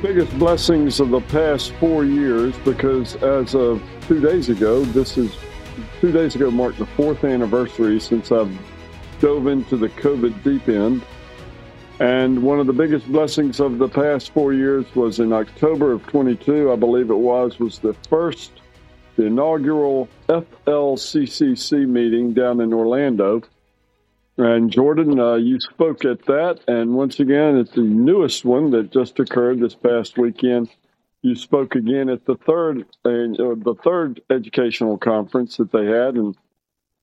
biggest 0.00 0.36
blessings 0.38 1.00
of 1.00 1.10
the 1.10 1.20
past 1.20 1.72
four 1.74 2.04
years 2.04 2.56
because 2.64 3.16
as 3.16 3.54
of 3.54 3.82
two 4.02 4.20
days 4.20 4.48
ago, 4.48 4.84
this 4.86 5.18
is 5.18 5.36
two 6.00 6.12
days 6.12 6.34
ago 6.34 6.50
marked 6.50 6.78
the 6.78 6.86
fourth 6.86 7.24
anniversary 7.24 8.00
since 8.00 8.32
I've 8.32 8.50
dove 9.20 9.46
into 9.46 9.76
the 9.76 9.88
COVID 9.88 10.42
deep 10.42 10.68
end. 10.68 11.02
And 11.98 12.42
one 12.42 12.60
of 12.60 12.66
the 12.66 12.72
biggest 12.72 13.06
blessings 13.10 13.60
of 13.60 13.78
the 13.78 13.88
past 13.88 14.30
four 14.32 14.52
years 14.52 14.84
was 14.94 15.18
in 15.18 15.32
October 15.32 15.92
of 15.92 16.06
22, 16.06 16.70
I 16.70 16.76
believe 16.76 17.10
it 17.10 17.14
was, 17.14 17.58
was 17.58 17.78
the 17.78 17.94
first, 18.10 18.52
the 19.16 19.24
inaugural 19.24 20.08
FLCCC 20.28 21.88
meeting 21.88 22.34
down 22.34 22.60
in 22.60 22.74
Orlando. 22.74 23.42
And 24.38 24.70
Jordan, 24.70 25.18
uh, 25.18 25.34
you 25.34 25.58
spoke 25.60 26.04
at 26.04 26.26
that, 26.26 26.60
and 26.68 26.94
once 26.94 27.20
again, 27.20 27.56
it's 27.56 27.72
the 27.72 27.80
newest 27.80 28.44
one 28.44 28.70
that 28.72 28.92
just 28.92 29.18
occurred 29.18 29.60
this 29.60 29.74
past 29.74 30.18
weekend. 30.18 30.68
You 31.22 31.34
spoke 31.34 31.74
again 31.74 32.10
at 32.10 32.26
the 32.26 32.36
third 32.36 32.82
uh, 33.04 33.56
the 33.56 33.74
third 33.82 34.20
educational 34.28 34.98
conference 34.98 35.56
that 35.56 35.72
they 35.72 35.86
had, 35.86 36.16
and 36.16 36.36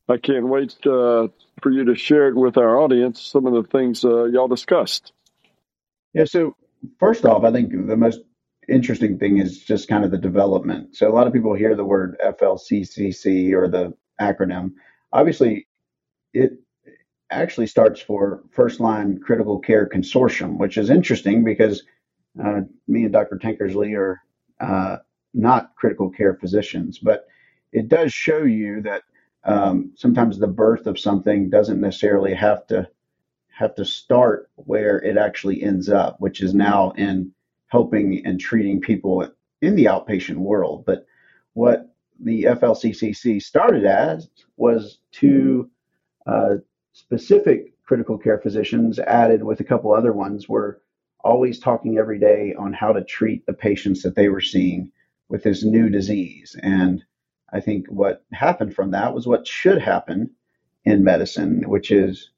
I 0.08 0.18
can't 0.18 0.48
wait 0.48 0.76
uh, 0.86 1.30
for 1.62 1.72
you 1.72 1.86
to 1.86 1.96
share 1.96 2.28
it 2.28 2.36
with 2.36 2.58
our 2.58 2.80
audience. 2.80 3.20
Some 3.22 3.48
of 3.48 3.54
the 3.54 3.68
things 3.70 4.06
uh, 4.06 4.26
y'all 4.26 4.48
discussed. 4.48 5.12
Yeah. 6.14 6.26
So 6.26 6.56
first 7.00 7.26
off, 7.26 7.44
I 7.44 7.52
think 7.52 7.72
the 7.72 7.98
most 7.98 8.20
interesting 8.70 9.18
thing 9.18 9.40
is 9.40 9.60
just 9.60 9.88
kind 9.88 10.06
of 10.06 10.12
the 10.12 10.18
development. 10.18 10.96
So 10.96 11.10
a 11.10 11.14
lot 11.14 11.26
of 11.26 11.34
people 11.34 11.54
hear 11.56 11.76
the 11.76 11.84
word 11.84 12.16
FLCCC 12.24 13.54
or 13.54 13.68
the 13.68 13.94
acronym. 14.22 14.74
Obviously, 15.12 15.68
it 16.34 16.60
actually 17.34 17.68
starts 17.68 18.02
for 18.02 18.44
First 18.52 18.80
Line 18.80 19.20
Critical 19.20 19.60
Care 19.60 19.88
Consortium, 19.88 20.58
which 20.58 20.78
is 20.78 20.90
interesting 20.90 21.44
because 21.44 21.84
uh, 22.44 22.62
me 22.88 23.04
and 23.04 23.14
Dr. 23.14 23.38
Tankersley 23.38 23.98
are 23.98 24.22
uh, 24.60 24.98
not 25.34 25.76
critical 25.76 26.10
care 26.10 26.36
physicians, 26.36 27.00
but 27.00 27.28
it 27.72 27.88
does 27.90 28.14
show 28.14 28.44
you 28.44 28.82
that 28.82 29.04
um, 29.44 29.92
sometimes 29.96 30.38
the 30.40 30.48
birth 30.48 30.88
of 30.88 31.00
something 31.00 31.50
doesn't 31.50 31.82
necessarily 31.82 32.34
have 32.34 32.66
to 32.68 32.88
have 33.50 33.76
to 33.76 33.86
start 33.86 34.50
where 34.56 34.98
it 34.98 35.18
actually 35.18 35.62
ends 35.62 35.90
up, 35.90 36.20
which 36.20 36.42
is 36.42 36.56
now 36.56 36.92
in 36.92 37.32
helping 37.68 38.26
and 38.26 38.40
treating 38.40 38.82
people 38.82 39.30
in 39.62 39.76
the 39.76 39.86
outpatient 39.86 40.38
world. 40.38 40.86
But 40.86 41.06
what 41.54 41.94
the 42.20 42.44
FLCCC 42.44 43.42
started 43.42 43.86
as 43.86 44.30
was 44.58 45.00
to 45.14 45.70
uh, 46.26 46.56
specific 46.94 47.74
critical 47.84 48.18
care 48.18 48.40
physicians 48.40 49.00
added 49.00 49.44
with 49.44 49.60
a 49.60 49.64
couple 49.64 49.94
other 49.94 50.14
ones 50.14 50.48
were 50.48 50.82
always 51.24 51.60
talking 51.60 51.98
every 51.98 52.20
day 52.20 52.54
on 52.58 52.72
how 52.72 52.94
to 52.94 53.04
treat 53.04 53.46
the 53.46 53.54
patients 53.54 54.04
that 54.04 54.16
they 54.16 54.30
were 54.30 54.42
seeing 54.42 54.92
with 55.30 55.44
this 55.44 55.64
new 55.64 55.90
disease. 55.90 56.56
And 56.62 57.04
I 57.52 57.60
think 57.60 57.88
what 57.88 58.24
happened 58.32 58.76
from 58.76 58.92
that 58.92 59.14
was 59.14 59.28
what 59.28 59.48
should 59.48 59.82
happen 59.82 60.32
in 60.86 61.04
medicine, 61.04 61.64
which 61.68 61.92
is 61.92 62.32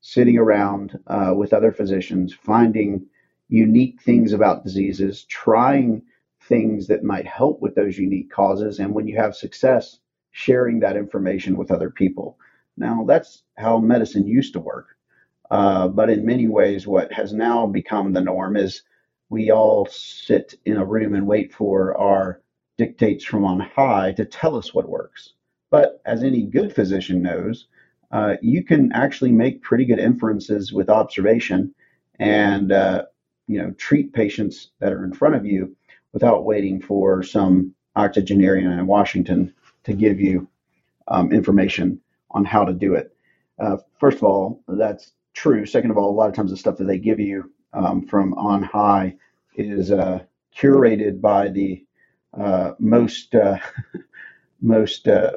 sitting 0.00 0.38
around 0.38 0.98
uh, 1.06 1.34
with 1.36 1.52
other 1.52 1.72
physicians, 1.72 2.32
finding 2.32 3.06
unique 3.48 4.00
things 4.00 4.32
about 4.32 4.64
diseases, 4.64 5.24
trying 5.24 6.02
things 6.42 6.86
that 6.86 7.02
might 7.02 7.26
help 7.26 7.60
with 7.60 7.74
those 7.74 7.98
unique 7.98 8.30
causes. 8.30 8.78
And 8.78 8.94
when 8.94 9.06
you 9.06 9.16
have 9.16 9.34
success, 9.34 9.98
sharing 10.30 10.80
that 10.80 10.96
information 10.96 11.56
with 11.56 11.70
other 11.70 11.90
people. 11.90 12.38
Now, 12.78 13.04
that's 13.06 13.42
how 13.56 13.78
medicine 13.78 14.26
used 14.26 14.52
to 14.54 14.60
work. 14.60 14.96
Uh, 15.50 15.88
but 15.88 16.10
in 16.10 16.26
many 16.26 16.46
ways, 16.46 16.86
what 16.86 17.12
has 17.12 17.32
now 17.32 17.66
become 17.66 18.12
the 18.12 18.20
norm 18.20 18.56
is 18.56 18.82
we 19.30 19.50
all 19.50 19.86
sit 19.86 20.54
in 20.64 20.76
a 20.76 20.84
room 20.84 21.14
and 21.14 21.26
wait 21.26 21.52
for 21.52 21.96
our 21.98 22.40
dictates 22.76 23.24
from 23.24 23.44
on 23.44 23.60
high 23.60 24.12
to 24.12 24.24
tell 24.24 24.56
us 24.56 24.72
what 24.72 24.88
works. 24.88 25.34
But 25.70 26.00
as 26.06 26.22
any 26.22 26.42
good 26.42 26.74
physician 26.74 27.22
knows, 27.22 27.66
uh, 28.10 28.36
you 28.40 28.64
can 28.64 28.92
actually 28.92 29.32
make 29.32 29.62
pretty 29.62 29.84
good 29.84 29.98
inferences 29.98 30.72
with 30.72 30.88
observation 30.88 31.74
and 32.18 32.72
uh, 32.72 33.04
you 33.46 33.60
know 33.60 33.70
treat 33.72 34.12
patients 34.12 34.70
that 34.80 34.92
are 34.92 35.04
in 35.04 35.12
front 35.12 35.34
of 35.34 35.44
you 35.44 35.76
without 36.12 36.44
waiting 36.44 36.80
for 36.80 37.22
some 37.22 37.74
octogenarian 37.96 38.72
in 38.72 38.86
Washington 38.86 39.52
to 39.84 39.92
give 39.92 40.20
you 40.20 40.48
um, 41.08 41.32
information 41.32 42.00
on 42.30 42.44
how 42.44 42.64
to 42.64 42.72
do 42.72 42.94
it. 42.94 43.14
Uh, 43.58 43.76
first 43.98 44.18
of 44.18 44.24
all, 44.24 44.62
that's 44.68 45.12
true. 45.34 45.66
Second 45.66 45.90
of 45.90 45.98
all, 45.98 46.10
a 46.10 46.12
lot 46.12 46.28
of 46.28 46.34
times 46.34 46.50
the 46.50 46.56
stuff 46.56 46.76
that 46.78 46.84
they 46.84 46.98
give 46.98 47.20
you 47.20 47.52
um, 47.72 48.06
from 48.06 48.34
on 48.34 48.62
high 48.62 49.16
is 49.56 49.90
uh, 49.90 50.20
curated 50.56 51.20
by 51.20 51.48
the 51.48 51.84
uh, 52.38 52.72
most 52.78 53.34
uh, 53.34 53.58
most 54.60 55.08
uh, 55.08 55.32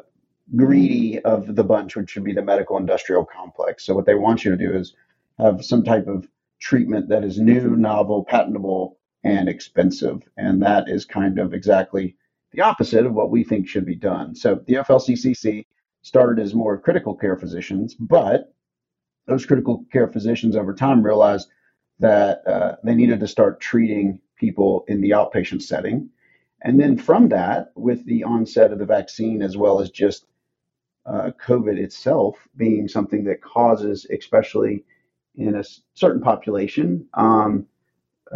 greedy 0.56 1.20
of 1.20 1.56
the 1.56 1.64
bunch, 1.64 1.96
which 1.96 2.16
would 2.16 2.24
be 2.24 2.34
the 2.34 2.42
medical 2.42 2.78
industrial 2.78 3.26
complex. 3.26 3.86
So 3.86 3.96
what 3.96 4.06
they 4.06 4.16
want 4.16 4.44
you 4.44 4.52
to 4.52 4.58
do 4.58 4.74
is 4.74 4.96
have 5.40 5.64
some 5.64 5.84
type 5.84 6.08
of 6.08 6.28
treatment 6.60 7.10
that 7.10 7.24
is 7.24 7.40
new, 7.40 7.76
novel, 7.76 8.24
patentable, 8.24 8.98
and 9.24 9.48
expensive, 9.48 10.28
and 10.38 10.62
that 10.62 10.90
is 10.90 11.06
kind 11.06 11.40
of 11.40 11.54
exactly 11.54 12.16
the 12.52 12.62
opposite 12.62 13.06
of 13.06 13.14
what 13.14 13.32
we 13.32 13.44
think 13.44 13.68
should 13.68 13.86
be 13.86 13.96
done. 13.96 14.36
So 14.36 14.62
the 14.66 14.76
FLCCC 14.76 15.66
started 16.02 16.42
as 16.42 16.54
more 16.54 16.78
critical 16.78 17.16
care 17.16 17.38
physicians, 17.38 17.96
but 17.96 18.54
those 19.28 19.46
critical 19.46 19.86
care 19.92 20.08
physicians 20.08 20.56
over 20.56 20.74
time 20.74 21.04
realized 21.04 21.50
that 22.00 22.46
uh, 22.48 22.76
they 22.84 22.96
needed 22.96 23.20
to 23.20 23.28
start 23.28 23.62
treating 23.62 24.20
people 24.36 24.84
in 24.88 25.02
the 25.02 25.12
outpatient 25.12 25.62
setting. 25.62 26.10
And 26.64 26.80
then 26.80 26.98
from 26.98 27.30
that, 27.30 27.72
with 27.76 28.06
the 28.06 28.24
onset 28.24 28.72
of 28.72 28.80
the 28.80 28.86
vaccine, 28.86 29.42
as 29.42 29.58
well 29.58 29.80
as 29.80 29.90
just 29.90 30.26
uh, 31.06 31.32
COVID 31.44 31.78
itself 31.78 32.48
being 32.56 32.88
something 32.88 33.24
that 33.26 33.42
causes, 33.42 34.06
especially 34.12 34.84
in 35.36 35.56
a 35.56 35.64
certain 35.94 36.22
population, 36.22 37.08
um, 37.14 37.66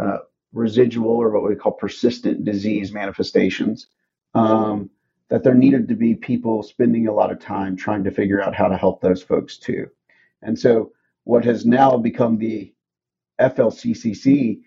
uh, 0.00 0.18
residual 0.52 1.10
or 1.10 1.30
what 1.30 1.48
we 1.48 1.54
call 1.54 1.72
persistent 1.72 2.44
disease 2.44 2.92
manifestations, 2.92 3.88
um, 4.34 4.90
that 5.28 5.42
there 5.42 5.54
needed 5.54 5.88
to 5.88 5.94
be 5.94 6.14
people 6.14 6.62
spending 6.62 7.08
a 7.08 7.12
lot 7.12 7.32
of 7.32 7.40
time 7.40 7.76
trying 7.76 8.04
to 8.04 8.10
figure 8.10 8.42
out 8.42 8.54
how 8.54 8.68
to 8.68 8.76
help 8.76 9.00
those 9.00 9.22
folks 9.22 9.58
too. 9.58 9.88
And 10.42 10.58
so, 10.58 10.92
what 11.24 11.44
has 11.44 11.66
now 11.66 11.96
become 11.96 12.38
the 12.38 12.72
FLCCC 13.40 14.60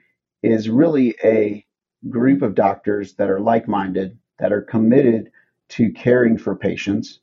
is 0.44 0.70
really 0.70 1.16
a 1.24 1.66
group 2.09 2.42
of 2.42 2.56
doctors 2.56 3.14
that 3.14 3.30
are 3.30 3.40
like 3.40 3.68
minded, 3.68 4.18
that 4.40 4.52
are 4.52 4.62
committed 4.62 5.31
to 5.70 5.92
caring 5.92 6.38
for 6.38 6.56
patients 6.56 7.20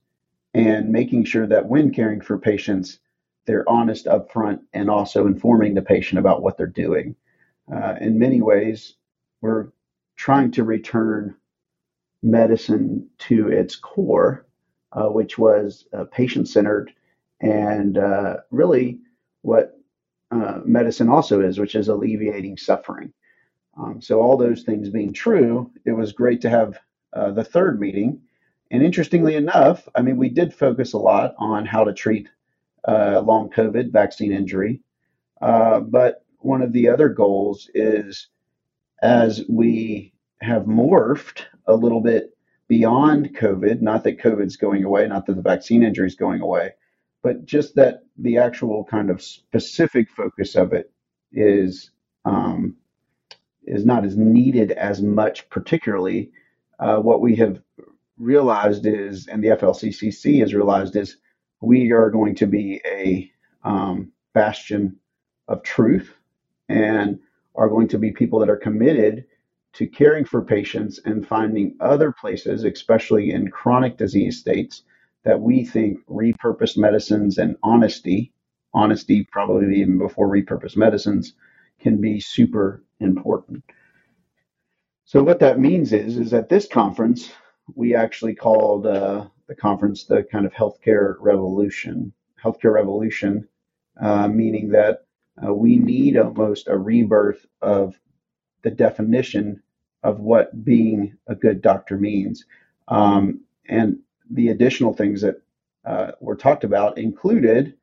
and 0.54 0.90
making 0.90 1.24
sure 1.24 1.46
that 1.46 1.66
when 1.66 1.92
caring 1.92 2.20
for 2.20 2.38
patients, 2.38 3.00
they're 3.46 3.68
honest 3.68 4.06
upfront 4.06 4.60
and 4.72 4.90
also 4.90 5.26
informing 5.26 5.74
the 5.74 5.82
patient 5.82 6.18
about 6.18 6.42
what 6.42 6.56
they're 6.56 6.66
doing. 6.66 7.14
Uh, 7.72 7.94
in 8.00 8.18
many 8.18 8.40
ways, 8.40 8.94
we're 9.40 9.68
trying 10.16 10.50
to 10.50 10.64
return 10.64 11.34
medicine 12.22 13.08
to 13.18 13.48
its 13.48 13.76
core, 13.76 14.46
uh, 14.92 15.08
which 15.08 15.38
was 15.38 15.86
uh, 15.92 16.04
patient 16.04 16.48
centered 16.48 16.92
and 17.40 17.98
uh, 17.98 18.38
really 18.50 18.98
what 19.42 19.78
uh, 20.30 20.60
medicine 20.64 21.08
also 21.08 21.40
is, 21.40 21.58
which 21.58 21.74
is 21.74 21.88
alleviating 21.88 22.56
suffering. 22.56 23.12
Um, 23.78 24.00
so, 24.00 24.20
all 24.20 24.36
those 24.36 24.62
things 24.62 24.88
being 24.88 25.12
true, 25.12 25.70
it 25.84 25.92
was 25.92 26.12
great 26.12 26.40
to 26.40 26.50
have 26.50 26.78
uh, 27.12 27.30
the 27.30 27.44
third 27.44 27.78
meeting. 27.78 28.20
And 28.70 28.82
interestingly 28.82 29.36
enough, 29.36 29.86
I 29.94 30.02
mean, 30.02 30.16
we 30.16 30.28
did 30.28 30.52
focus 30.52 30.94
a 30.94 30.98
lot 30.98 31.34
on 31.38 31.66
how 31.66 31.84
to 31.84 31.92
treat 31.92 32.28
long 32.88 33.50
COVID 33.50 33.92
vaccine 33.92 34.32
injury. 34.32 34.80
but 35.40 36.24
one 36.38 36.62
of 36.62 36.72
the 36.72 36.88
other 36.88 37.08
goals 37.08 37.70
is 37.74 38.28
as 39.02 39.44
we 39.48 40.12
have 40.40 40.64
morphed 40.64 41.42
a 41.66 41.74
little 41.74 42.00
bit 42.00 42.36
beyond 42.68 43.34
COVID. 43.36 43.80
Not 43.80 44.04
that 44.04 44.20
COVID's 44.20 44.56
going 44.56 44.84
away, 44.84 45.06
not 45.06 45.26
that 45.26 45.36
the 45.36 45.42
vaccine 45.42 45.82
injury 45.82 46.06
is 46.06 46.14
going 46.14 46.40
away, 46.40 46.72
but 47.22 47.44
just 47.44 47.74
that 47.76 48.04
the 48.18 48.38
actual 48.38 48.84
kind 48.84 49.10
of 49.10 49.22
specific 49.22 50.10
focus 50.10 50.54
of 50.54 50.72
it 50.72 50.92
is 51.32 51.90
um, 52.24 52.76
is 53.64 53.84
not 53.84 54.04
as 54.04 54.16
needed 54.16 54.72
as 54.72 55.02
much. 55.02 55.48
Particularly, 55.48 56.30
uh, 56.78 56.96
what 56.96 57.20
we 57.20 57.36
have 57.36 57.60
realized 58.18 58.86
is, 58.86 59.26
and 59.26 59.42
the 59.42 59.48
FLCCC 59.48 60.40
has 60.40 60.54
realized 60.54 60.96
is, 60.96 61.16
we 61.60 61.90
are 61.92 62.10
going 62.10 62.34
to 62.36 62.46
be 62.46 62.80
a 62.84 63.30
um, 63.64 64.12
bastion 64.34 64.96
of 65.48 65.62
truth 65.62 66.14
and 66.68 67.18
are 67.54 67.68
going 67.68 67.88
to 67.88 67.98
be 67.98 68.12
people 68.12 68.38
that 68.40 68.50
are 68.50 68.56
committed 68.56 69.24
to 69.76 69.86
caring 69.86 70.24
for 70.24 70.42
patients 70.42 71.00
and 71.04 71.26
finding 71.26 71.76
other 71.80 72.10
places, 72.12 72.64
especially 72.64 73.30
in 73.30 73.50
chronic 73.50 73.96
disease 73.98 74.38
states, 74.38 74.82
that 75.24 75.40
we 75.40 75.64
think 75.64 75.98
repurposed 76.08 76.78
medicines 76.78 77.36
and 77.38 77.56
honesty, 77.62 78.32
honesty 78.72 79.26
probably 79.30 79.80
even 79.80 79.98
before 79.98 80.28
repurposed 80.28 80.76
medicines, 80.76 81.34
can 81.80 82.00
be 82.00 82.20
super 82.20 82.82
important. 83.00 83.62
So 85.04 85.22
what 85.22 85.40
that 85.40 85.60
means 85.60 85.92
is, 85.92 86.16
is 86.16 86.32
at 86.32 86.48
this 86.48 86.66
conference, 86.66 87.30
we 87.74 87.94
actually 87.94 88.34
called 88.34 88.86
uh, 88.86 89.26
the 89.46 89.54
conference 89.54 90.04
the 90.04 90.22
kind 90.22 90.46
of 90.46 90.52
healthcare 90.52 91.16
revolution. 91.20 92.12
Healthcare 92.42 92.72
revolution, 92.72 93.48
uh, 94.00 94.28
meaning 94.28 94.70
that 94.70 95.04
uh, 95.44 95.52
we 95.52 95.76
need 95.76 96.16
almost 96.16 96.68
a 96.68 96.78
rebirth 96.78 97.44
of 97.60 97.98
the 98.62 98.70
definition 98.70 99.62
of 100.06 100.20
what 100.20 100.64
being 100.64 101.16
a 101.26 101.34
good 101.34 101.60
doctor 101.60 101.98
means. 101.98 102.44
Um, 102.86 103.40
and 103.68 103.98
the 104.30 104.48
additional 104.48 104.94
things 104.94 105.20
that 105.22 105.42
uh, 105.84 106.12
were 106.20 106.36
talked 106.36 106.62
about 106.62 106.96
included 106.96 107.74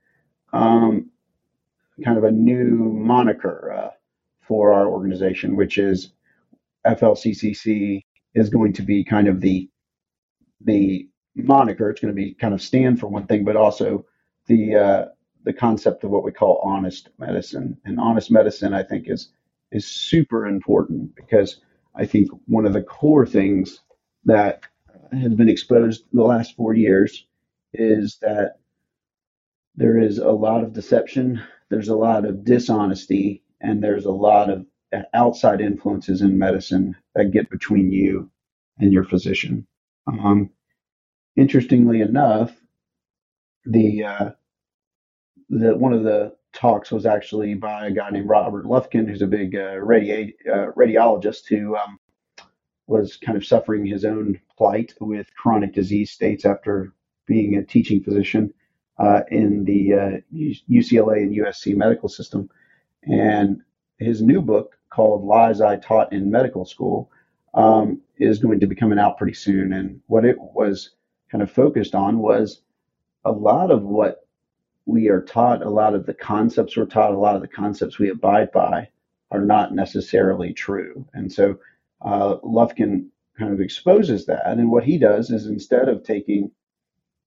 um, 0.53 1.09
kind 2.03 2.17
of 2.17 2.23
a 2.23 2.31
new 2.31 2.93
moniker 2.93 3.73
uh, 3.73 3.89
for 4.39 4.71
our 4.71 4.87
organization, 4.87 5.57
which 5.57 5.77
is 5.77 6.13
FLCCC 6.87 8.01
is 8.35 8.49
going 8.49 8.71
to 8.73 8.81
be 8.81 9.03
kind 9.03 9.27
of 9.27 9.41
the 9.41 9.69
the 10.61 11.09
moniker. 11.35 11.89
It's 11.89 11.99
going 11.99 12.13
to 12.13 12.21
be 12.21 12.33
kind 12.35 12.53
of 12.53 12.61
stand 12.61 13.01
for 13.01 13.07
one 13.07 13.27
thing, 13.27 13.43
but 13.43 13.57
also 13.57 14.05
the 14.47 14.75
uh, 14.75 15.05
the 15.43 15.53
concept 15.53 16.05
of 16.05 16.09
what 16.09 16.23
we 16.23 16.31
call 16.31 16.61
honest 16.63 17.09
medicine. 17.19 17.77
And 17.83 17.99
honest 17.99 18.31
medicine, 18.31 18.73
I 18.73 18.83
think, 18.83 19.09
is 19.09 19.29
is 19.71 19.85
super 19.85 20.47
important 20.47 21.15
because 21.15 21.59
I 21.95 22.05
think 22.05 22.29
one 22.45 22.65
of 22.65 22.73
the 22.73 22.81
core 22.81 23.25
things 23.25 23.81
that 24.25 24.63
has 25.11 25.33
been 25.33 25.49
exposed 25.49 26.03
in 26.11 26.17
the 26.17 26.25
last 26.25 26.55
four 26.55 26.73
years 26.73 27.25
is 27.73 28.17
that 28.21 28.55
there 29.75 29.99
is 29.99 30.17
a 30.17 30.31
lot 30.31 30.63
of 30.63 30.73
deception, 30.73 31.41
there's 31.69 31.89
a 31.89 31.95
lot 31.95 32.25
of 32.25 32.45
dishonesty, 32.45 33.43
and 33.61 33.83
there's 33.83 34.05
a 34.05 34.11
lot 34.11 34.49
of 34.49 34.65
outside 35.13 35.61
influences 35.61 36.21
in 36.21 36.37
medicine 36.37 36.95
that 37.15 37.31
get 37.31 37.49
between 37.49 37.91
you 37.91 38.29
and 38.79 38.93
your 38.93 39.03
physician. 39.03 39.65
Um, 40.07 40.51
interestingly 41.35 42.01
enough, 42.01 42.55
the 43.65 44.03
uh, 44.03 44.29
the 45.49 45.75
one 45.75 45.93
of 45.93 46.03
the 46.03 46.35
talks 46.53 46.91
was 46.91 47.05
actually 47.05 47.55
by 47.55 47.87
a 47.87 47.91
guy 47.91 48.09
named 48.09 48.29
Robert 48.29 48.65
Lufkin, 48.65 49.07
who's 49.07 49.21
a 49.21 49.27
big 49.27 49.55
uh, 49.55 49.75
radi- 49.75 50.35
uh, 50.47 50.71
radiologist 50.73 51.47
who 51.47 51.75
um, 51.75 51.99
was 52.87 53.17
kind 53.17 53.37
of 53.37 53.45
suffering 53.45 53.85
his 53.85 54.05
own 54.05 54.39
plight 54.57 54.93
with 54.99 55.33
chronic 55.35 55.73
disease 55.73 56.11
states 56.11 56.45
after 56.45 56.93
being 57.25 57.55
a 57.55 57.63
teaching 57.63 58.03
physician 58.03 58.53
uh, 58.99 59.21
in 59.29 59.65
the 59.65 59.93
uh, 59.93 60.17
UCLA 60.69 61.23
and 61.23 61.35
USC 61.35 61.75
medical 61.75 62.09
system. 62.09 62.49
And 63.03 63.61
his 63.97 64.21
new 64.21 64.41
book 64.41 64.77
called 64.89 65.23
Lies 65.23 65.61
I 65.61 65.77
Taught 65.77 66.13
in 66.13 66.29
Medical 66.29 66.65
School 66.65 67.09
um, 67.53 68.01
is 68.17 68.39
going 68.39 68.59
to 68.59 68.67
be 68.67 68.75
coming 68.75 68.99
out 68.99 69.17
pretty 69.17 69.33
soon. 69.33 69.73
And 69.73 70.01
what 70.07 70.25
it 70.25 70.37
was 70.39 70.91
kind 71.31 71.41
of 71.41 71.51
focused 71.51 71.95
on 71.95 72.19
was 72.19 72.61
a 73.25 73.31
lot 73.31 73.71
of 73.71 73.83
what 73.83 74.22
we 74.85 75.09
are 75.09 75.21
taught, 75.21 75.63
a 75.63 75.69
lot 75.69 75.95
of 75.95 76.05
the 76.05 76.13
concepts 76.13 76.75
we're 76.75 76.85
taught, 76.85 77.13
a 77.13 77.17
lot 77.17 77.35
of 77.35 77.41
the 77.41 77.47
concepts 77.47 77.99
we 77.99 78.09
abide 78.09 78.51
by 78.51 78.89
are 79.31 79.41
not 79.43 79.73
necessarily 79.73 80.53
true. 80.53 81.05
And 81.13 81.31
so 81.31 81.59
uh, 82.01 82.37
Lufkin 82.43 83.07
kind 83.37 83.53
of 83.53 83.61
exposes 83.61 84.25
that. 84.25 84.45
And 84.45 84.69
what 84.69 84.83
he 84.83 84.97
does 84.97 85.29
is 85.29 85.47
instead 85.47 85.89
of 85.89 86.03
taking, 86.03 86.51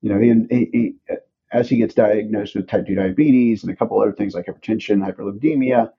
you 0.02 0.12
know, 0.12 0.20
he, 0.20 0.46
he, 0.50 0.70
he, 0.72 1.16
as 1.52 1.68
he 1.68 1.78
gets 1.78 1.94
diagnosed 1.94 2.54
with 2.54 2.68
type 2.68 2.86
2 2.86 2.94
diabetes 2.94 3.62
and 3.62 3.72
a 3.72 3.76
couple 3.76 4.00
other 4.00 4.12
things 4.12 4.34
like 4.34 4.46
hypertension, 4.46 5.04
hyperlipidemia, 5.04 5.90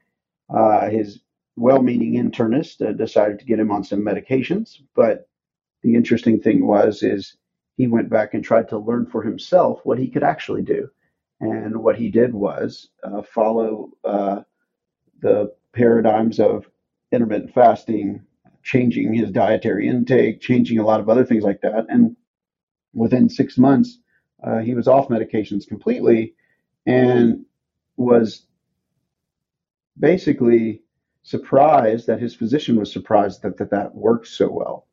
uh, 0.50 0.90
his 0.90 1.20
well 1.56 1.82
meaning 1.82 2.14
internist 2.14 2.88
uh, 2.88 2.94
decided 2.94 3.40
to 3.40 3.46
get 3.46 3.60
him 3.60 3.72
on 3.72 3.84
some 3.84 4.02
medications. 4.02 4.78
But 4.96 5.28
the 5.82 5.96
interesting 5.96 6.40
thing 6.40 6.66
was, 6.66 7.04
is 7.04 7.36
he 7.78 7.88
went 7.88 8.10
back 8.10 8.34
and 8.34 8.44
tried 8.44 8.70
to 8.70 8.78
learn 8.78 9.06
for 9.08 9.24
himself 9.24 9.82
what 9.84 10.00
he 10.00 10.08
could 10.08 10.24
actually 10.24 10.62
do. 10.62 10.90
And 11.40 11.78
what 11.78 11.98
he 11.98 12.10
did 12.10 12.34
was 12.34 12.90
uh, 13.04 13.22
follow 13.22 13.92
uh, 14.04 14.42
the 15.22 15.54
paradigms 15.74 16.40
of 16.40 16.66
intermittent 17.12 17.54
fasting, 17.54 18.22
changing 18.64 19.14
his 19.14 19.32
dietary 19.32 19.88
intake, 19.88 20.42
changing 20.42 20.80
a 20.80 20.86
lot 20.86 21.00
of 21.00 21.10
other 21.10 21.26
things 21.26 21.44
like 21.44 21.62
that. 21.62 21.86
And 21.90 22.16
within 22.94 23.30
six 23.30 23.58
months, 23.58 24.00
uh, 24.44 24.60
he 24.60 24.74
was 24.74 24.88
off 24.88 25.10
medications 25.10 25.68
completely 25.68 26.34
and 26.86 27.46
was 27.98 28.46
basically 30.00 30.82
surprised 31.24 32.08
that 32.08 32.22
his 32.22 32.36
physician 32.36 32.78
was 32.78 32.92
surprised 32.92 33.42
that 33.42 33.58
that, 33.58 33.72
that 33.72 33.94
works 33.94 34.32
so 34.32 34.50
well. 34.50 34.88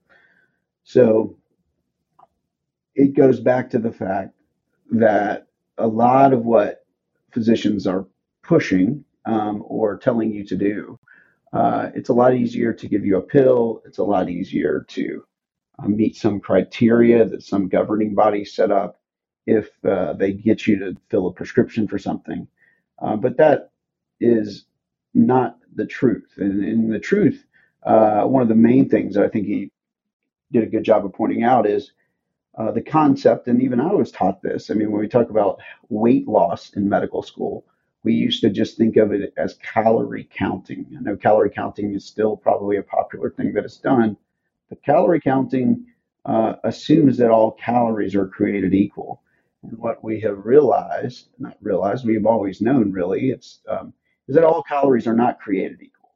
So 0.82 1.36
it 2.94 3.14
goes 3.14 3.40
back 3.40 3.70
to 3.70 3.78
the 3.78 3.92
fact 3.92 4.34
that 4.90 5.46
a 5.78 5.86
lot 5.86 6.32
of 6.32 6.44
what 6.44 6.84
physicians 7.32 7.86
are 7.86 8.06
pushing 8.42 9.04
um, 9.26 9.62
or 9.66 9.96
telling 9.96 10.32
you 10.32 10.44
to 10.44 10.56
do, 10.56 10.98
uh, 11.52 11.90
it's 11.94 12.08
a 12.08 12.14
lot 12.14 12.34
easier 12.34 12.72
to 12.72 12.88
give 12.88 13.04
you 13.04 13.16
a 13.16 13.22
pill. 13.22 13.82
It's 13.86 13.98
a 13.98 14.04
lot 14.04 14.28
easier 14.28 14.84
to 14.88 15.24
uh, 15.78 15.88
meet 15.88 16.16
some 16.16 16.40
criteria 16.40 17.24
that 17.24 17.42
some 17.42 17.68
governing 17.68 18.14
body 18.14 18.44
set 18.44 18.70
up 18.70 19.00
if 19.46 19.70
uh, 19.84 20.14
they 20.14 20.32
get 20.32 20.66
you 20.66 20.78
to 20.78 20.96
fill 21.10 21.28
a 21.28 21.32
prescription 21.32 21.86
for 21.86 21.98
something. 21.98 22.46
Uh, 23.00 23.16
but 23.16 23.36
that 23.36 23.70
is 24.20 24.66
not 25.14 25.58
the 25.74 25.86
truth. 25.86 26.32
And 26.36 26.64
in 26.64 26.90
the 26.90 26.98
truth, 26.98 27.44
uh, 27.84 28.22
one 28.22 28.42
of 28.42 28.48
the 28.48 28.54
main 28.54 28.88
things 28.88 29.14
that 29.14 29.24
I 29.24 29.28
think 29.28 29.46
he 29.46 29.70
did 30.52 30.62
a 30.64 30.70
good 30.70 30.84
job 30.84 31.04
of 31.04 31.12
pointing 31.12 31.42
out 31.42 31.66
is 31.68 31.92
uh, 32.56 32.70
the 32.70 32.82
concept, 32.82 33.48
and 33.48 33.62
even 33.62 33.80
I 33.80 33.92
was 33.92 34.12
taught 34.12 34.42
this. 34.42 34.70
I 34.70 34.74
mean, 34.74 34.90
when 34.90 35.00
we 35.00 35.08
talk 35.08 35.30
about 35.30 35.60
weight 35.88 36.28
loss 36.28 36.72
in 36.74 36.88
medical 36.88 37.22
school, 37.22 37.64
we 38.04 38.12
used 38.12 38.42
to 38.42 38.50
just 38.50 38.76
think 38.76 38.96
of 38.96 39.12
it 39.12 39.32
as 39.36 39.54
calorie 39.54 40.28
counting. 40.30 40.86
I 40.96 41.00
know 41.00 41.16
calorie 41.16 41.50
counting 41.50 41.94
is 41.94 42.04
still 42.04 42.36
probably 42.36 42.76
a 42.76 42.82
popular 42.82 43.30
thing 43.30 43.54
that 43.54 43.64
is 43.64 43.78
done, 43.78 44.16
but 44.68 44.82
calorie 44.82 45.20
counting 45.20 45.86
uh, 46.26 46.54
assumes 46.64 47.16
that 47.18 47.30
all 47.30 47.52
calories 47.52 48.14
are 48.14 48.28
created 48.28 48.74
equal. 48.74 49.22
And 49.62 49.78
what 49.78 50.04
we 50.04 50.20
have 50.20 50.44
realized, 50.44 51.28
not 51.38 51.56
realized, 51.62 52.06
we've 52.06 52.26
always 52.26 52.60
known 52.60 52.92
really, 52.92 53.30
it's 53.30 53.60
um, 53.68 53.94
is 54.28 54.34
that 54.34 54.44
all 54.44 54.62
calories 54.62 55.06
are 55.06 55.14
not 55.14 55.40
created 55.40 55.82
equal. 55.82 56.10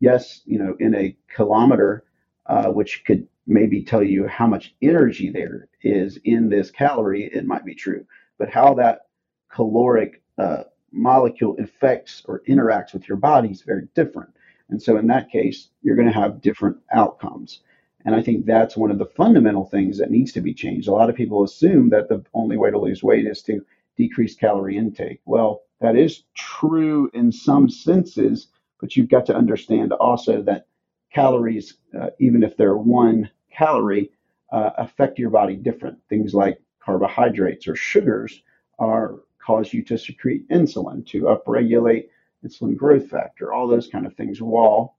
Yes, 0.00 0.40
you 0.44 0.58
know, 0.58 0.76
in 0.80 0.94
a 0.94 1.16
calorimeter, 1.34 2.00
uh, 2.46 2.66
which 2.66 3.04
could 3.04 3.26
maybe 3.46 3.82
tell 3.82 4.02
you 4.02 4.26
how 4.26 4.46
much 4.46 4.74
energy 4.82 5.30
there 5.30 5.68
is 5.82 6.18
in 6.24 6.48
this 6.48 6.70
calorie, 6.70 7.30
it 7.32 7.46
might 7.46 7.64
be 7.64 7.74
true. 7.74 8.04
But 8.38 8.50
how 8.50 8.74
that 8.74 9.02
caloric 9.50 10.22
uh, 10.38 10.64
molecule 10.92 11.56
affects 11.58 12.22
or 12.26 12.42
interacts 12.48 12.92
with 12.92 13.08
your 13.08 13.18
body 13.18 13.50
is 13.50 13.62
very 13.62 13.88
different. 13.94 14.30
And 14.70 14.82
so 14.82 14.96
in 14.96 15.06
that 15.08 15.30
case, 15.30 15.68
you're 15.82 15.96
going 15.96 16.08
to 16.08 16.14
have 16.14 16.40
different 16.40 16.78
outcomes. 16.92 17.60
And 18.04 18.14
I 18.14 18.22
think 18.22 18.44
that's 18.44 18.76
one 18.76 18.90
of 18.90 18.98
the 18.98 19.06
fundamental 19.06 19.64
things 19.64 19.98
that 19.98 20.10
needs 20.10 20.32
to 20.32 20.40
be 20.40 20.54
changed. 20.54 20.88
A 20.88 20.92
lot 20.92 21.10
of 21.10 21.16
people 21.16 21.42
assume 21.42 21.90
that 21.90 22.08
the 22.08 22.24
only 22.34 22.56
way 22.56 22.70
to 22.70 22.78
lose 22.78 23.02
weight 23.02 23.26
is 23.26 23.42
to 23.42 23.64
decrease 23.96 24.34
calorie 24.34 24.76
intake. 24.76 25.20
Well, 25.24 25.62
that 25.80 25.96
is 25.96 26.24
true 26.34 27.10
in 27.14 27.30
some 27.32 27.68
senses, 27.68 28.48
but 28.80 28.96
you've 28.96 29.08
got 29.08 29.26
to 29.26 29.36
understand 29.36 29.92
also 29.92 30.42
that 30.42 30.66
calories, 31.12 31.78
uh, 31.98 32.10
even 32.18 32.42
if 32.42 32.56
they're 32.56 32.76
one 32.76 33.30
calorie, 33.54 34.10
uh, 34.52 34.70
affect 34.78 35.18
your 35.18 35.30
body 35.30 35.56
different. 35.56 35.98
Things 36.08 36.34
like 36.34 36.60
carbohydrates 36.80 37.66
or 37.66 37.76
sugars 37.76 38.42
are 38.78 39.20
cause 39.44 39.72
you 39.72 39.82
to 39.84 39.98
secrete 39.98 40.48
insulin 40.48 41.06
to 41.06 41.22
upregulate 41.22 42.08
insulin 42.44 42.76
growth 42.76 43.08
factor, 43.08 43.52
all 43.52 43.68
those 43.68 43.88
kind 43.88 44.06
of 44.06 44.14
things. 44.14 44.40
While 44.40 44.96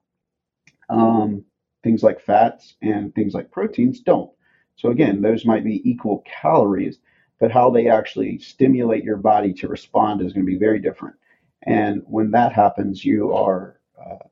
um, 0.90 1.44
things 1.84 2.04
like 2.04 2.20
fats 2.20 2.76
and 2.82 3.14
things 3.14 3.34
like 3.34 3.52
proteins 3.52 4.00
don't. 4.02 4.32
So 4.76 4.90
again, 4.90 5.22
those 5.22 5.46
might 5.46 5.64
be 5.64 5.88
equal 5.90 6.24
calories, 6.42 6.98
but 7.40 7.52
how 7.52 7.70
they 7.70 7.88
actually 7.88 8.40
stimulate 8.40 9.04
your 9.04 9.18
body 9.18 9.54
to 9.54 9.68
respond 9.68 10.22
is 10.22 10.34
going 10.34 10.46
to 10.46 10.52
be 10.52 10.58
very 10.58 10.80
different. 10.80 11.16
And 11.64 12.02
when 12.06 12.32
that 12.32 12.54
happens, 12.54 13.04
you 13.06 13.34
are, 13.34 13.80
uh, 14.00 14.26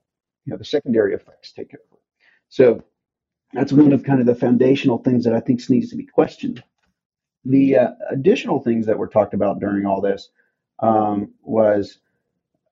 you 0.45 0.51
know, 0.51 0.57
the 0.57 0.65
secondary 0.65 1.13
effects 1.13 1.51
take 1.51 1.73
over. 1.73 2.01
So 2.49 2.83
That's 3.53 3.71
one 3.71 3.93
of 3.93 4.03
kind 4.03 4.19
of 4.19 4.25
the 4.25 4.35
foundational 4.35 4.97
things 4.97 5.23
that 5.25 5.33
I 5.33 5.39
think 5.39 5.69
needs 5.69 5.89
to 5.89 5.95
be 5.95 6.05
questioned. 6.05 6.63
The 7.45 7.77
uh, 7.77 7.91
additional 8.09 8.59
things 8.59 8.85
that 8.87 8.97
were 8.97 9.07
talked 9.07 9.33
about 9.33 9.59
during 9.59 9.85
all 9.85 10.01
this 10.01 10.29
um, 10.79 11.33
was 11.43 11.99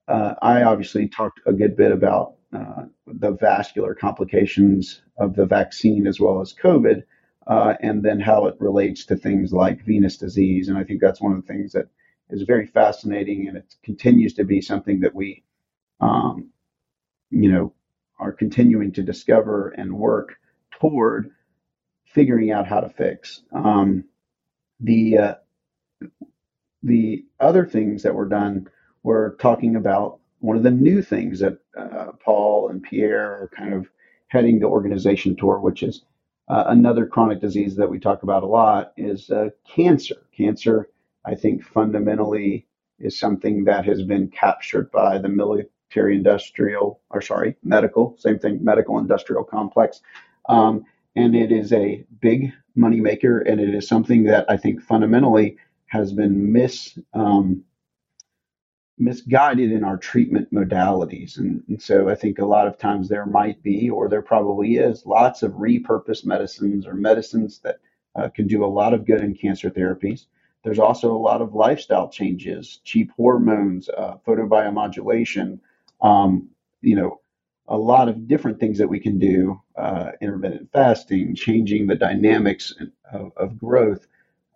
uh, 0.07 0.35
I 0.41 0.63
obviously 0.63 1.07
talked 1.07 1.39
a 1.45 1.53
good 1.53 1.77
bit 1.77 1.91
about 1.91 2.35
uh, 2.53 2.83
the 3.05 3.31
vascular 3.31 3.93
complications 3.93 5.01
of 5.17 5.35
the 5.35 5.45
vaccine 5.45 6.07
as 6.07 6.19
well 6.19 6.41
as 6.41 6.53
COVID, 6.53 7.03
uh, 7.47 7.75
and 7.81 8.03
then 8.03 8.19
how 8.19 8.47
it 8.47 8.55
relates 8.59 9.05
to 9.05 9.15
things 9.15 9.53
like 9.53 9.85
venous 9.85 10.17
disease. 10.17 10.67
And 10.67 10.77
I 10.77 10.83
think 10.83 10.99
that's 10.99 11.21
one 11.21 11.33
of 11.33 11.41
the 11.41 11.47
things 11.47 11.73
that 11.73 11.87
is 12.29 12.41
very 12.43 12.65
fascinating, 12.65 13.47
and 13.47 13.57
it 13.57 13.75
continues 13.83 14.33
to 14.33 14.43
be 14.43 14.61
something 14.61 14.99
that 15.01 15.13
we, 15.13 15.43
um, 15.99 16.49
you 17.29 17.51
know, 17.51 17.73
are 18.19 18.31
continuing 18.31 18.91
to 18.93 19.03
discover 19.03 19.69
and 19.69 19.93
work 19.93 20.37
toward 20.81 21.31
figuring 22.05 22.51
out 22.51 22.67
how 22.67 22.81
to 22.81 22.89
fix. 22.89 23.43
Um, 23.53 24.05
the 24.79 25.17
uh, 25.17 25.35
the 26.83 27.25
other 27.39 27.65
things 27.65 28.03
that 28.03 28.15
were 28.15 28.27
done 28.27 28.67
were 29.03 29.37
talking 29.39 29.75
about 29.75 30.19
one 30.39 30.57
of 30.57 30.63
the 30.63 30.71
new 30.71 31.01
things 31.03 31.39
that 31.39 31.59
uh, 31.77 32.11
Paul 32.23 32.69
and 32.69 32.81
Pierre 32.81 33.43
are 33.43 33.51
kind 33.55 33.73
of 33.73 33.87
heading 34.27 34.59
the 34.59 34.65
organization 34.65 35.35
toward, 35.35 35.61
which 35.61 35.83
is 35.83 36.03
uh, 36.47 36.63
another 36.67 37.05
chronic 37.05 37.39
disease 37.39 37.75
that 37.75 37.89
we 37.89 37.99
talk 37.99 38.23
about 38.23 38.43
a 38.43 38.47
lot, 38.47 38.93
is 38.97 39.29
uh, 39.29 39.49
cancer. 39.67 40.15
Cancer, 40.35 40.89
I 41.23 41.35
think, 41.35 41.63
fundamentally 41.63 42.65
is 42.99 43.19
something 43.19 43.65
that 43.65 43.85
has 43.85 44.01
been 44.01 44.29
captured 44.29 44.91
by 44.91 45.19
the 45.19 45.29
military 45.29 46.15
industrial, 46.15 46.99
or 47.11 47.21
sorry, 47.21 47.55
medical, 47.63 48.15
same 48.17 48.39
thing, 48.39 48.63
medical 48.63 48.97
industrial 48.97 49.43
complex. 49.43 50.01
Um, 50.47 50.85
and 51.15 51.35
it 51.35 51.51
is 51.51 51.73
a 51.73 52.03
big 52.21 52.53
money 52.75 53.01
maker, 53.01 53.39
and 53.39 53.59
it 53.59 53.73
is 53.73 53.87
something 53.87 54.23
that 54.23 54.49
I 54.49 54.57
think 54.57 54.81
fundamentally 54.81 55.57
has 55.87 56.13
been 56.13 56.51
mis 56.51 56.97
um, 57.13 57.63
misguided 58.97 59.71
in 59.71 59.83
our 59.83 59.97
treatment 59.97 60.53
modalities. 60.53 61.37
And, 61.37 61.63
and, 61.67 61.81
so 61.81 62.07
I 62.07 62.15
think 62.15 62.37
a 62.37 62.45
lot 62.45 62.67
of 62.67 62.77
times 62.77 63.09
there 63.09 63.25
might 63.25 63.61
be, 63.63 63.89
or 63.89 64.07
there 64.07 64.21
probably 64.21 64.75
is, 64.75 65.05
lots 65.05 65.41
of 65.41 65.53
repurposed 65.53 66.23
medicines 66.23 66.85
or 66.85 66.93
medicines 66.93 67.59
that 67.63 67.79
uh, 68.15 68.29
can 68.29 68.45
do 68.45 68.63
a 68.63 68.67
lot 68.67 68.93
of 68.93 69.05
good 69.05 69.21
in 69.21 69.33
cancer 69.33 69.71
therapies. 69.71 70.25
There's 70.63 70.79
also 70.79 71.11
a 71.11 71.17
lot 71.17 71.41
of 71.41 71.55
lifestyle 71.55 72.09
changes, 72.09 72.79
cheap 72.83 73.11
hormones, 73.17 73.89
uh, 73.89 74.17
photobiomodulation, 74.25 75.59
um, 76.01 76.49
you 76.81 76.95
know, 76.95 77.20
a 77.71 77.77
lot 77.77 78.09
of 78.09 78.27
different 78.27 78.59
things 78.59 78.77
that 78.77 78.89
we 78.89 78.99
can 78.99 79.17
do, 79.17 79.59
uh, 79.77 80.11
intermittent 80.21 80.69
fasting, 80.73 81.33
changing 81.35 81.87
the 81.87 81.95
dynamics 81.95 82.73
of, 83.13 83.31
of 83.37 83.57
growth 83.57 84.07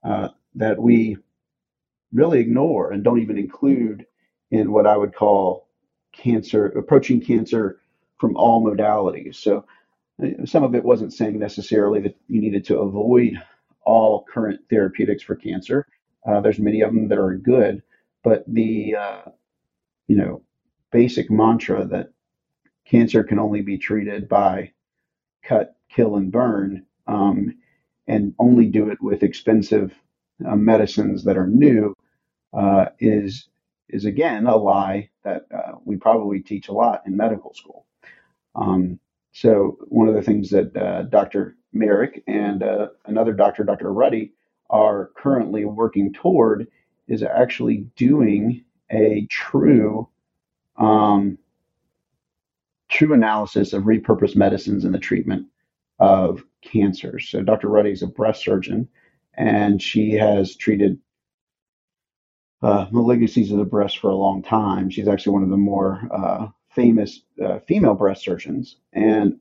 uh, 0.04 0.28
that 0.56 0.78
we 0.78 1.18
really 2.12 2.40
ignore 2.40 2.92
and 2.92 3.06
don't 3.06 3.22
even 3.22 3.38
include 3.38 4.06
in 4.52 4.72
what 4.74 4.86
I 4.86 4.98
would 4.98 5.16
call 5.16 5.70
cancer, 6.12 6.68
approaching 6.68 7.22
cancer 7.22 7.80
from 8.18 8.36
all 8.36 8.62
modalities. 8.62 9.36
So 9.36 9.66
uh, 10.22 10.46
some 10.46 10.64
of 10.64 10.76
it 10.76 10.84
wasn't 10.84 11.14
saying 11.14 11.40
necessarily 11.40 12.02
that 12.02 12.18
you 12.28 12.42
needed 12.42 12.66
to 12.66 12.80
avoid 12.80 13.42
all 13.86 14.26
current 14.26 14.60
therapeutics 14.70 15.24
for 15.24 15.36
cancer. 15.36 15.88
Uh, 16.28 16.42
there's 16.42 16.60
many 16.60 16.82
of 16.82 16.94
them 16.94 17.08
that 17.08 17.20
are 17.20 17.36
good, 17.38 17.82
but 18.24 18.44
the 18.48 18.96
uh, 18.96 19.22
you 20.08 20.18
know 20.18 20.42
basic 20.92 21.32
mantra 21.32 21.86
that 21.86 22.10
cancer 22.86 23.24
can 23.24 23.40
only 23.40 23.62
be 23.62 23.78
treated 23.78 24.30
by 24.30 24.72
cut, 25.44 25.76
kill, 25.90 26.16
and 26.16 26.32
burn, 26.32 26.86
um, 27.08 27.56
and 28.08 28.34
only 28.40 28.68
do 28.68 28.90
it 28.90 29.02
with 29.02 29.24
expensive 29.24 29.94
uh, 30.46 30.56
medicines 30.56 31.24
that 31.24 31.38
are 31.38 31.48
new 31.48 31.96
uh, 32.54 32.86
is 33.00 33.50
is 33.90 34.06
again 34.06 34.48
a 34.48 34.56
lie 34.56 35.10
that 35.24 35.46
uh, 35.54 35.74
we 35.84 35.96
probably 35.96 36.40
teach 36.40 36.68
a 36.68 36.74
lot 36.74 37.04
in 37.06 37.16
medical 37.16 37.54
school. 37.54 37.86
Um, 38.56 39.00
so 39.32 39.78
one 39.90 40.08
of 40.08 40.16
the 40.16 40.22
things 40.22 40.50
that 40.50 40.76
uh, 40.76 41.04
Dr. 41.04 41.58
Marik 41.74 42.24
and 42.26 42.64
uh, 42.64 42.88
another 43.06 43.34
doctor, 43.34 43.64
Dr. 43.64 43.92
Ruddy, 43.92 44.34
are 44.70 45.12
currently 45.16 45.66
working 45.66 46.14
toward 46.14 46.68
is 47.08 47.22
actually 47.22 47.86
doing 47.96 48.64
a 48.92 49.28
true 49.30 50.08
um, 50.78 51.38
true 52.90 53.14
analysis 53.14 53.74
of 53.74 53.84
repurposed 53.84 54.36
medicines 54.36 54.86
in 54.86 54.92
the 54.92 55.00
treatment 55.00 55.48
of 56.00 56.44
cancer. 56.62 57.20
So 57.20 57.42
Dr. 57.42 57.68
Ruddy 57.68 57.92
is 57.92 58.02
a 58.04 58.08
breast 58.08 58.44
surgeon, 58.44 58.88
and 59.36 59.82
she 59.82 60.12
has 60.12 60.56
treated 60.56 61.00
uh, 62.62 62.88
malignancies 62.88 63.52
of 63.52 63.58
the 63.58 63.66
breast 63.66 64.00
for 64.00 64.10
a 64.10 64.16
long 64.16 64.42
time. 64.42 64.90
She's 64.90 65.08
actually 65.08 65.34
one 65.34 65.44
of 65.44 65.50
the 65.50 65.58
more 65.58 66.08
uh, 66.12 66.48
famous 66.70 67.22
uh, 67.44 67.60
female 67.60 67.96
breast 67.96 68.24
surgeons, 68.24 68.78
and 68.94 69.40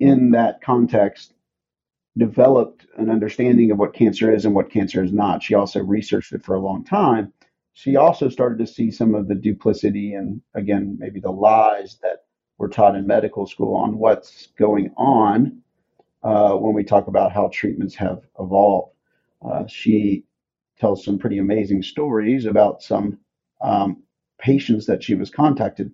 in 0.00 0.30
that 0.32 0.60
context, 0.62 1.32
developed 2.18 2.86
an 2.96 3.10
understanding 3.10 3.70
of 3.70 3.78
what 3.78 3.94
cancer 3.94 4.32
is 4.32 4.44
and 4.44 4.54
what 4.54 4.70
cancer 4.70 5.04
is 5.04 5.12
not. 5.12 5.42
She 5.42 5.54
also 5.54 5.80
researched 5.80 6.32
it 6.32 6.44
for 6.44 6.54
a 6.54 6.60
long 6.60 6.84
time. 6.84 7.32
She 7.74 7.96
also 7.96 8.30
started 8.30 8.58
to 8.58 8.66
see 8.66 8.90
some 8.90 9.14
of 9.14 9.28
the 9.28 9.34
duplicity 9.34 10.14
and, 10.14 10.40
again, 10.54 10.96
maybe 10.98 11.20
the 11.20 11.30
lies 11.30 11.98
that 12.02 12.25
were 12.58 12.68
taught 12.68 12.96
in 12.96 13.06
medical 13.06 13.46
school 13.46 13.76
on 13.76 13.98
what's 13.98 14.48
going 14.58 14.92
on 14.96 15.60
uh, 16.22 16.54
when 16.54 16.74
we 16.74 16.82
talk 16.82 17.06
about 17.06 17.32
how 17.32 17.48
treatments 17.52 17.94
have 17.94 18.26
evolved. 18.38 18.92
Uh, 19.44 19.66
she 19.66 20.24
tells 20.78 21.04
some 21.04 21.18
pretty 21.18 21.38
amazing 21.38 21.82
stories 21.82 22.46
about 22.46 22.82
some 22.82 23.18
um, 23.60 24.02
patients 24.38 24.86
that 24.86 25.02
she 25.02 25.14
was 25.14 25.30
contacted 25.30 25.90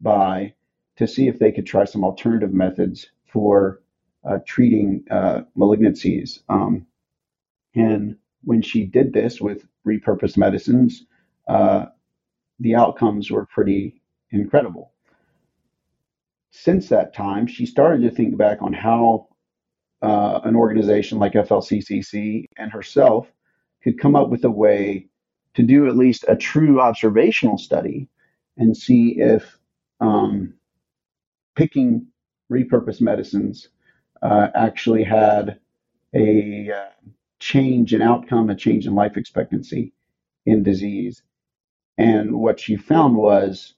by 0.00 0.52
to 0.96 1.06
see 1.06 1.28
if 1.28 1.38
they 1.38 1.52
could 1.52 1.66
try 1.66 1.84
some 1.84 2.04
alternative 2.04 2.52
methods 2.52 3.10
for 3.26 3.80
uh, 4.24 4.38
treating 4.46 5.04
uh, 5.10 5.42
malignancies. 5.56 6.40
Um, 6.48 6.86
and 7.74 8.16
when 8.42 8.62
she 8.62 8.84
did 8.84 9.12
this 9.12 9.40
with 9.40 9.66
repurposed 9.86 10.36
medicines, 10.36 11.04
uh, 11.46 11.86
the 12.60 12.74
outcomes 12.74 13.30
were 13.30 13.46
pretty 13.46 14.00
incredible. 14.30 14.92
Since 16.60 16.88
that 16.88 17.14
time, 17.14 17.46
she 17.46 17.66
started 17.66 18.02
to 18.02 18.10
think 18.10 18.36
back 18.36 18.62
on 18.62 18.72
how 18.72 19.28
uh, 20.02 20.40
an 20.42 20.56
organization 20.56 21.20
like 21.20 21.34
FLCCC 21.34 22.46
and 22.56 22.72
herself 22.72 23.30
could 23.84 24.00
come 24.00 24.16
up 24.16 24.28
with 24.28 24.42
a 24.42 24.50
way 24.50 25.06
to 25.54 25.62
do 25.62 25.86
at 25.86 25.96
least 25.96 26.24
a 26.26 26.34
true 26.34 26.80
observational 26.80 27.58
study 27.58 28.08
and 28.56 28.76
see 28.76 29.20
if 29.20 29.56
um, 30.00 30.52
picking 31.54 32.08
repurposed 32.50 33.00
medicines 33.00 33.68
uh, 34.22 34.48
actually 34.56 35.04
had 35.04 35.60
a 36.12 36.72
uh, 36.72 37.10
change 37.38 37.94
in 37.94 38.02
outcome, 38.02 38.50
a 38.50 38.56
change 38.56 38.84
in 38.84 38.96
life 38.96 39.16
expectancy 39.16 39.92
in 40.44 40.64
disease. 40.64 41.22
And 41.98 42.34
what 42.34 42.58
she 42.58 42.74
found 42.74 43.14
was 43.14 43.74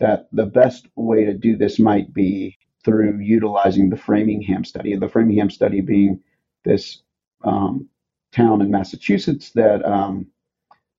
that 0.00 0.28
the 0.32 0.46
best 0.46 0.88
way 0.96 1.24
to 1.24 1.34
do 1.34 1.56
this 1.56 1.78
might 1.78 2.12
be 2.12 2.58
through 2.84 3.18
utilizing 3.20 3.90
the 3.90 3.96
Framingham 3.96 4.64
study. 4.64 4.96
The 4.96 5.08
Framingham 5.08 5.50
study 5.50 5.80
being 5.80 6.20
this 6.64 7.02
um, 7.44 7.88
town 8.32 8.62
in 8.62 8.70
Massachusetts 8.70 9.50
that 9.52 9.84
um, 9.84 10.26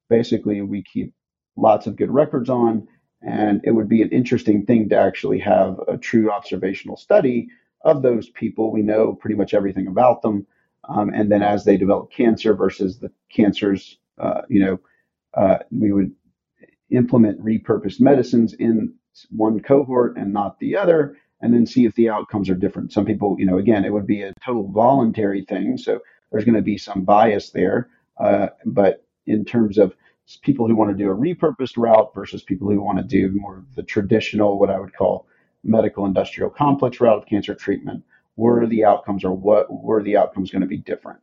basically 0.10 0.62
we 0.62 0.84
keep 0.84 1.13
lots 1.55 1.88
of 1.88 1.96
good 1.96 2.12
records 2.12 2.50
on. 2.50 2.88
And 3.24 3.62
it 3.63 3.72
would 3.72 3.89
be 3.89 4.01
an 4.01 4.10
interesting 4.10 4.65
thing 4.65 4.89
to 4.89 4.96
actually 4.96 5.39
have 5.39 5.79
a 5.88 5.98
true 5.98 6.31
observational 6.31 6.98
study 6.98 7.48
of 7.84 8.01
those 8.01 8.29
people. 8.29 8.72
We 8.72 8.81
know 8.81 9.13
pretty 9.13 9.36
much 9.36 9.53
everything 9.53 9.88
about 9.88 10.22
them. 10.22 10.46
Um, 10.89 11.12
and 11.13 11.31
then 11.31 11.43
as 11.43 11.63
they 11.63 11.77
develop 11.77 12.12
cancer 12.12 12.55
versus 12.55 13.00
the 13.00 13.12
cancers, 13.29 13.98
uh, 14.17 14.41
you 14.50 14.63
know, 14.65 14.79
uh, 15.36 15.60
we 15.72 15.91
would 15.91 16.12
implement 16.91 17.43
repurposed 17.43 18.00
medicines 18.00 18.53
in 18.53 18.93
one 19.29 19.60
cohort 19.60 20.17
and 20.17 20.31
not 20.31 20.60
the 20.60 20.75
other, 20.75 21.17
and 21.41 21.53
then 21.53 21.65
see 21.65 21.86
if 21.86 21.95
the 21.95 22.10
outcomes 22.10 22.50
are 22.50 22.55
different. 22.55 22.93
Some 22.93 23.05
people, 23.05 23.36
you 23.39 23.45
know, 23.45 23.57
again, 23.57 23.83
it 23.83 23.93
would 23.93 24.07
be 24.07 24.21
a 24.21 24.33
total 24.43 24.71
voluntary 24.71 25.43
thing. 25.43 25.77
So 25.77 26.00
there's 26.31 26.45
going 26.45 26.55
to 26.55 26.62
be 26.62 26.77
some 26.77 27.03
bias 27.03 27.50
there. 27.50 27.89
Uh, 28.17 28.48
but 28.65 29.05
in 29.25 29.43
terms 29.45 29.77
of 29.77 29.95
people 30.43 30.67
who 30.67 30.75
want 30.75 30.91
to 30.95 31.03
do 31.03 31.12
a 31.12 31.15
repurposed 31.15 31.77
route 31.77 32.13
versus 32.13 32.43
people 32.43 32.69
who 32.69 32.81
want 32.81 32.98
to 33.00 33.03
do 33.03 33.31
more 33.33 33.57
of 33.57 33.75
the 33.75 33.83
traditional, 33.83 34.60
what 34.60 34.69
I 34.69 34.79
would 34.79 34.95
call 34.95 35.27
medical 35.63 36.05
industrial 36.05 36.50
complex 36.50 37.01
route 37.01 37.17
of 37.17 37.25
cancer 37.25 37.53
treatment, 37.53 38.03
were 38.36 38.65
the 38.65 38.86
outcomes 38.86 39.24
or 39.24 39.31
what 39.31 39.67
were 39.71 40.01
the 40.01 40.17
outcomes 40.17 40.51
going 40.51 40.62
to 40.62 40.67
be 40.67 40.77
different? 40.77 41.19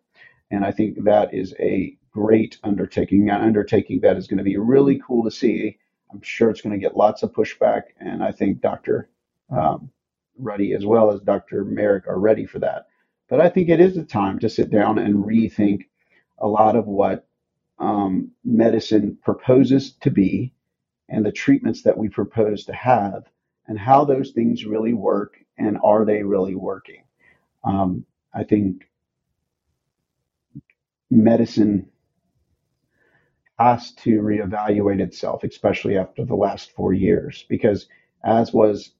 And 0.50 0.64
I 0.64 0.72
think 0.72 1.04
that 1.04 1.32
is 1.32 1.54
a 1.58 1.96
great 2.20 2.58
undertaking, 2.64 3.30
an 3.30 3.42
undertaking 3.42 4.00
that 4.02 4.16
is 4.18 4.28
going 4.28 4.38
to 4.38 4.44
be 4.44 4.58
really 4.58 5.00
cool 5.06 5.25
to 5.25 5.30
see. 5.32 5.78
I'm 6.12 6.22
sure 6.22 6.50
it's 6.50 6.62
going 6.62 6.78
to 6.78 6.84
get 6.87 6.96
lots 6.96 7.22
of 7.22 7.32
pushback, 7.32 7.82
and 8.00 8.25
I 8.25 8.32
think 8.32 8.60
Dr. 8.62 9.10
Um, 9.50 9.90
Ruddy 10.38 10.75
as 10.75 10.87
well 10.87 11.12
as 11.12 11.20
Dr. 11.22 11.64
Marik 11.64 12.08
are 12.08 12.20
ready 12.20 12.46
for 12.46 12.60
that. 12.60 12.87
but 13.28 13.40
I 13.40 13.48
think 13.50 13.68
it 13.70 13.80
is 13.80 13.96
a 13.98 14.04
time 14.04 14.38
to 14.40 14.48
sit 14.50 14.70
down 14.70 14.98
and 14.98 15.25
rethink 15.25 15.87
a 16.38 16.48
lot 16.48 16.76
of 16.76 16.87
what 16.87 17.26
um, 17.80 18.32
medicine 18.44 19.18
proposes 19.25 19.92
to 20.02 20.10
be 20.10 20.54
and 21.10 21.26
the 21.26 21.32
treatments 21.32 21.82
that 21.82 21.98
we 21.98 22.08
propose 22.10 22.64
to 22.66 22.75
have 22.75 23.25
and 23.68 23.78
how 23.78 24.04
those 24.04 24.32
things 24.32 24.66
really 24.66 24.94
work 24.94 25.38
and 25.58 25.78
are 25.84 26.04
they 26.06 26.22
really 26.25 26.56
working. 26.56 27.04
Um, 27.64 28.06
I 28.34 28.44
think 28.44 28.88
medicine 31.10 31.88
has 33.59 33.93
to 33.93 34.21
reevaluate 34.21 35.00
itself, 35.00 35.43
especially 35.45 35.97
after 35.97 36.25
the 36.25 36.35
last 36.35 36.71
four 36.73 36.93
years, 36.93 37.45
because 37.49 37.88
as 38.25 38.53
was 38.53 38.93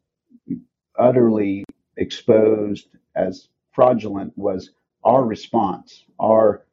utterly 0.99 1.65
exposed 1.97 2.89
as 3.15 3.49
fraudulent 3.73 4.33
was 4.37 4.71
our 5.05 5.25
response, 5.25 6.05
our 6.19 6.65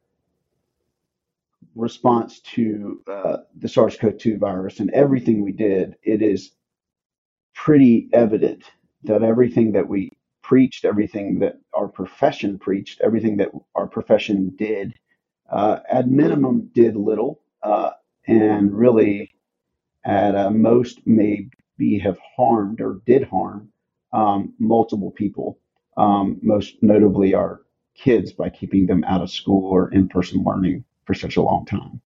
response 1.76 2.40
to 2.40 3.02
uh, 3.06 3.36
the 3.56 3.68
SARS-CoV-2 3.68 4.38
virus 4.38 4.80
and 4.80 4.90
everything 4.90 5.42
we 5.42 5.52
did. 5.52 5.96
It 6.02 6.22
is 6.22 6.52
pretty 7.54 8.08
evident 8.12 8.64
that 9.04 9.22
everything 9.22 9.72
that 9.72 9.86
we 9.86 10.10
preached, 10.42 10.84
everything 10.84 11.38
that 11.40 11.58
our 11.74 11.88
profession 11.88 12.58
preached, 12.58 13.00
everything 13.00 13.36
that 13.36 13.50
our 13.74 13.86
profession 13.86 14.54
did, 14.56 14.94
uh, 15.50 15.80
at 15.90 16.08
minimum 16.08 16.70
did 16.72 16.96
little, 16.96 17.40
uh, 17.62 17.90
and 18.26 18.72
really 18.72 19.30
at 20.04 20.52
most 20.52 21.00
maybe 21.06 21.98
have 22.02 22.18
harmed 22.36 22.80
or 22.80 23.00
did 23.06 23.24
harm 23.24 23.70
um, 24.12 24.54
multiple 24.58 25.10
people, 25.10 25.58
um, 25.96 26.38
most 26.42 26.76
notably 26.82 27.34
our 27.34 27.60
kids 27.94 28.32
by 28.32 28.50
keeping 28.50 28.86
them 28.86 29.04
out 29.04 29.22
of 29.22 29.30
school 29.30 29.70
or 29.70 29.92
in-person 29.92 30.42
learning 30.44 30.84
for 31.04 31.14
such 31.14 31.36
a 31.36 31.42
long 31.42 31.64
time. 31.64 32.00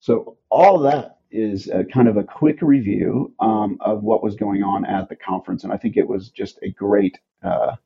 So 0.00 0.36
all 0.50 0.78
that 0.80 1.18
is 1.30 1.68
a 1.68 1.84
kind 1.84 2.08
of 2.08 2.16
a 2.16 2.24
quick 2.24 2.58
review 2.60 3.34
um, 3.40 3.78
of 3.80 4.02
what 4.02 4.22
was 4.22 4.34
going 4.34 4.62
on 4.62 4.84
at 4.84 5.08
the 5.08 5.16
conference, 5.16 5.64
and 5.64 5.72
I 5.72 5.76
think 5.76 5.96
it 5.96 6.08
was 6.08 6.30
just 6.30 6.58
a 6.62 6.70
great 6.70 7.18
uh, 7.42 7.76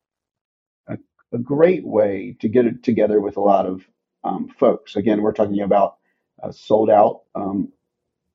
a, 0.89 0.99
a, 1.33 1.39
great 1.39 1.87
way 1.87 2.37
to 2.41 2.49
get 2.49 2.67
it 2.67 2.83
together 2.83 3.21
with 3.21 3.37
a 3.37 3.41
lot 3.41 3.67
of 3.67 3.83
um, 4.25 4.49
folks. 4.49 4.97
Again, 4.97 5.23
we're 5.23 5.33
talking 5.33 5.61
about 5.61 5.97
uh, 6.43 6.53
sold 6.53 6.91
out. 6.91 7.23
Um, 7.35 7.73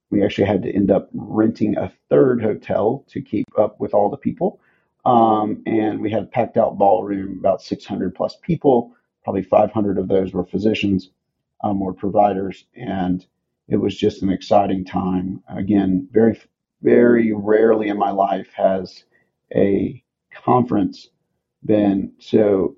we 0.10 0.24
actually 0.24 0.48
had 0.48 0.64
to 0.64 0.72
end 0.72 0.92
up 0.92 1.10
renting 1.14 1.78
a 1.78 1.92
third 2.10 2.42
hotel 2.42 3.06
to 3.10 3.22
keep 3.22 3.48
up 3.58 3.80
with 3.80 3.94
all 3.94 4.10
the 4.10 4.18
people. 4.18 4.60
Um, 5.06 5.64
and 5.66 6.02
we 6.02 6.12
had 6.12 6.24
a 6.24 6.28
packed 6.28 6.58
out 6.58 6.78
ballroom, 6.78 7.38
about 7.40 7.62
600 7.62 8.14
plus 8.14 8.38
people. 8.42 8.94
Probably 9.24 9.42
500 9.42 9.98
of 9.98 10.08
those 10.08 10.34
were 10.34 10.46
physicians 10.46 11.10
um, 11.64 11.82
or 11.82 11.94
providers. 11.94 12.66
And 12.76 13.26
it 13.68 13.78
was 13.78 13.98
just 13.98 14.22
an 14.22 14.30
exciting 14.30 14.84
time. 14.84 15.42
Again, 15.48 16.08
very, 16.12 16.40
very 16.82 17.32
rarely 17.34 17.88
in 17.88 17.98
my 17.98 18.12
life 18.12 18.50
has 18.54 19.06
a 19.56 20.04
conference 20.34 21.10
been 21.64 22.14
so 22.20 22.76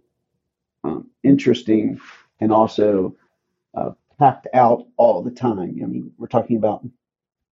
um, 0.84 1.10
interesting 1.24 2.00
and 2.40 2.52
also 2.52 3.16
uh, 3.76 3.92
packed 4.20 4.48
out 4.54 4.86
all 4.98 5.24
the 5.24 5.32
time. 5.32 5.80
I 5.82 5.86
mean, 5.86 6.12
we're 6.18 6.28
talking 6.28 6.58
about 6.58 6.86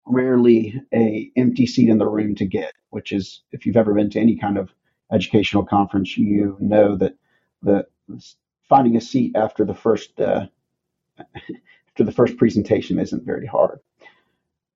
rarely 0.05 0.81
a 0.93 1.31
empty 1.35 1.65
seat 1.65 1.89
in 1.89 1.97
the 1.97 2.07
room 2.07 2.35
to 2.35 2.45
get, 2.45 2.73
which 2.89 3.11
is 3.11 3.41
if 3.51 3.65
you've 3.65 3.77
ever 3.77 3.93
been 3.93 4.09
to 4.11 4.19
any 4.19 4.37
kind 4.37 4.57
of 4.57 4.69
educational 5.11 5.65
conference, 5.65 6.17
you 6.17 6.57
know 6.59 6.95
that 6.97 7.15
the 7.61 7.85
finding 8.67 8.95
a 8.95 9.01
seat 9.01 9.35
after 9.35 9.65
the 9.65 9.75
first 9.75 10.19
uh, 10.19 10.47
after 11.19 12.03
the 12.03 12.11
first 12.11 12.37
presentation 12.37 12.99
isn't 12.99 13.25
very 13.25 13.45
hard. 13.45 13.79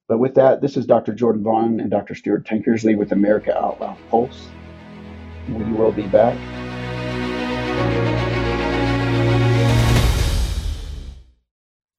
But 0.08 0.20
with 0.20 0.36
that, 0.36 0.62
this 0.62 0.78
is 0.78 0.86
Dr. 0.86 1.14
Jordan 1.14 1.44
Vaughn 1.44 1.80
and 1.80 1.90
Dr. 1.90 2.14
Stuart 2.14 2.46
Tankersley 2.46 2.96
with 2.96 3.12
America 3.12 3.58
Out 3.58 3.82
Loud 3.82 3.98
Pulse. 4.10 4.48
We 5.50 5.64
will 5.74 5.92
be 5.92 6.08
back. 6.08 6.38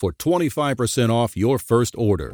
for 0.00 0.12
25% 0.14 1.10
off 1.10 1.36
your 1.36 1.58
first 1.58 1.94
order. 1.98 2.32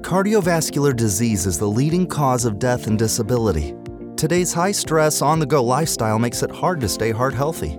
Cardiovascular 0.00 0.96
disease 0.96 1.44
is 1.44 1.58
the 1.58 1.68
leading 1.68 2.06
cause 2.06 2.46
of 2.46 2.58
death 2.58 2.86
and 2.86 2.98
disability. 2.98 3.74
Today's 4.16 4.52
high 4.52 4.72
stress, 4.72 5.20
on 5.20 5.38
the 5.38 5.46
go 5.46 5.62
lifestyle 5.62 6.18
makes 6.18 6.42
it 6.42 6.50
hard 6.50 6.80
to 6.80 6.88
stay 6.88 7.10
heart 7.10 7.34
healthy. 7.34 7.76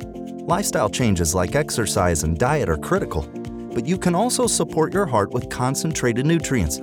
Lifestyle 0.48 0.89
changes 0.89 1.34
like 1.34 1.56
exercise 1.56 2.24
and 2.24 2.38
diet 2.38 2.69
are 2.69 2.78
critical, 2.78 3.24
but 3.74 3.88
you 3.88 3.98
can 3.98 4.13
also 4.13 4.45
support 4.45 4.93
your 4.93 5.08
heart 5.08 5.32
with 5.32 5.50
concentrated 5.50 6.26
nutrients. 6.26 6.80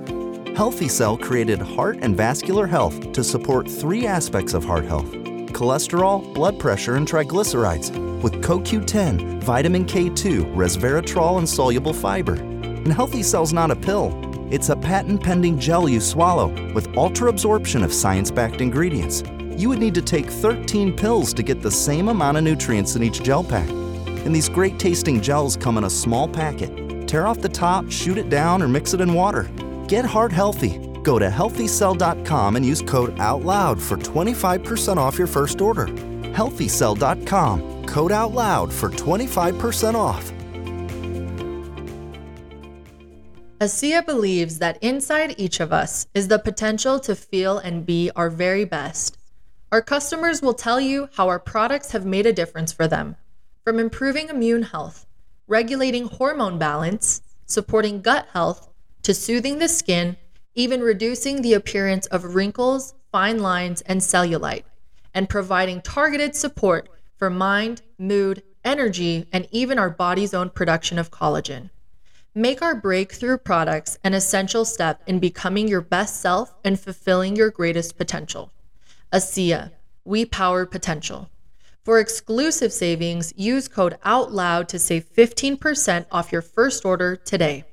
Healthy 0.57 0.89
Cell 0.89 1.17
created 1.17 1.61
Heart 1.61 1.99
and 2.01 2.17
Vascular 2.17 2.67
Health 2.67 3.13
to 3.13 3.23
support 3.23 3.69
three 3.69 4.05
aspects 4.05 4.53
of 4.53 4.65
heart 4.65 4.85
health 4.85 5.22
cholesterol, 5.53 6.33
blood 6.33 6.59
pressure, 6.59 6.95
and 6.95 7.07
triglycerides 7.07 8.21
with 8.21 8.41
CoQ10, 8.41 9.41
vitamin 9.43 9.85
K2, 9.85 10.55
resveratrol, 10.55 11.37
and 11.37 11.47
soluble 11.47 11.93
fiber. 11.93 12.33
And 12.33 12.91
Healthy 12.91 13.23
Cell's 13.23 13.53
not 13.53 13.71
a 13.71 13.75
pill. 13.75 14.19
It's 14.51 14.69
a 14.69 14.75
patent 14.75 15.23
pending 15.23 15.59
gel 15.59 15.87
you 15.87 15.99
swallow 15.99 16.47
with 16.73 16.95
ultra 16.97 17.29
absorption 17.29 17.83
of 17.83 17.93
science 17.93 18.31
backed 18.31 18.61
ingredients. 18.61 19.23
You 19.57 19.69
would 19.69 19.79
need 19.79 19.95
to 19.95 20.01
take 20.01 20.29
13 20.29 20.95
pills 20.95 21.33
to 21.33 21.43
get 21.43 21.61
the 21.61 21.71
same 21.71 22.07
amount 22.09 22.37
of 22.37 22.43
nutrients 22.43 22.95
in 22.95 23.03
each 23.03 23.23
gel 23.23 23.43
pack. 23.43 23.69
And 23.69 24.35
these 24.35 24.49
great 24.49 24.79
tasting 24.79 25.21
gels 25.21 25.55
come 25.55 25.77
in 25.77 25.83
a 25.83 25.89
small 25.89 26.27
packet. 26.27 27.07
Tear 27.07 27.27
off 27.27 27.39
the 27.39 27.49
top, 27.49 27.89
shoot 27.91 28.17
it 28.17 28.29
down, 28.29 28.61
or 28.61 28.67
mix 28.67 28.93
it 28.93 29.01
in 29.01 29.13
water. 29.13 29.49
Get 29.87 30.05
heart 30.05 30.31
healthy 30.31 30.82
Go 31.03 31.19
to 31.19 31.27
healthycell.com 31.29 32.55
and 32.55 32.65
use 32.65 32.81
code 32.81 33.15
OUTLOUD 33.19 33.81
for 33.81 33.97
25% 33.97 34.97
off 34.97 35.17
your 35.17 35.27
first 35.27 35.61
order. 35.61 35.87
Healthycell.com, 35.87 37.85
code 37.85 38.11
OUTLOUD 38.11 38.73
for 38.73 38.89
25% 38.89 39.95
off. 39.95 40.31
ASEA 43.59 44.05
believes 44.05 44.59
that 44.59 44.77
inside 44.81 45.35
each 45.37 45.59
of 45.59 45.71
us 45.71 46.07
is 46.13 46.27
the 46.27 46.39
potential 46.39 46.99
to 46.99 47.15
feel 47.15 47.57
and 47.59 47.85
be 47.85 48.09
our 48.15 48.29
very 48.29 48.65
best. 48.65 49.17
Our 49.71 49.81
customers 49.81 50.41
will 50.41 50.53
tell 50.53 50.81
you 50.81 51.09
how 51.13 51.29
our 51.29 51.39
products 51.39 51.91
have 51.91 52.05
made 52.05 52.25
a 52.25 52.33
difference 52.33 52.73
for 52.73 52.87
them, 52.87 53.15
from 53.63 53.79
improving 53.79 54.29
immune 54.29 54.63
health, 54.63 55.05
regulating 55.47 56.07
hormone 56.07 56.57
balance, 56.57 57.21
supporting 57.45 58.01
gut 58.01 58.27
health, 58.33 58.69
to 59.03 59.13
soothing 59.13 59.59
the 59.59 59.67
skin 59.67 60.17
even 60.55 60.81
reducing 60.81 61.41
the 61.41 61.53
appearance 61.53 62.05
of 62.07 62.35
wrinkles, 62.35 62.93
fine 63.11 63.39
lines, 63.39 63.81
and 63.81 64.01
cellulite, 64.01 64.63
and 65.13 65.29
providing 65.29 65.81
targeted 65.81 66.35
support 66.35 66.89
for 67.17 67.29
mind, 67.29 67.81
mood, 67.97 68.43
energy, 68.63 69.27
and 69.31 69.47
even 69.51 69.79
our 69.79 69.89
body's 69.89 70.33
own 70.33 70.49
production 70.49 70.99
of 70.99 71.11
collagen. 71.11 71.69
Make 72.35 72.61
our 72.61 72.75
breakthrough 72.75 73.37
products 73.37 73.99
an 74.03 74.13
essential 74.13 74.65
step 74.65 75.01
in 75.05 75.19
becoming 75.19 75.67
your 75.67 75.81
best 75.81 76.19
self 76.19 76.55
and 76.63 76.79
fulfilling 76.79 77.35
your 77.35 77.51
greatest 77.51 77.97
potential. 77.97 78.51
ASEA, 79.11 79.71
we 80.03 80.25
power 80.25 80.65
potential. 80.65 81.29
For 81.83 81.99
exclusive 81.99 82.73
savings, 82.73 83.33
use 83.35 83.67
code 83.67 83.97
OUTLOUD 84.03 84.67
to 84.69 84.79
save 84.79 85.13
15% 85.13 86.05
off 86.11 86.31
your 86.31 86.41
first 86.41 86.85
order 86.85 87.15
today. 87.15 87.65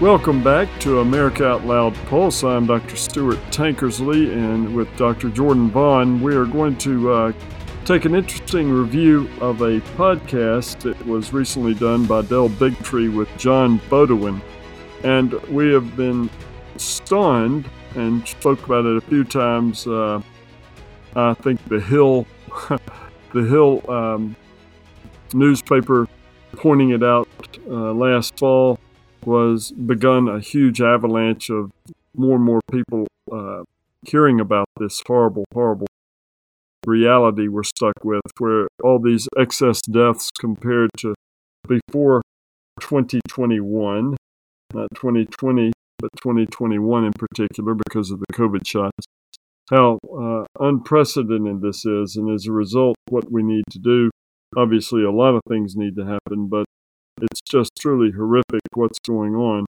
Welcome 0.00 0.42
back 0.42 0.66
to 0.80 1.00
America 1.00 1.46
Out 1.46 1.66
Loud 1.66 1.94
Pulse. 2.06 2.42
I'm 2.42 2.64
Dr. 2.64 2.96
Stuart 2.96 3.36
Tankersley, 3.50 4.32
and 4.32 4.74
with 4.74 4.88
Dr. 4.96 5.28
Jordan 5.28 5.68
Vaughn, 5.68 6.22
we 6.22 6.34
are 6.34 6.46
going 6.46 6.78
to 6.78 7.12
uh, 7.12 7.32
take 7.84 8.06
an 8.06 8.14
interesting 8.14 8.70
review 8.70 9.28
of 9.42 9.60
a 9.60 9.80
podcast 9.98 10.80
that 10.80 11.06
was 11.06 11.34
recently 11.34 11.74
done 11.74 12.06
by 12.06 12.22
Del 12.22 12.48
Bigtree 12.48 13.14
with 13.14 13.28
John 13.36 13.78
Beaudoin. 13.90 14.40
And 15.04 15.34
we 15.50 15.70
have 15.70 15.94
been 15.98 16.30
stunned 16.78 17.68
and 17.94 18.26
spoke 18.26 18.64
about 18.64 18.86
it 18.86 18.96
a 18.96 19.02
few 19.02 19.22
times. 19.22 19.86
Uh, 19.86 20.22
I 21.14 21.34
think 21.34 21.62
the 21.68 21.78
Hill, 21.78 22.26
the 23.34 23.42
Hill 23.42 23.82
um, 23.90 24.34
newspaper 25.34 26.08
pointing 26.52 26.88
it 26.88 27.02
out 27.02 27.28
uh, 27.68 27.92
last 27.92 28.38
fall 28.38 28.78
was 29.26 29.72
begun 29.72 30.28
a 30.28 30.40
huge 30.40 30.80
avalanche 30.80 31.50
of 31.50 31.70
more 32.16 32.36
and 32.36 32.44
more 32.44 32.60
people 32.70 33.06
uh, 33.32 33.62
hearing 34.06 34.40
about 34.40 34.66
this 34.78 35.02
horrible, 35.06 35.44
horrible 35.52 35.86
reality 36.86 37.48
we're 37.48 37.62
stuck 37.62 37.94
with, 38.02 38.22
where 38.38 38.68
all 38.82 38.98
these 38.98 39.28
excess 39.38 39.80
deaths 39.82 40.30
compared 40.38 40.90
to 40.98 41.14
before 41.68 42.22
2021, 42.80 44.16
not 44.72 44.88
2020, 44.94 45.72
but 45.98 46.10
2021 46.22 47.04
in 47.04 47.12
particular 47.12 47.74
because 47.74 48.10
of 48.10 48.20
the 48.20 48.34
COVID 48.34 48.66
shots, 48.66 49.06
how 49.68 49.98
uh, 50.18 50.44
unprecedented 50.58 51.60
this 51.60 51.84
is. 51.84 52.16
And 52.16 52.34
as 52.34 52.46
a 52.46 52.52
result, 52.52 52.96
what 53.08 53.30
we 53.30 53.42
need 53.42 53.64
to 53.70 53.78
do 53.78 54.10
obviously, 54.56 55.04
a 55.04 55.10
lot 55.10 55.34
of 55.34 55.42
things 55.48 55.76
need 55.76 55.96
to 55.96 56.04
happen, 56.04 56.48
but 56.48 56.64
it's 57.22 57.40
just 57.48 57.70
truly 57.78 58.10
horrific 58.12 58.60
what's 58.74 58.98
going 59.06 59.34
on. 59.34 59.66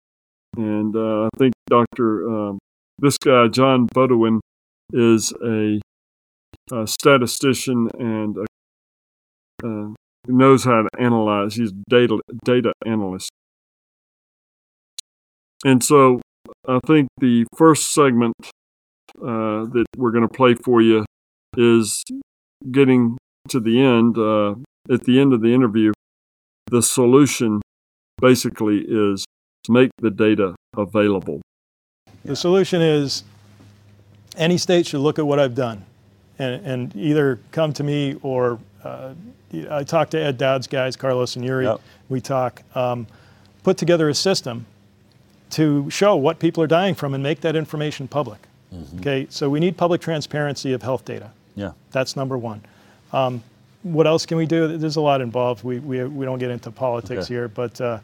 And 0.56 0.94
uh, 0.96 1.26
I 1.26 1.28
think 1.38 1.54
Dr. 1.68 2.28
Um, 2.28 2.58
this 2.98 3.16
guy, 3.18 3.48
John 3.48 3.88
Beaudoin, 3.94 4.40
is 4.92 5.32
a, 5.44 5.80
a 6.72 6.86
statistician 6.86 7.88
and 7.98 8.36
a, 8.36 9.66
uh, 9.66 9.94
knows 10.26 10.64
how 10.64 10.82
to 10.82 10.88
analyze. 10.98 11.54
He's 11.54 11.72
data 11.88 12.18
data 12.44 12.72
analyst. 12.84 13.30
And 15.64 15.84
so 15.84 16.20
I 16.66 16.78
think 16.86 17.08
the 17.18 17.46
first 17.56 17.92
segment 17.92 18.34
uh, 19.20 19.66
that 19.72 19.86
we're 19.96 20.10
going 20.10 20.26
to 20.26 20.34
play 20.34 20.54
for 20.54 20.80
you 20.80 21.04
is 21.56 22.04
getting 22.70 23.18
to 23.48 23.60
the 23.60 23.80
end. 23.80 24.16
Uh, 24.18 24.54
at 24.92 25.04
the 25.04 25.20
end 25.20 25.32
of 25.32 25.42
the 25.42 25.54
interview, 25.54 25.92
the 26.70 26.82
solution 26.82 27.60
basically 28.20 28.84
is 28.88 29.24
make 29.68 29.90
the 29.98 30.10
data 30.10 30.54
available. 30.76 31.40
The 32.24 32.36
solution 32.36 32.80
is 32.80 33.24
any 34.36 34.58
state 34.58 34.86
should 34.86 35.00
look 35.00 35.18
at 35.18 35.26
what 35.26 35.38
I've 35.38 35.54
done 35.54 35.84
and, 36.38 36.64
and 36.66 36.96
either 36.96 37.40
come 37.50 37.72
to 37.74 37.82
me 37.82 38.16
or 38.22 38.58
uh, 38.84 39.14
I 39.70 39.82
talk 39.82 40.10
to 40.10 40.18
Ed 40.18 40.38
Dowd's 40.38 40.66
guys, 40.66 40.96
Carlos 40.96 41.36
and 41.36 41.44
Yuri. 41.44 41.64
Yep. 41.64 41.80
We 42.08 42.20
talk, 42.20 42.62
um, 42.74 43.06
put 43.64 43.76
together 43.76 44.08
a 44.08 44.14
system 44.14 44.66
to 45.50 45.90
show 45.90 46.14
what 46.14 46.38
people 46.38 46.62
are 46.62 46.68
dying 46.68 46.94
from 46.94 47.14
and 47.14 47.22
make 47.22 47.40
that 47.40 47.56
information 47.56 48.06
public. 48.06 48.38
Mm-hmm. 48.72 49.00
Okay, 49.00 49.26
so 49.30 49.50
we 49.50 49.58
need 49.58 49.76
public 49.76 50.00
transparency 50.00 50.72
of 50.72 50.82
health 50.82 51.04
data. 51.04 51.32
Yeah, 51.56 51.72
that's 51.90 52.14
number 52.14 52.38
one. 52.38 52.62
Um, 53.12 53.42
what 53.82 54.06
else 54.06 54.26
can 54.26 54.36
we 54.36 54.46
do? 54.46 54.76
There's 54.76 54.96
a 54.96 55.00
lot 55.00 55.20
involved. 55.20 55.64
We, 55.64 55.78
we, 55.78 56.04
we 56.04 56.24
don't 56.24 56.38
get 56.38 56.50
into 56.50 56.70
politics 56.70 57.24
okay. 57.24 57.34
here, 57.34 57.48
but 57.48 57.80
uh, 57.80 57.98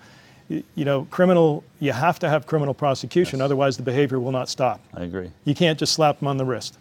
you 0.48 0.84
know, 0.84 1.06
criminal, 1.10 1.64
you 1.80 1.92
have 1.92 2.18
to 2.20 2.28
have 2.28 2.46
criminal 2.46 2.74
prosecution, 2.74 3.38
yes. 3.38 3.44
otherwise 3.44 3.76
the 3.76 3.82
behavior 3.82 4.20
will 4.20 4.32
not 4.32 4.48
stop. 4.48 4.80
I 4.94 5.02
agree. 5.02 5.30
You 5.44 5.54
can't 5.54 5.78
just 5.78 5.92
slap 5.92 6.20
them 6.20 6.28
on 6.28 6.36
the 6.36 6.44
wrist. 6.44 6.78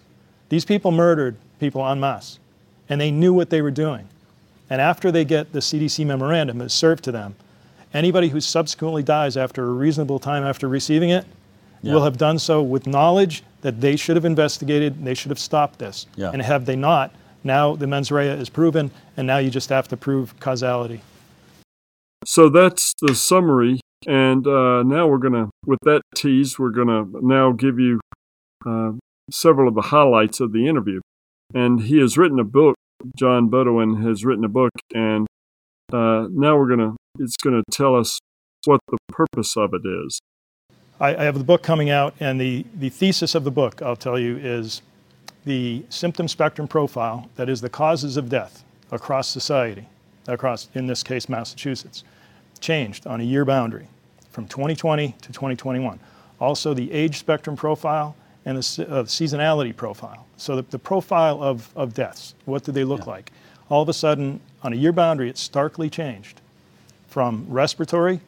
These 0.49 0.65
people 0.65 0.91
murdered 0.91 1.35
people 1.59 1.85
en 1.87 1.99
masse, 1.99 2.39
and 2.89 3.01
they 3.01 3.11
knew 3.11 3.33
what 3.33 3.49
they 3.49 3.61
were 3.61 3.71
doing. 3.71 4.07
And 4.69 4.81
after 4.81 5.11
they 5.11 5.25
get 5.25 5.51
the 5.51 5.59
CDC 5.59 6.05
memorandum 6.05 6.59
that's 6.59 6.73
served 6.73 7.03
to 7.05 7.11
them, 7.11 7.35
anybody 7.93 8.29
who 8.29 8.41
subsequently 8.41 9.03
dies 9.03 9.37
after 9.37 9.63
a 9.63 9.71
reasonable 9.71 10.19
time 10.19 10.43
after 10.43 10.67
receiving 10.67 11.09
it 11.09 11.25
yeah. 11.81 11.93
will 11.93 12.03
have 12.03 12.17
done 12.17 12.39
so 12.39 12.61
with 12.61 12.87
knowledge 12.87 13.43
that 13.61 13.81
they 13.81 13.95
should 13.95 14.15
have 14.15 14.25
investigated, 14.25 15.03
they 15.03 15.13
should 15.13 15.31
have 15.31 15.39
stopped 15.39 15.79
this. 15.79 16.07
Yeah. 16.15 16.31
And 16.31 16.41
have 16.41 16.65
they 16.65 16.75
not, 16.75 17.13
now 17.45 17.75
the 17.75 17.87
mens 17.87 18.11
rea 18.11 18.27
is 18.27 18.49
proven, 18.49 18.91
and 19.15 19.25
now 19.25 19.37
you 19.37 19.49
just 19.49 19.69
have 19.69 19.87
to 19.89 19.97
prove 19.97 20.37
causality. 20.39 21.01
So 22.25 22.49
that's 22.49 22.93
the 23.01 23.15
summary. 23.15 23.79
And 24.07 24.45
uh, 24.45 24.83
now 24.83 25.07
we're 25.07 25.19
going 25.19 25.33
to, 25.33 25.49
with 25.65 25.79
that 25.83 26.01
tease, 26.15 26.59
we're 26.59 26.69
going 26.69 26.87
to 26.87 27.19
now 27.25 27.51
give 27.51 27.79
you 27.79 27.99
uh, 28.65 28.91
several 29.31 29.67
of 29.67 29.75
the 29.75 29.81
highlights 29.81 30.39
of 30.39 30.51
the 30.51 30.67
interview. 30.67 31.01
And 31.53 31.81
he 31.81 31.99
has 31.99 32.17
written 32.17 32.39
a 32.39 32.43
book. 32.43 32.75
John 33.15 33.49
Beaudoin 33.49 34.03
has 34.03 34.25
written 34.25 34.43
a 34.43 34.49
book, 34.49 34.71
and 34.93 35.27
uh, 35.93 36.27
now 36.31 36.57
we're 36.57 36.67
going 36.67 36.79
to, 36.79 36.95
it's 37.19 37.37
going 37.37 37.61
to 37.61 37.63
tell 37.71 37.95
us 37.95 38.19
what 38.65 38.79
the 38.87 38.97
purpose 39.09 39.55
of 39.55 39.73
it 39.73 39.85
is. 39.85 40.19
I, 40.99 41.15
I 41.15 41.23
have 41.25 41.37
the 41.37 41.43
book 41.43 41.61
coming 41.61 41.89
out, 41.89 42.15
and 42.19 42.39
the, 42.39 42.65
the 42.73 42.89
thesis 42.89 43.35
of 43.35 43.43
the 43.43 43.51
book, 43.51 43.81
I'll 43.81 43.95
tell 43.95 44.17
you, 44.17 44.37
is 44.37 44.81
the 45.45 45.83
symptom 45.89 46.27
spectrum 46.27 46.67
profile, 46.67 47.29
that 47.35 47.49
is 47.49 47.61
the 47.61 47.69
causes 47.69 48.17
of 48.17 48.29
death 48.29 48.63
across 48.91 49.27
society, 49.27 49.85
across, 50.27 50.67
in 50.73 50.87
this 50.87 51.03
case, 51.03 51.29
Massachusetts, 51.29 52.03
changed 52.59 53.05
on 53.05 53.21
a 53.21 53.23
year 53.23 53.45
boundary 53.45 53.87
from 54.31 54.47
2020 54.47 55.15
to 55.21 55.31
2021. 55.31 55.99
Also, 56.39 56.73
the 56.73 56.91
age 56.91 57.17
spectrum 57.17 57.55
profile 57.55 58.15
and 58.45 58.57
the 58.57 58.87
uh, 58.89 59.03
seasonality 59.03 59.75
profile. 59.75 60.25
So, 60.37 60.57
the, 60.57 60.61
the, 60.63 60.79
profile 60.79 61.41
of, 61.41 61.69
of 61.75 61.93
deaths, 61.93 62.35
what 62.45 62.63
do 62.63 62.71
they 62.71 62.83
look 62.83 63.01
yeah. 63.01 63.11
like? 63.11 63.31
All 63.69 63.81
of 63.81 63.89
a 63.89 63.93
sudden, 63.93 64.39
on 64.63 64.73
a 64.73 64.75
year 64.75 64.91
boundary, 64.91 65.29
it 65.29 65.37
starkly 65.37 65.89
changed 65.89 66.41
from 67.07 67.45
respiratory 67.47 68.19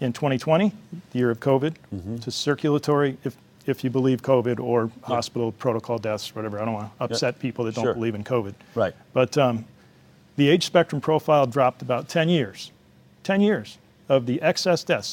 in 0.00 0.12
2020, 0.12 0.72
the 1.10 1.18
year 1.18 1.30
of 1.30 1.40
COVID, 1.40 1.74
mm-hmm. 1.94 2.18
to 2.18 2.30
circulatory, 2.30 3.16
if 3.24 3.36
if 3.68 3.84
you 3.84 3.90
believe 3.90 4.22
COVID 4.22 4.58
or 4.58 4.84
yep. 4.84 5.04
hospital 5.04 5.52
protocol 5.52 5.98
deaths, 5.98 6.34
whatever. 6.34 6.60
I 6.60 6.64
don't 6.64 6.74
want 6.74 6.98
to 6.98 7.04
upset 7.04 7.34
yep. 7.34 7.40
people 7.40 7.64
that 7.66 7.74
don't 7.74 7.84
sure. 7.84 7.94
believe 7.94 8.14
in 8.14 8.24
COVID. 8.24 8.54
Right. 8.74 8.94
But 9.12 9.36
um, 9.36 9.66
the 10.36 10.48
age 10.48 10.64
spectrum 10.64 11.00
profile 11.00 11.46
dropped 11.46 11.82
about 11.82 12.08
10 12.08 12.28
years, 12.28 12.72
10 13.24 13.40
years 13.40 13.78
of 14.08 14.26
the 14.26 14.40
excess 14.40 14.82
deaths. 14.82 15.12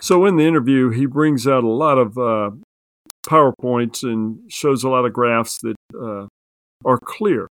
So 0.00 0.26
in 0.26 0.36
the 0.36 0.46
interview, 0.46 0.90
he 0.90 1.06
brings 1.06 1.46
out 1.46 1.64
a 1.64 1.68
lot 1.68 1.98
of 1.98 2.16
uh, 2.16 2.50
PowerPoints 3.26 4.04
and 4.04 4.40
shows 4.50 4.84
a 4.84 4.88
lot 4.88 5.04
of 5.04 5.12
graphs 5.12 5.58
that 5.62 5.76
uh, 6.00 6.26
are 6.84 6.98
clear 6.98 7.48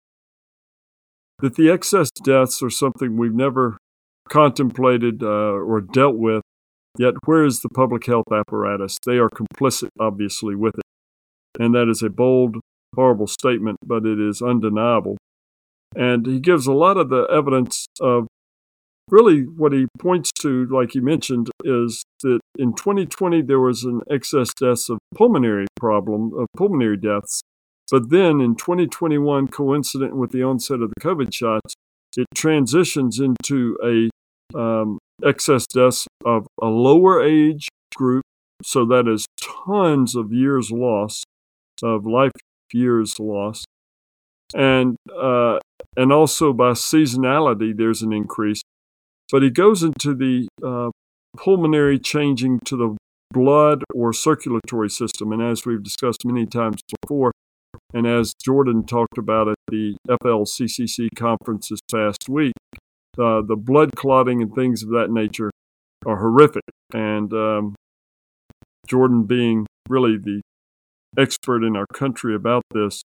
that 1.40 1.56
the 1.56 1.70
excess 1.70 2.10
deaths 2.24 2.62
are 2.64 2.70
something 2.70 3.18
we've 3.18 3.34
never 3.34 3.78
contemplated 4.30 5.22
uh, 5.22 5.28
or 5.28 5.82
dealt 5.82 6.16
with 6.16 6.41
Yet, 6.98 7.14
where 7.26 7.46
is 7.46 7.62
the 7.62 7.70
public 7.70 8.06
health 8.06 8.32
apparatus? 8.32 8.98
They 9.06 9.18
are 9.18 9.30
complicit, 9.30 9.90
obviously, 10.00 10.56
with 10.56 10.76
it. 10.78 11.62
And 11.62 11.74
that 11.76 11.90
is 11.90 12.02
a 12.02 12.10
bold, 12.10 12.58
horrible 12.96 13.28
statement, 13.28 13.78
but 13.86 14.06
it 14.06 14.20
is 14.20 14.42
undeniable. 14.42 15.18
And 15.96 16.26
he 16.26 16.40
gives 16.40 16.68
a 16.68 16.74
lot 16.74 16.98
of 16.98 17.10
the 17.10 17.24
evidence 17.24 17.86
of 18.00 18.28
really 19.10 19.42
what 19.42 19.74
he 19.74 19.88
points 20.00 20.32
to, 20.42 20.66
like 20.68 20.92
he 20.92 21.00
mentioned, 21.00 21.50
is 21.64 22.04
that 22.24 22.40
in 22.58 22.74
2020 22.74 23.42
there 23.42 23.60
was 23.60 23.84
an 23.84 24.02
excess 24.10 24.54
deaths 24.54 24.90
of 24.90 25.00
pulmonary 25.14 25.68
problem, 25.76 26.34
of 26.38 26.48
pulmonary 26.56 26.98
deaths. 26.98 27.42
But 27.92 28.10
then 28.10 28.40
in 28.40 28.56
2021, 28.56 29.50
coincident 29.50 30.16
with 30.16 30.32
the 30.32 30.44
onset 30.44 30.80
of 30.80 30.92
the 30.96 31.02
COVID 31.02 31.34
shots, 31.34 31.74
it 32.16 32.28
transitions 32.34 33.20
into 33.20 33.78
a 33.84 34.10
um, 34.58 34.98
excess 35.26 35.66
deaths 35.68 36.08
of 36.26 36.48
a 36.62 36.68
lower 36.68 37.24
age 37.24 37.68
group. 37.96 38.24
So 38.64 38.86
that 38.86 39.08
is 39.08 39.26
tons 39.42 40.16
of 40.16 40.32
years 40.32 40.72
lost, 40.72 41.26
of 41.84 42.06
life 42.06 42.32
years 42.74 43.20
lost. 43.20 43.66
And, 44.54 44.98
uh, 45.16 45.60
and 45.98 46.12
also 46.12 46.54
by 46.54 46.72
seasonality, 46.72 47.76
there's 47.76 48.02
an 48.02 48.14
increase. 48.14 48.62
But 49.32 49.44
he 49.44 49.50
goes 49.50 49.82
into 49.82 50.14
the 50.14 50.48
uh, 50.64 50.92
pulmonary 51.38 52.00
changing 52.00 52.60
to 52.66 52.76
the 52.76 52.98
blood 53.32 53.84
or 53.94 54.14
circulatory 54.14 54.90
system. 54.90 55.32
And 55.32 55.42
as 55.42 55.66
we've 55.66 55.82
discussed 55.82 56.26
many 56.26 56.46
times 56.46 56.82
before, 57.02 57.32
and 57.94 58.06
as 58.06 58.34
Jordan 58.44 58.86
talked 58.86 59.18
about 59.18 59.48
at 59.48 59.56
the 59.70 59.96
FLCCC 60.08 61.10
conference 61.16 61.70
this 61.70 61.80
past 61.90 62.28
week, 62.30 62.54
uh, 63.18 63.42
the 63.42 63.56
blood 63.56 63.92
clotting 63.96 64.42
and 64.42 64.54
things 64.54 64.84
of 64.84 64.90
that 64.90 65.10
nature 65.10 65.52
are 66.06 66.18
horrific. 66.18 66.64
And 66.94 67.32
um, 67.34 67.76
Jordan, 68.88 69.24
being 69.24 69.68
really 69.90 70.18
the 70.18 70.42
expert 71.18 71.64
in 71.64 71.76
our 71.76 71.88
country 71.94 72.36
about 72.36 72.64
this, 72.72 73.02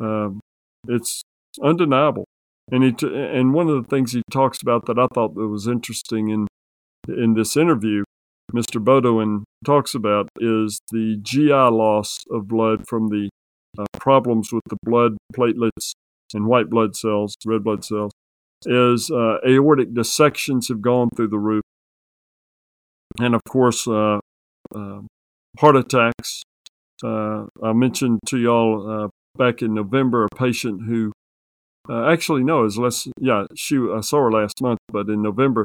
um, 0.00 0.40
it's 0.88 1.22
undeniable. 1.62 2.24
And 2.72 2.84
he 2.84 2.92
t- 2.92 3.12
and 3.12 3.52
one 3.52 3.68
of 3.68 3.82
the 3.82 3.88
things 3.88 4.12
he 4.12 4.22
talks 4.30 4.62
about 4.62 4.86
that 4.86 4.98
I 4.98 5.06
thought 5.12 5.34
that 5.34 5.48
was 5.48 5.66
interesting 5.66 6.28
in 6.28 6.46
in 7.08 7.34
this 7.34 7.56
interview 7.56 8.04
Mr. 8.52 8.82
Beaudoin 8.82 9.44
talks 9.64 9.94
about 9.94 10.28
is 10.40 10.80
the 10.90 11.18
GI 11.22 11.52
loss 11.52 12.24
of 12.30 12.48
blood 12.48 12.86
from 12.88 13.08
the 13.08 13.30
uh, 13.78 13.84
problems 13.98 14.52
with 14.52 14.64
the 14.68 14.76
blood 14.82 15.16
platelets 15.34 15.92
and 16.34 16.46
white 16.46 16.68
blood 16.68 16.96
cells, 16.96 17.34
red 17.44 17.62
blood 17.62 17.84
cells, 17.84 18.12
is 18.66 19.10
uh, 19.10 19.38
aortic 19.46 19.94
dissections 19.94 20.68
have 20.68 20.82
gone 20.82 21.08
through 21.14 21.28
the 21.28 21.38
roof. 21.38 21.62
And 23.18 23.34
of 23.34 23.42
course, 23.48 23.86
uh, 23.88 24.20
uh 24.74 25.00
heart 25.58 25.76
attacks. 25.76 26.42
Uh, 27.02 27.46
I 27.62 27.72
mentioned 27.72 28.20
to 28.26 28.38
y'all 28.38 29.04
uh, 29.04 29.08
back 29.36 29.62
in 29.62 29.74
November 29.74 30.24
a 30.24 30.34
patient 30.36 30.82
who 30.86 31.12
actually, 31.90 32.44
no, 32.44 32.64
is 32.64 32.78
less, 32.78 33.08
yeah, 33.18 33.46
she, 33.56 33.76
I 33.76 34.00
saw 34.00 34.24
her 34.24 34.30
last 34.30 34.60
month, 34.62 34.78
but 34.92 35.08
in 35.08 35.22
November, 35.22 35.64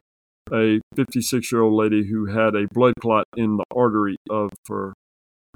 a 0.51 0.79
56 0.95 1.51
year 1.51 1.61
old 1.61 1.73
lady 1.73 2.07
who 2.07 2.25
had 2.27 2.55
a 2.55 2.67
blood 2.71 2.93
clot 2.99 3.25
in 3.35 3.57
the 3.57 3.63
artery 3.75 4.17
of 4.29 4.49
her 4.69 4.93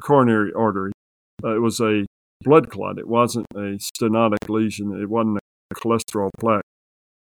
coronary 0.02 0.52
artery. 0.56 0.92
Uh, 1.44 1.56
it 1.56 1.60
was 1.60 1.80
a 1.80 2.06
blood 2.44 2.70
clot. 2.70 2.98
It 2.98 3.08
wasn't 3.08 3.46
a 3.56 3.78
stenotic 3.80 4.50
lesion. 4.50 5.00
It 5.00 5.10
wasn't 5.10 5.40
a 5.72 5.76
cholesterol 5.76 6.30
plaque, 6.40 6.64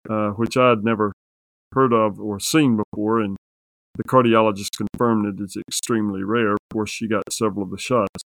uh, 0.09 0.31
which 0.31 0.57
I 0.57 0.71
had 0.71 0.85
never 0.85 1.13
heard 1.73 1.93
of 1.93 2.21
or 2.21 2.41
seen 2.41 2.77
before. 2.77 3.21
And 3.21 3.37
the 3.97 4.05
cardiologist 4.05 4.77
confirmed 4.77 5.27
it 5.27 5.43
is 5.43 5.57
extremely 5.57 6.23
rare. 6.23 6.53
Of 6.53 6.59
course, 6.73 6.91
she 6.91 7.09
got 7.09 7.33
several 7.33 7.65
of 7.65 7.71
the 7.71 7.79
shots. 7.79 8.23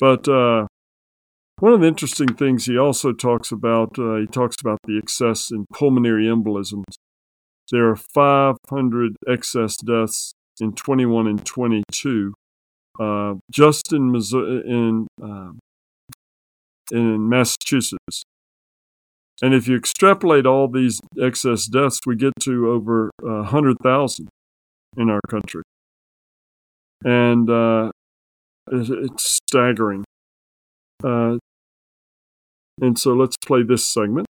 But 0.00 0.26
uh, 0.28 0.66
one 1.58 1.72
of 1.72 1.80
the 1.80 1.86
interesting 1.86 2.34
things 2.34 2.64
he 2.64 2.76
also 2.76 3.12
talks 3.12 3.52
about, 3.52 3.98
uh, 3.98 4.16
he 4.16 4.26
talks 4.26 4.56
about 4.60 4.80
the 4.84 4.98
excess 4.98 5.50
in 5.50 5.66
pulmonary 5.72 6.24
embolisms 6.24 6.96
there 7.72 7.88
are 7.88 7.96
500 7.96 9.16
excess 9.26 9.76
deaths 9.76 10.34
in 10.60 10.74
21 10.74 11.26
and 11.26 11.44
22. 11.44 12.34
Uh, 13.00 13.34
just 13.50 13.92
in 13.92 14.12
Missouri, 14.12 14.62
in 14.66 15.08
uh, 15.20 15.52
in 16.90 17.28
Massachusetts, 17.28 18.24
and 19.42 19.54
if 19.54 19.66
you 19.66 19.76
extrapolate 19.76 20.46
all 20.46 20.68
these 20.68 21.00
excess 21.20 21.66
deaths, 21.66 21.98
we 22.06 22.14
get 22.14 22.32
to 22.42 22.70
over 22.70 23.10
uh, 23.22 23.42
100,000 23.42 24.28
in 24.96 25.10
our 25.10 25.20
country. 25.28 25.64
And 27.04 27.50
uh, 27.50 27.90
it's 28.70 29.40
staggering. 29.48 30.04
Uh, 31.02 31.38
and 32.80 32.96
so 32.96 33.14
let's 33.14 33.36
play 33.36 33.64
this 33.64 33.84
segment 33.84 34.28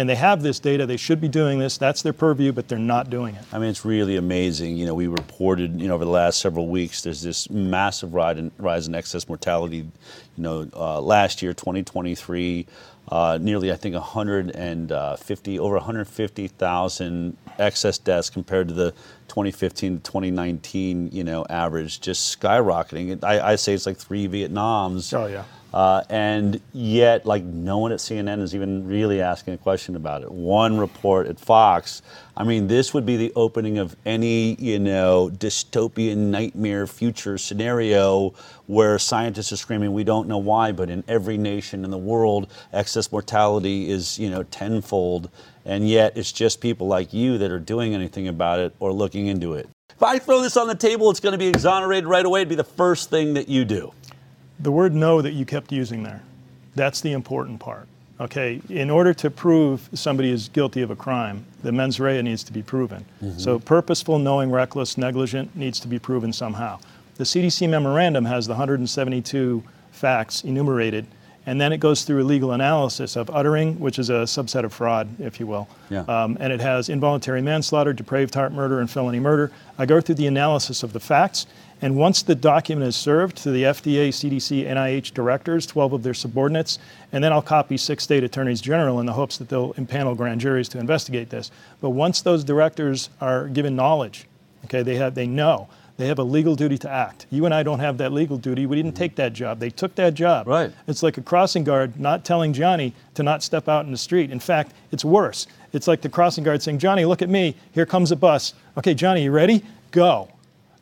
and 0.00 0.08
they 0.08 0.14
have 0.14 0.42
this 0.42 0.58
data. 0.58 0.86
They 0.86 0.96
should 0.96 1.20
be 1.20 1.28
doing 1.28 1.58
this. 1.58 1.76
That's 1.76 2.00
their 2.00 2.14
purview, 2.14 2.52
but 2.52 2.68
they're 2.68 2.78
not 2.78 3.10
doing 3.10 3.34
it. 3.34 3.44
I 3.52 3.58
mean, 3.58 3.68
it's 3.68 3.84
really 3.84 4.16
amazing. 4.16 4.78
You 4.78 4.86
know, 4.86 4.94
we 4.94 5.08
reported, 5.08 5.78
you 5.78 5.88
know, 5.88 5.94
over 5.94 6.06
the 6.06 6.10
last 6.10 6.40
several 6.40 6.68
weeks, 6.68 7.02
there's 7.02 7.20
this 7.20 7.50
massive 7.50 8.14
rise 8.14 8.38
in, 8.38 8.50
rise 8.56 8.88
in 8.88 8.94
excess 8.94 9.28
mortality. 9.28 9.76
You 9.76 9.90
know, 10.38 10.70
uh, 10.74 11.02
last 11.02 11.42
year, 11.42 11.52
2023, 11.52 12.66
uh, 13.10 13.38
nearly, 13.40 13.72
I 13.72 13.76
think, 13.76 13.94
150, 13.94 15.58
over 15.58 15.74
150,000 15.74 17.36
excess 17.58 17.98
deaths 17.98 18.30
compared 18.30 18.68
to 18.68 18.74
the 18.74 18.92
2015 19.28 19.96
to 19.96 20.02
2019, 20.02 21.10
you 21.12 21.24
know, 21.24 21.44
average, 21.50 22.00
just 22.00 22.40
skyrocketing. 22.40 23.22
I, 23.24 23.52
I 23.52 23.56
say 23.56 23.74
it's 23.74 23.86
like 23.86 23.96
three 23.96 24.28
Vietnams. 24.28 25.16
Oh, 25.18 25.26
yeah. 25.26 25.44
Uh, 25.72 26.02
and 26.10 26.60
yet, 26.72 27.24
like, 27.24 27.44
no 27.44 27.78
one 27.78 27.92
at 27.92 27.98
CNN 27.98 28.40
is 28.40 28.54
even 28.54 28.86
really 28.86 29.20
asking 29.20 29.54
a 29.54 29.58
question 29.58 29.94
about 29.94 30.22
it. 30.22 30.30
One 30.30 30.78
report 30.78 31.28
at 31.28 31.38
Fox, 31.38 32.02
I 32.36 32.42
mean, 32.42 32.66
this 32.66 32.92
would 32.92 33.06
be 33.06 33.16
the 33.16 33.32
opening 33.36 33.78
of 33.78 33.94
any, 34.04 34.54
you 34.54 34.78
know, 34.80 35.30
dystopian 35.32 36.16
nightmare 36.30 36.86
future 36.86 37.38
scenario 37.38 38.34
where 38.66 38.98
scientists 38.98 39.52
are 39.52 39.56
screaming, 39.56 39.92
we 39.92 40.04
don't 40.04 40.26
know 40.26 40.38
why, 40.38 40.72
but 40.72 40.90
in 40.90 41.04
every 41.06 41.38
nation 41.38 41.84
in 41.84 41.90
the 41.90 41.98
world, 41.98 42.52
excess 42.72 43.12
mortality 43.12 43.90
is, 43.90 44.18
you 44.18 44.30
know, 44.30 44.42
tenfold. 44.44 45.30
And 45.64 45.88
yet, 45.88 46.16
it's 46.16 46.32
just 46.32 46.60
people 46.60 46.88
like 46.88 47.12
you 47.12 47.38
that 47.38 47.52
are 47.52 47.58
doing 47.60 47.94
anything 47.94 48.26
about 48.26 48.58
it 48.58 48.74
or 48.80 48.92
looking 48.92 49.26
into 49.28 49.54
it. 49.54 49.68
If 49.90 50.02
I 50.02 50.18
throw 50.18 50.40
this 50.40 50.56
on 50.56 50.66
the 50.66 50.74
table, 50.74 51.10
it's 51.10 51.20
going 51.20 51.32
to 51.32 51.38
be 51.38 51.48
exonerated 51.48 52.06
right 52.06 52.24
away. 52.24 52.40
It'd 52.40 52.48
be 52.48 52.54
the 52.54 52.64
first 52.64 53.10
thing 53.10 53.34
that 53.34 53.48
you 53.48 53.64
do 53.64 53.92
the 54.62 54.72
word 54.72 54.94
no 54.94 55.22
that 55.22 55.32
you 55.32 55.44
kept 55.44 55.72
using 55.72 56.02
there, 56.02 56.22
that's 56.74 57.00
the 57.00 57.12
important 57.12 57.60
part. 57.60 57.88
Okay, 58.20 58.60
in 58.68 58.90
order 58.90 59.14
to 59.14 59.30
prove 59.30 59.88
somebody 59.94 60.30
is 60.30 60.50
guilty 60.50 60.82
of 60.82 60.90
a 60.90 60.96
crime, 60.96 61.46
the 61.62 61.72
mens 61.72 61.98
rea 61.98 62.20
needs 62.20 62.44
to 62.44 62.52
be 62.52 62.62
proven. 62.62 63.04
Mm-hmm. 63.22 63.38
So 63.38 63.58
purposeful, 63.58 64.18
knowing, 64.18 64.50
reckless, 64.50 64.98
negligent 64.98 65.56
needs 65.56 65.80
to 65.80 65.88
be 65.88 65.98
proven 65.98 66.30
somehow. 66.30 66.78
The 67.16 67.24
CDC 67.24 67.68
memorandum 67.68 68.26
has 68.26 68.46
the 68.46 68.52
172 68.52 69.62
facts 69.90 70.44
enumerated, 70.44 71.06
and 71.46 71.58
then 71.58 71.72
it 71.72 71.78
goes 71.78 72.04
through 72.04 72.22
a 72.22 72.24
legal 72.24 72.52
analysis 72.52 73.16
of 73.16 73.30
uttering, 73.30 73.80
which 73.80 73.98
is 73.98 74.10
a 74.10 74.24
subset 74.24 74.64
of 74.64 74.72
fraud, 74.74 75.08
if 75.18 75.40
you 75.40 75.46
will. 75.46 75.66
Yeah. 75.88 76.00
Um, 76.00 76.36
and 76.40 76.52
it 76.52 76.60
has 76.60 76.90
involuntary 76.90 77.40
manslaughter, 77.40 77.94
depraved 77.94 78.34
heart 78.34 78.52
murder, 78.52 78.80
and 78.80 78.90
felony 78.90 79.20
murder. 79.20 79.50
I 79.78 79.86
go 79.86 79.98
through 80.00 80.16
the 80.16 80.26
analysis 80.26 80.82
of 80.82 80.92
the 80.92 81.00
facts, 81.00 81.46
and 81.82 81.96
once 81.96 82.22
the 82.22 82.34
document 82.34 82.86
is 82.86 82.96
served 82.96 83.36
to 83.38 83.50
the 83.50 83.64
FDA, 83.64 84.08
CDC, 84.08 84.66
NIH 84.66 85.14
directors, 85.14 85.64
12 85.66 85.94
of 85.94 86.02
their 86.02 86.14
subordinates, 86.14 86.78
and 87.12 87.24
then 87.24 87.32
I'll 87.32 87.42
copy 87.42 87.76
six 87.76 88.04
state 88.04 88.22
attorneys 88.22 88.60
general 88.60 89.00
in 89.00 89.06
the 89.06 89.12
hopes 89.12 89.38
that 89.38 89.48
they'll 89.48 89.72
impanel 89.74 90.16
grand 90.16 90.40
juries 90.40 90.68
to 90.70 90.78
investigate 90.78 91.30
this. 91.30 91.50
But 91.80 91.90
once 91.90 92.20
those 92.20 92.44
directors 92.44 93.08
are 93.20 93.48
given 93.48 93.74
knowledge, 93.74 94.26
okay, 94.66 94.82
they 94.82 94.96
have 94.96 95.14
they 95.14 95.26
know 95.26 95.68
they 95.96 96.06
have 96.06 96.18
a 96.18 96.24
legal 96.24 96.54
duty 96.54 96.78
to 96.78 96.90
act. 96.90 97.26
You 97.30 97.44
and 97.44 97.52
I 97.52 97.62
don't 97.62 97.78
have 97.80 97.98
that 97.98 98.10
legal 98.10 98.38
duty. 98.38 98.64
We 98.64 98.74
didn't 98.74 98.96
take 98.96 99.16
that 99.16 99.34
job. 99.34 99.58
They 99.58 99.68
took 99.68 99.94
that 99.96 100.14
job. 100.14 100.48
Right. 100.48 100.72
It's 100.86 101.02
like 101.02 101.18
a 101.18 101.22
crossing 101.22 101.62
guard 101.62 102.00
not 102.00 102.24
telling 102.24 102.54
Johnny 102.54 102.94
to 103.14 103.22
not 103.22 103.42
step 103.42 103.68
out 103.68 103.84
in 103.84 103.92
the 103.92 103.98
street. 103.98 104.30
In 104.30 104.40
fact, 104.40 104.72
it's 104.92 105.04
worse. 105.04 105.46
It's 105.74 105.86
like 105.86 106.00
the 106.00 106.08
crossing 106.08 106.42
guard 106.42 106.62
saying, 106.62 106.78
Johnny, 106.78 107.04
look 107.04 107.20
at 107.20 107.28
me. 107.28 107.54
Here 107.72 107.84
comes 107.84 108.12
a 108.12 108.16
bus. 108.16 108.54
Okay, 108.78 108.94
Johnny, 108.94 109.24
you 109.24 109.30
ready? 109.30 109.62
Go 109.90 110.30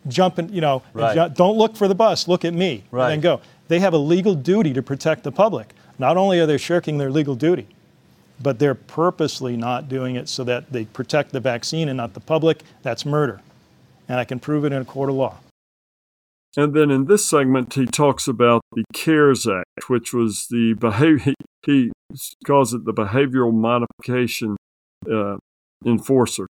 jump 0.07 0.39
and 0.39 0.51
you 0.51 0.61
know, 0.61 0.83
right. 0.93 1.17
and 1.17 1.35
don't 1.35 1.57
look 1.57 1.77
for 1.77 1.89
the 1.89 1.95
bus, 1.95 2.29
look 2.29 2.45
at 2.45 2.55
me, 2.55 2.85
right. 2.91 3.13
and 3.13 3.13
then 3.13 3.21
go. 3.21 3.43
They 3.69 3.81
have 3.81 3.93
a 3.93 3.99
legal 3.99 4.35
duty 4.35 4.73
to 4.73 4.83
protect 4.83 5.25
the 5.25 5.33
public. 5.33 5.75
Not 5.99 6.17
only 6.17 6.41
are 6.41 6.47
they 6.47 6.57
shirking 6.57 6.99
their 6.99 7.11
legal 7.11 7.35
duty, 7.35 7.67
but 8.41 8.59
they're 8.59 8.75
purposely 8.75 9.57
not 9.57 9.89
doing 9.89 10.15
it 10.15 10.29
so 10.29 10.45
that 10.45 10.73
they 10.73 10.85
protect 10.85 11.33
the 11.33 11.41
vaccine 11.41 11.89
and 11.89 11.97
not 11.97 12.15
the 12.15 12.21
public. 12.21 12.63
That's 12.83 13.05
murder. 13.05 13.41
And 14.09 14.19
I 14.19 14.25
can 14.25 14.39
prove 14.39 14.65
it 14.65 14.73
in 14.73 14.81
a 14.81 14.85
court 14.85 15.11
of 15.11 15.17
law. 15.17 15.39
And 16.57 16.73
then 16.75 16.91
in 16.91 17.05
this 17.05 17.27
segment, 17.27 17.75
he 17.75 17.85
talks 17.85 18.27
about 18.27 18.63
the 18.73 18.85
CARES 18.95 19.47
Act, 19.47 19.89
which 19.89 20.15
was 20.15 20.47
the 20.51 20.75
behavior, 20.75 21.35
he 21.65 21.93
calls 22.47 22.73
it 22.73 22.85
the 22.85 22.95
behavioral 22.95 23.53
modification 23.53 24.57
uh, 25.11 25.37
enforcer. 25.85 26.47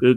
It 0.00 0.16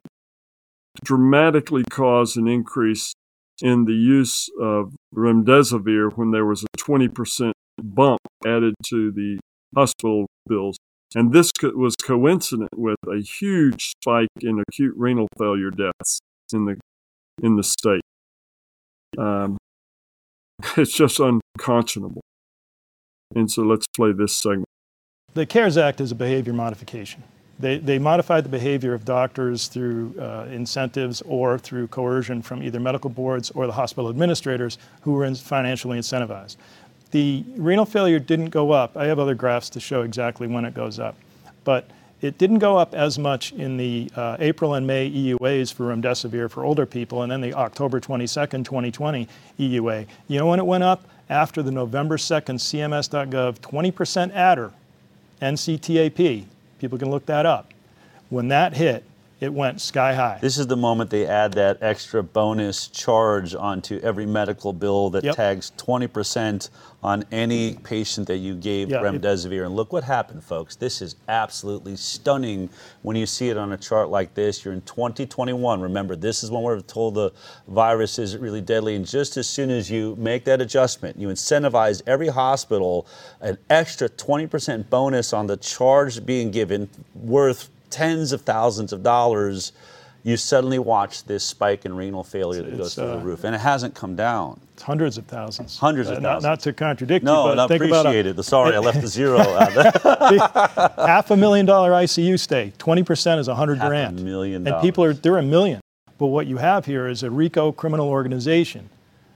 dramatically 1.04 1.84
caused 1.90 2.38
an 2.38 2.48
increase 2.48 3.14
in 3.62 3.86
the 3.86 3.94
use 3.94 4.50
of 4.60 4.94
remdesivir 5.16 6.16
when 6.16 6.32
there 6.32 6.46
was 6.46 6.64
a 6.64 6.78
20% 6.78 7.52
bump 7.82 8.20
added 8.46 8.74
to 8.86 9.12
the 9.12 9.40
hospital 9.76 10.28
bills. 10.48 10.78
And 11.16 11.32
this 11.32 11.52
was 11.62 11.96
coincident 11.96 12.72
with 12.76 12.98
a 13.08 13.22
huge 13.22 13.92
spike 13.98 14.30
in 14.42 14.62
acute 14.68 14.96
renal 14.98 15.28
failure 15.38 15.70
deaths 15.70 16.20
in 16.52 16.66
the, 16.66 16.78
in 17.42 17.56
the 17.56 17.64
state. 17.64 18.02
Um, 19.18 19.58
it's 20.78 20.94
just 20.94 21.20
unconscionable. 21.20 22.22
And 23.36 23.52
so 23.52 23.64
let's 23.64 23.86
play 23.96 24.12
this 24.12 24.36
segment. 24.36 24.68
The 25.34 25.46
CARES 25.46 25.78
Act 25.78 26.02
is 26.02 26.12
a 26.12 26.16
behavior 26.16 26.54
modification. 26.54 27.24
They, 27.64 27.78
they 27.78 27.98
modified 27.98 28.44
the 28.44 28.50
behavior 28.50 28.94
of 28.94 29.06
doctors 29.06 29.68
through 29.68 30.16
uh, 30.20 30.48
incentives 30.52 31.22
or 31.22 31.58
through 31.58 31.88
coercion 31.88 32.42
from 32.42 32.62
either 32.62 32.78
medical 32.78 33.10
boards 33.10 33.52
or 33.52 33.68
the 33.68 33.72
hospital 33.72 34.10
administrators 34.10 34.78
who 35.04 35.14
were 35.14 35.24
in 35.24 35.34
financially 35.34 35.98
incentivized. 35.98 36.58
The 37.12 37.46
renal 37.56 37.86
failure 37.86 38.20
didn't 38.20 38.50
go 38.50 38.72
up. 38.72 38.98
I 38.98 39.06
have 39.06 39.18
other 39.18 39.34
graphs 39.34 39.70
to 39.70 39.80
show 39.80 40.02
exactly 40.02 40.46
when 40.46 40.66
it 40.66 40.74
goes 40.74 41.00
up. 41.00 41.16
But 41.64 41.90
it 42.22 42.38
didn't 42.38 42.60
go 42.60 42.76
up 42.78 42.94
as 42.94 43.18
much 43.18 43.54
in 43.54 43.78
the 43.78 44.12
uh, 44.14 44.36
April 44.42 44.74
and 44.74 44.86
May 44.86 45.10
EUAs 45.10 45.74
for 45.74 45.86
remdesivir 45.86 46.52
for 46.52 46.66
older 46.66 46.86
people, 46.86 47.22
and 47.24 47.32
then 47.32 47.40
the 47.40 47.54
October 47.54 48.02
22nd, 48.02 48.66
2020 48.66 49.26
EUA. 49.58 50.06
You 50.28 50.38
know 50.38 50.48
when 50.48 50.60
it 50.60 50.66
went 50.66 50.84
up? 50.84 51.06
After 51.30 51.64
the 51.64 51.72
November 51.72 52.18
2nd 52.18 52.60
CMS.gov 52.60 53.60
20% 53.60 54.34
adder, 54.34 54.74
NCTAP, 55.42 56.48
People 56.84 56.98
can 56.98 57.10
look 57.10 57.28
that 57.28 57.46
up. 57.46 57.74
When 58.28 58.50
that 58.50 58.76
hit, 58.76 59.06
it 59.44 59.54
went 59.54 59.82
sky 59.82 60.14
high. 60.14 60.38
This 60.42 60.58
is 60.58 60.68
the 60.68 60.78
moment 60.78 61.10
they 61.10 61.28
add 61.28 61.52
that 61.54 61.80
extra 61.82 62.24
bonus 62.24 62.88
charge 62.88 63.54
onto 63.54 64.00
every 64.00 64.26
medical 64.26 64.72
bill 64.72 65.10
that 65.10 65.26
Yep. 65.26 65.36
tags 65.36 65.72
20% 65.76 66.70
on 67.04 67.26
any 67.34 67.74
patient 67.74 68.28
that 68.28 68.38
you 68.38 68.56
gave 68.56 68.90
Yeah, 68.90 69.00
it- 69.00 69.04
remdesivir. 69.04 69.66
And 69.66 69.76
look 69.76 69.92
what 69.92 70.06
happened, 70.06 70.42
folks. 70.46 70.78
This 70.78 71.02
is 71.02 71.18
absolutely 71.28 71.98
stunning 71.98 72.70
when 73.02 73.18
you 73.18 73.26
see 73.26 73.50
it 73.50 73.58
on 73.58 73.74
a 73.74 73.78
chart 73.78 74.08
like 74.10 74.34
this. 74.34 74.64
You're 74.64 74.74
in 74.74 74.80
2021. 74.84 75.82
Remember, 75.82 76.16
this 76.16 76.42
is 76.46 76.50
when 76.50 76.64
we're 76.64 76.80
told 76.80 77.16
the 77.16 77.32
virus 77.68 78.18
is 78.20 78.38
really 78.38 78.62
deadly. 78.62 78.96
And 78.96 79.06
just 79.06 79.36
as 79.36 79.46
soon 79.48 79.70
as 79.70 79.92
you 79.92 80.16
make 80.18 80.46
that 80.46 80.62
adjustment, 80.62 81.20
you 81.20 81.28
incentivize 81.28 82.02
every 82.08 82.30
hospital 82.30 83.06
an 83.42 83.58
extra 83.70 84.08
20% 84.08 84.90
bonus 84.90 85.34
on 85.34 85.48
the 85.48 85.58
charge 85.58 86.26
being 86.26 86.50
given 86.50 86.88
worth 87.14 87.70
tens 87.94 88.32
of 88.32 88.42
thousands 88.42 88.92
of 88.92 89.04
dollars, 89.04 89.72
you 90.24 90.38
suddenly 90.38 90.80
watch 90.80 91.26
this 91.26 91.44
spike 91.44 91.86
in 91.86 91.94
renal 91.96 92.24
failure 92.24 92.62
that 92.64 92.78
goes 92.78 92.88
It's, 92.88 92.96
through 92.96 93.08
the 93.08 93.18
uh, 93.18 93.24
roof. 93.24 93.44
And 93.44 93.54
it 93.54 93.60
hasn't 93.60 93.94
come 93.94 94.16
down. 94.16 94.60
It's 94.74 94.82
hundreds 94.84 95.18
of 95.18 95.26
thousands. 95.26 95.78
Hundreds 95.78 96.10
of 96.10 96.18
Uh, 96.18 96.20
not- 96.22 96.30
thousands. 96.42 96.44
Not, 96.44 96.60
to 96.62 96.74
contradict 96.74 97.26
No, 97.26 97.44
you, 97.50 97.56
but 97.56 97.60
I 97.60 97.68
think 97.68 97.84
about 97.84 98.06
appreciate 98.06 98.26
it. 98.28 98.44
Sorry, 98.44 98.74
I 98.76 98.80
left 98.80 99.02
the 99.02 99.08
zero 99.08 99.40
out 99.62 99.74
there. 99.74 101.06
half 101.08 101.30
a 101.32 101.36
million 101.38 101.66
dollar 101.66 101.92
ICU 101.92 102.40
stay. 102.40 102.74
20% 102.80 103.40
is 103.40 103.48
a 103.48 103.52
100 103.52 103.78
Half 103.78 103.86
a 103.86 103.90
grand. 103.90 104.24
million 104.24 104.66
And 104.68 104.82
people 104.82 105.04
are, 105.04 105.14
they're 105.14 105.38
a 105.38 105.44
million. 105.44 105.82
But 106.18 106.28
what 106.28 106.48
you 106.48 106.58
have 106.58 106.86
here 106.86 107.08
is 107.08 107.24
a 107.24 107.30
RICO 107.30 107.72
criminal 107.72 108.08
organization 108.08 108.90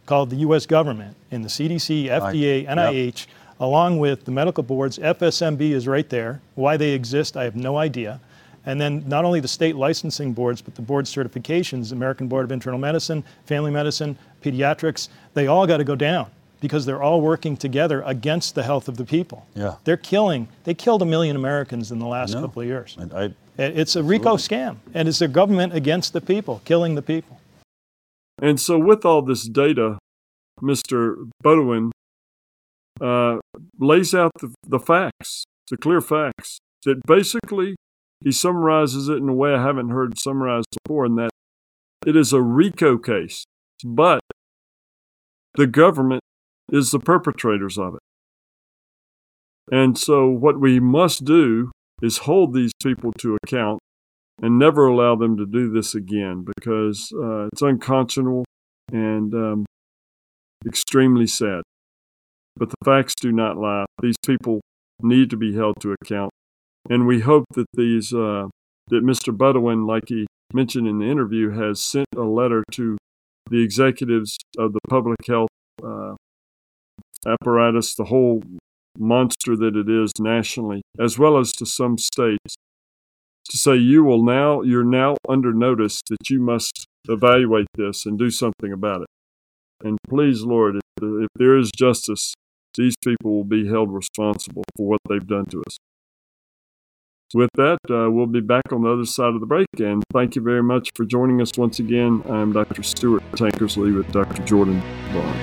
called 0.06 0.30
the 0.30 0.38
U.S. 0.38 0.66
government 0.66 1.18
and 1.32 1.44
the 1.44 1.50
CDC, 1.50 2.06
FDA, 2.06 2.64
yep. 2.64 2.78
NIH, 2.78 3.28
along 3.60 3.98
with 4.00 4.24
the 4.24 4.32
medical 4.32 4.64
boards. 4.64 4.98
FSMB 5.00 5.60
is 5.72 5.86
right 5.86 6.08
there. 6.10 6.40
Why 6.56 6.78
they 6.78 6.92
exist, 6.92 7.36
I 7.36 7.44
have 7.44 7.58
no 7.58 7.78
idea. 7.78 8.22
And 8.68 8.82
then 8.82 9.08
not 9.08 9.24
only 9.24 9.40
the 9.40 9.48
state 9.48 9.78
licensing 9.78 10.34
boards, 10.34 10.62
but 10.62 10.76
the 10.76 10.82
board 10.82 11.06
certifications, 11.06 11.94
American 11.94 12.28
Board 12.28 12.44
of 12.44 12.52
Internal 12.52 12.78
Medicine, 12.78 13.24
Family 13.46 13.72
Medicine, 13.72 14.18
Pediatrics, 14.44 15.08
they 15.34 15.48
all 15.48 15.66
got 15.66 15.78
to 15.78 15.86
go 15.86 15.96
down 15.96 16.30
because 16.60 16.86
they're 16.86 17.02
all 17.02 17.22
working 17.22 17.56
together 17.56 18.04
against 18.06 18.56
the 18.56 18.64
health 18.64 18.90
of 18.90 18.98
the 18.98 19.06
people. 19.06 19.48
Yeah. 19.56 19.76
They're 19.86 19.96
killing, 19.96 20.50
they 20.66 20.74
killed 20.74 21.02
a 21.02 21.06
million 21.06 21.38
Americans 21.38 21.94
in 21.94 22.00
the 22.00 22.08
last 22.08 22.34
know. 22.34 22.42
couple 22.42 22.62
of 22.62 22.68
years. 22.68 22.98
And 23.00 23.14
I, 23.14 23.34
It's 23.58 23.96
a 23.96 24.04
RICO 24.04 24.36
scam, 24.36 24.78
and 24.94 25.08
it's 25.08 25.22
a 25.22 25.30
government 25.30 25.74
against 25.74 26.12
the 26.12 26.20
people, 26.20 26.62
killing 26.66 26.96
the 26.96 27.02
people. 27.02 27.40
And 28.42 28.60
so, 28.60 28.78
with 28.78 29.06
all 29.06 29.22
this 29.22 29.48
data, 29.48 29.98
Mr. 30.62 31.30
Beaudoin 31.42 31.92
uh, 33.00 33.38
lays 33.80 34.14
out 34.14 34.32
the, 34.42 34.54
the 34.68 34.80
facts, 34.80 35.46
the 35.72 35.78
clear 35.78 36.02
facts. 36.02 36.60
That 36.84 37.02
basically, 37.08 37.76
he 38.24 38.32
summarizes 38.32 39.10
it 39.10 39.18
in 39.18 39.30
a 39.30 39.34
way 39.34 39.54
I 39.54 39.62
haven't 39.62 39.90
heard 39.90 40.18
summarized 40.20 40.68
before, 40.84 41.06
in 41.06 41.16
that 41.16 41.30
it 42.06 42.16
is 42.16 42.34
a 42.34 42.42
RICO 42.42 42.98
case, 42.98 43.46
but 43.84 44.20
the 45.56 45.68
government 45.68 46.22
is 46.72 46.92
the 46.92 47.00
perpetrators 47.00 47.78
of 47.78 47.96
it. 47.96 48.02
And 49.72 49.98
so, 49.98 50.28
what 50.28 50.60
we 50.60 50.80
must 50.80 51.26
do 51.26 51.72
is 52.02 52.20
hold 52.20 52.54
these 52.54 52.72
people 52.82 53.12
to 53.20 53.38
account 53.44 53.80
and 54.42 54.60
never 54.60 54.88
allow 54.88 55.16
them 55.16 55.36
to 55.38 55.46
do 55.46 55.72
this 55.72 55.96
again 55.96 56.46
because 56.46 57.12
uh, 57.16 57.48
it's 57.48 57.62
unconscionable 57.62 58.46
and 58.92 59.34
um, 59.34 59.66
extremely 60.66 61.28
sad. 61.28 61.64
But 62.56 62.70
the 62.70 62.76
facts 62.86 63.14
do 63.20 63.32
not 63.32 63.58
lie. 63.58 63.86
These 64.02 64.16
people 64.26 64.62
need 65.02 65.30
to 65.30 65.38
be 65.38 65.56
held 65.56 65.76
to 65.82 65.96
account, 66.02 66.32
and 66.90 67.08
we 67.08 67.22
hope 67.22 67.46
that 67.54 67.68
these 67.74 68.14
uh, 68.14 68.48
that 68.90 69.04
Mr. 69.04 69.36
Beaudoin, 69.36 69.88
like 69.88 70.04
he 70.08 70.26
mentioned 70.54 70.88
in 70.88 71.00
the 71.00 71.06
interview, 71.06 71.52
has 71.52 71.82
sent 71.82 72.08
a 72.16 72.24
letter 72.24 72.64
to 72.72 72.98
the 73.50 73.62
executives 73.62 74.38
of 74.58 74.74
the 74.74 74.80
public 74.90 75.18
health 75.28 75.50
uh, 75.84 76.16
apparatus, 77.26 77.96
the 77.96 78.06
whole 78.06 78.42
monster 78.98 79.56
that 79.56 79.76
it 79.76 79.90
is 79.90 80.12
nationally, 80.20 80.82
as 81.00 81.20
well 81.20 81.38
as 81.38 81.52
to 81.54 81.66
some 81.66 81.98
states, 81.98 82.56
to 83.50 83.58
say 83.58 83.76
you 83.76 84.04
will 84.04 84.24
now 84.24 84.62
you're 84.62 84.84
now 84.84 85.16
under 85.28 85.54
notice 85.54 86.02
that 86.10 86.30
you 86.30 86.40
must 86.40 86.86
evaluate 87.08 87.68
this 87.76 88.06
and 88.06 88.18
do 88.18 88.30
something 88.30 88.72
about 88.72 89.02
it. 89.02 89.08
And 89.84 89.98
please, 90.10 90.44
Lord, 90.44 90.78
if, 90.78 90.82
if 91.02 91.28
there 91.36 91.58
is 91.58 91.72
justice, 91.76 92.34
these 92.76 92.96
people 93.04 93.32
will 93.32 93.44
be 93.44 93.68
held 93.68 93.94
responsible 93.94 94.64
for 94.76 94.88
what 94.88 95.00
they've 95.08 95.26
done 95.26 95.46
to 95.46 95.64
us. 95.68 95.78
With 97.34 97.50
that, 97.56 97.80
uh, 97.90 98.10
we'll 98.10 98.26
be 98.26 98.40
back 98.40 98.72
on 98.72 98.84
the 98.84 98.90
other 98.90 99.04
side 99.04 99.34
of 99.34 99.42
the 99.42 99.46
break, 99.46 99.68
and 99.80 100.02
thank 100.14 100.38
you 100.38 100.42
very 100.42 100.64
much 100.64 100.92
for 100.96 101.04
joining 101.04 101.42
us 101.42 101.52
once 101.58 101.80
again. 101.80 102.24
I'm 102.30 102.54
Dr. 102.54 102.84
Stuart 102.84 103.22
Tankersley 103.34 103.94
with 103.94 104.10
Dr. 104.14 104.44
Jordan 104.44 104.82
Vaughn. 105.12 105.38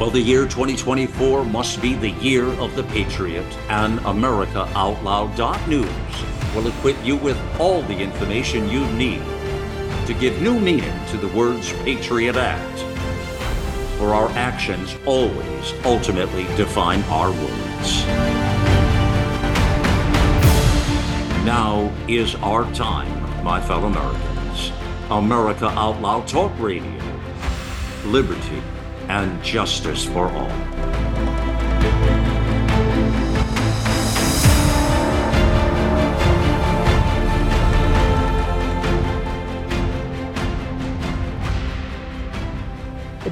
Well, 0.00 0.08
the 0.08 0.22
year 0.22 0.44
2024 0.44 1.44
must 1.44 1.82
be 1.82 1.92
the 1.92 2.12
year 2.12 2.46
of 2.46 2.74
the 2.74 2.84
Patriot, 2.84 3.44
and 3.68 3.98
AmericaOutloud.news 3.98 6.54
will 6.54 6.68
equip 6.68 6.96
you 7.04 7.16
with 7.16 7.36
all 7.60 7.82
the 7.82 7.98
information 7.98 8.70
you 8.70 8.90
need 8.92 9.20
to 10.08 10.14
give 10.14 10.40
new 10.40 10.58
meaning 10.58 10.98
to 11.08 11.18
the 11.18 11.28
words 11.36 11.70
Patriot 11.82 12.34
Act. 12.34 12.78
For 13.98 14.14
our 14.14 14.30
actions 14.30 14.96
always 15.04 15.74
ultimately 15.84 16.44
define 16.56 17.02
our 17.10 17.30
words. 17.30 18.06
Now 21.44 21.92
is 22.08 22.34
our 22.36 22.64
time, 22.72 23.44
my 23.44 23.60
fellow 23.60 23.88
Americans. 23.88 24.72
America 25.10 25.66
Out 25.66 26.00
Loud 26.00 26.26
Talk 26.26 26.58
Radio. 26.58 27.02
Liberty 28.06 28.62
and 29.08 29.44
justice 29.44 30.06
for 30.06 30.30
all. 30.30 30.97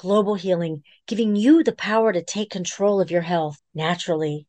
Global 0.00 0.34
Healing, 0.34 0.82
giving 1.06 1.36
you 1.36 1.62
the 1.62 1.72
power 1.72 2.10
to 2.10 2.24
take 2.24 2.48
control 2.48 3.02
of 3.02 3.10
your 3.10 3.20
health 3.20 3.60
naturally. 3.74 4.46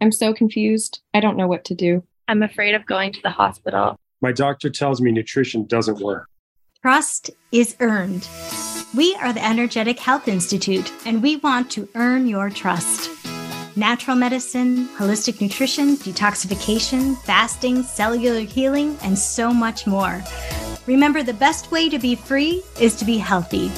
I'm 0.00 0.12
so 0.12 0.32
confused. 0.32 1.00
I 1.12 1.18
don't 1.18 1.36
know 1.36 1.48
what 1.48 1.64
to 1.64 1.74
do. 1.74 2.04
I'm 2.28 2.44
afraid 2.44 2.76
of 2.76 2.86
going 2.86 3.12
to 3.14 3.20
the 3.20 3.30
hospital. 3.30 3.98
My 4.20 4.30
doctor 4.30 4.70
tells 4.70 5.00
me 5.00 5.10
nutrition 5.10 5.66
doesn't 5.66 5.98
work. 5.98 6.28
Trust 6.80 7.32
is 7.50 7.74
earned. 7.80 8.28
We 8.96 9.16
are 9.16 9.32
the 9.32 9.44
Energetic 9.44 9.98
Health 9.98 10.28
Institute, 10.28 10.92
and 11.04 11.24
we 11.24 11.38
want 11.38 11.72
to 11.72 11.88
earn 11.96 12.28
your 12.28 12.48
trust. 12.48 13.10
Natural 13.76 14.16
medicine, 14.16 14.86
holistic 14.96 15.40
nutrition, 15.40 15.96
detoxification, 15.96 17.20
fasting, 17.22 17.82
cellular 17.82 18.42
healing, 18.42 18.96
and 19.02 19.18
so 19.18 19.52
much 19.52 19.88
more. 19.88 20.22
Remember, 20.86 21.24
the 21.24 21.34
best 21.34 21.72
way 21.72 21.88
to 21.88 21.98
be 21.98 22.14
free 22.14 22.62
is 22.80 22.94
to 22.94 23.04
be 23.04 23.18
healthy. 23.18 23.72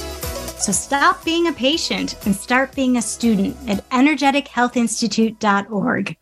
So 0.61 0.73
stop 0.73 1.25
being 1.25 1.47
a 1.47 1.53
patient 1.55 2.17
and 2.27 2.37
start 2.37 2.75
being 2.75 2.99
a 2.99 3.03
student 3.03 3.57
at 3.67 3.89
energetichealthinstitute.org. 3.89 6.17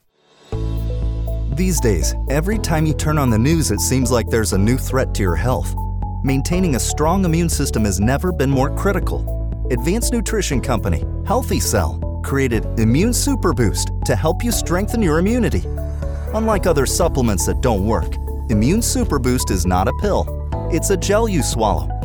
These 1.57 1.81
days, 1.81 2.15
every 2.31 2.59
time 2.59 2.87
you 2.87 2.95
turn 2.95 3.19
on 3.19 3.31
the 3.31 3.39
news, 3.39 3.73
it 3.73 3.81
seems 3.81 4.13
like 4.13 4.29
there's 4.29 4.53
a 4.53 4.59
new 4.59 4.79
threat 4.79 5.13
to 5.15 5.23
your 5.23 5.35
health. 5.35 5.75
Maintaining 6.23 6.77
a 6.77 6.81
strong 6.81 7.25
immune 7.25 7.49
system 7.49 7.85
has 7.85 7.99
never 7.99 8.31
been 8.31 8.49
more 8.49 8.73
critical. 8.77 9.67
Advanced 9.73 10.13
nutrition 10.13 10.61
company, 10.61 11.03
Healthy 11.27 11.59
Cell, 11.59 11.99
created 12.25 12.65
Immune 12.79 13.13
Super 13.13 13.53
Boost 13.53 13.91
to 14.05 14.15
help 14.15 14.45
you 14.45 14.53
strengthen 14.53 15.03
your 15.03 15.19
immunity. 15.19 15.65
Unlike 16.35 16.69
other 16.69 16.87
supplements 16.87 17.45
that 17.47 17.61
don't 17.61 17.85
work, 17.85 18.15
Immune 18.51 18.83
Super 18.83 19.19
Boost 19.19 19.51
is 19.51 19.67
not 19.67 19.89
a 19.89 19.93
pill. 20.01 20.29
It's 20.71 20.91
a 20.91 20.97
gel 20.97 21.29
you 21.29 21.43
swallow 21.43 21.98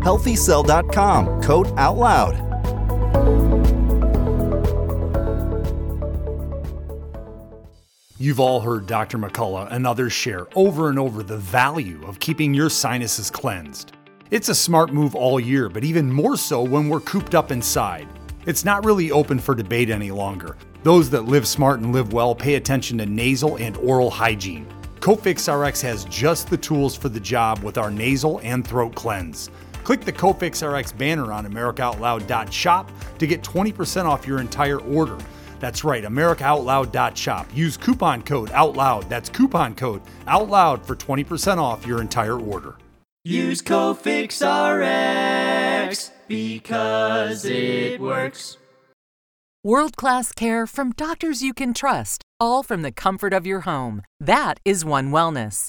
Healthycell.com 0.00 1.42
code 1.42 1.66
OUTLOUD. 1.76 2.50
You've 8.18 8.38
all 8.38 8.60
heard 8.60 8.86
Dr. 8.86 9.16
McCullough 9.16 9.72
and 9.72 9.86
others 9.86 10.12
share 10.12 10.46
over 10.54 10.90
and 10.90 10.98
over 10.98 11.22
the 11.22 11.38
value 11.38 12.02
of 12.06 12.20
keeping 12.20 12.52
your 12.52 12.68
sinuses 12.68 13.30
cleansed. 13.30 13.92
It's 14.30 14.50
a 14.50 14.54
smart 14.54 14.92
move 14.92 15.14
all 15.14 15.40
year, 15.40 15.68
but 15.68 15.84
even 15.84 16.12
more 16.12 16.36
so 16.36 16.62
when 16.62 16.88
we're 16.88 17.00
cooped 17.00 17.34
up 17.34 17.50
inside. 17.50 18.06
It's 18.46 18.64
not 18.64 18.84
really 18.84 19.10
open 19.10 19.38
for 19.38 19.54
debate 19.54 19.88
any 19.88 20.10
longer. 20.10 20.56
Those 20.82 21.10
that 21.10 21.22
live 21.22 21.48
smart 21.48 21.80
and 21.80 21.92
live 21.92 22.12
well 22.12 22.34
pay 22.34 22.56
attention 22.56 22.98
to 22.98 23.06
nasal 23.06 23.56
and 23.56 23.76
oral 23.78 24.10
hygiene. 24.10 24.66
Cofix 25.00 25.48
RX 25.48 25.80
has 25.80 26.04
just 26.04 26.50
the 26.50 26.58
tools 26.58 26.94
for 26.94 27.08
the 27.08 27.20
job 27.20 27.60
with 27.60 27.78
our 27.78 27.90
nasal 27.90 28.38
and 28.42 28.66
throat 28.66 28.94
cleanse. 28.94 29.50
Click 29.84 30.02
the 30.02 30.12
Cofix 30.12 30.66
RX 30.66 30.92
banner 30.92 31.32
on 31.32 31.46
AmericaOutloud.shop 31.46 32.90
to 33.18 33.26
get 33.26 33.42
20% 33.42 34.04
off 34.04 34.26
your 34.26 34.40
entire 34.40 34.80
order. 34.80 35.18
That's 35.60 35.84
right, 35.84 36.04
AmericaOutloud.shop. 36.04 37.46
Use 37.54 37.76
coupon 37.76 38.22
code 38.22 38.50
OUTLOUD. 38.50 39.08
That's 39.08 39.28
coupon 39.28 39.74
code 39.74 40.02
OUTLOUD 40.26 40.84
for 40.84 40.96
20% 40.96 41.58
off 41.58 41.86
your 41.86 42.00
entire 42.00 42.40
order. 42.40 42.76
Use 43.24 43.60
Cofix 43.60 44.40
RX 44.40 46.10
because 46.26 47.44
it 47.44 48.00
works. 48.00 48.56
World 49.62 49.94
class 49.98 50.32
care 50.32 50.66
from 50.66 50.92
doctors 50.92 51.42
you 51.42 51.52
can 51.52 51.74
trust, 51.74 52.24
all 52.40 52.62
from 52.62 52.80
the 52.80 52.90
comfort 52.90 53.34
of 53.34 53.46
your 53.46 53.60
home. 53.60 54.00
That 54.18 54.58
is 54.64 54.86
One 54.86 55.10
Wellness. 55.10 55.68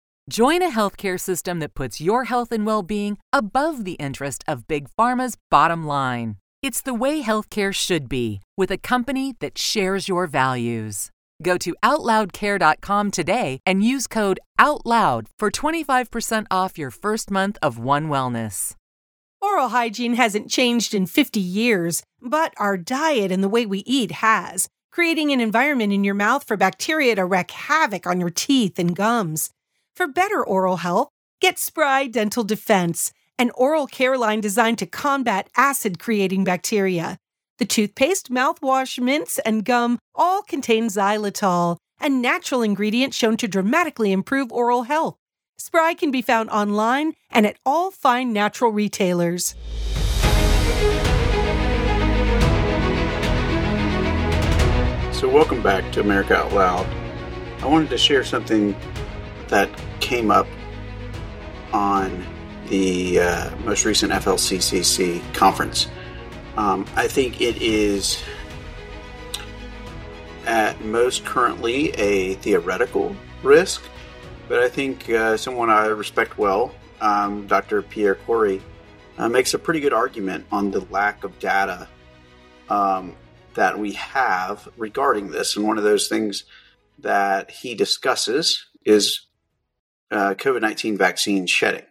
Join 0.29 0.61
a 0.61 0.69
healthcare 0.69 1.19
system 1.19 1.59
that 1.59 1.73
puts 1.73 1.99
your 1.99 2.25
health 2.25 2.51
and 2.51 2.65
well 2.65 2.83
being 2.83 3.17
above 3.33 3.85
the 3.85 3.93
interest 3.93 4.43
of 4.47 4.67
Big 4.67 4.87
Pharma's 4.97 5.35
bottom 5.49 5.85
line. 5.85 6.35
It's 6.61 6.81
the 6.81 6.93
way 6.93 7.23
healthcare 7.23 7.73
should 7.73 8.07
be, 8.07 8.41
with 8.55 8.69
a 8.69 8.77
company 8.77 9.33
that 9.39 9.57
shares 9.57 10.07
your 10.07 10.27
values. 10.27 11.09
Go 11.41 11.57
to 11.57 11.75
OutLoudCare.com 11.83 13.09
today 13.11 13.59
and 13.65 13.83
use 13.83 14.05
code 14.05 14.39
OUTLOUD 14.59 15.25
for 15.39 15.49
25% 15.49 16.45
off 16.51 16.77
your 16.77 16.91
first 16.91 17.31
month 17.31 17.57
of 17.63 17.79
One 17.79 18.07
Wellness. 18.07 18.75
Oral 19.41 19.69
hygiene 19.69 20.13
hasn't 20.13 20.51
changed 20.51 20.93
in 20.93 21.07
50 21.07 21.39
years, 21.39 22.03
but 22.21 22.53
our 22.57 22.77
diet 22.77 23.31
and 23.31 23.43
the 23.43 23.49
way 23.49 23.65
we 23.65 23.79
eat 23.87 24.11
has, 24.11 24.69
creating 24.91 25.31
an 25.31 25.41
environment 25.41 25.91
in 25.91 26.03
your 26.03 26.13
mouth 26.13 26.43
for 26.43 26.55
bacteria 26.55 27.15
to 27.15 27.25
wreak 27.25 27.49
havoc 27.49 28.05
on 28.05 28.19
your 28.19 28.29
teeth 28.29 28.77
and 28.77 28.95
gums. 28.95 29.49
For 29.93 30.07
better 30.07 30.41
oral 30.41 30.77
health, 30.77 31.09
get 31.41 31.59
Spry 31.59 32.07
Dental 32.07 32.45
Defense, 32.45 33.11
an 33.37 33.51
oral 33.55 33.87
care 33.87 34.17
line 34.17 34.39
designed 34.39 34.77
to 34.79 34.85
combat 34.85 35.49
acid 35.57 35.99
creating 35.99 36.45
bacteria. 36.45 37.17
The 37.59 37.65
toothpaste, 37.65 38.31
mouthwash, 38.31 38.99
mints, 38.99 39.37
and 39.39 39.65
gum 39.65 39.99
all 40.15 40.43
contain 40.43 40.87
xylitol, 40.87 41.75
a 41.99 42.07
natural 42.07 42.61
ingredient 42.61 43.13
shown 43.13 43.35
to 43.37 43.49
dramatically 43.49 44.13
improve 44.13 44.49
oral 44.51 44.83
health. 44.83 45.17
Spry 45.57 45.93
can 45.93 46.09
be 46.09 46.21
found 46.21 46.49
online 46.51 47.13
and 47.29 47.45
at 47.45 47.57
all 47.65 47.91
fine 47.91 48.31
natural 48.31 48.71
retailers. 48.71 49.55
So, 55.11 55.27
welcome 55.27 55.61
back 55.61 55.91
to 55.91 55.99
America 55.99 56.37
Out 56.37 56.53
Loud. 56.53 56.87
I 57.61 57.67
wanted 57.67 57.89
to 57.89 57.97
share 57.97 58.23
something 58.23 58.73
that 59.51 59.69
came 59.99 60.31
up 60.31 60.47
on 61.73 62.25
the 62.67 63.19
uh, 63.19 63.55
most 63.57 63.85
recent 63.85 64.11
FLCCC 64.13 65.21
conference. 65.33 65.87
Um, 66.57 66.87
I 66.95 67.07
think 67.07 67.41
it 67.41 67.61
is 67.61 68.21
at 70.45 70.81
most 70.81 71.25
currently 71.25 71.89
a 71.91 72.35
theoretical 72.35 73.15
risk, 73.43 73.83
but 74.47 74.59
I 74.59 74.69
think 74.69 75.09
uh, 75.09 75.37
someone 75.37 75.69
I 75.69 75.87
respect 75.87 76.37
well, 76.37 76.73
um, 77.01 77.45
Dr. 77.45 77.81
Pierre 77.81 78.15
Kory, 78.15 78.61
uh, 79.17 79.27
makes 79.27 79.53
a 79.53 79.59
pretty 79.59 79.81
good 79.81 79.93
argument 79.93 80.45
on 80.51 80.71
the 80.71 80.79
lack 80.89 81.23
of 81.23 81.37
data 81.39 81.87
um, 82.69 83.15
that 83.53 83.77
we 83.77 83.93
have 83.93 84.69
regarding 84.77 85.29
this. 85.29 85.57
And 85.57 85.67
one 85.67 85.77
of 85.77 85.83
those 85.83 86.07
things 86.07 86.45
that 86.99 87.51
he 87.51 87.75
discusses 87.75 88.65
is 88.85 89.27
uh, 90.11 90.35
COVID 90.35 90.61
19 90.61 90.97
vaccine 90.97 91.47
shedding. 91.47 91.85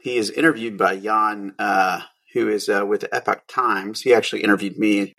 He 0.00 0.16
is 0.16 0.30
interviewed 0.30 0.78
by 0.78 0.98
Jan, 0.98 1.54
uh, 1.58 2.02
who 2.32 2.48
is 2.48 2.68
uh, 2.68 2.84
with 2.86 3.04
Epoch 3.12 3.42
Times. 3.48 4.02
He 4.02 4.14
actually 4.14 4.42
interviewed 4.42 4.78
me, 4.78 5.14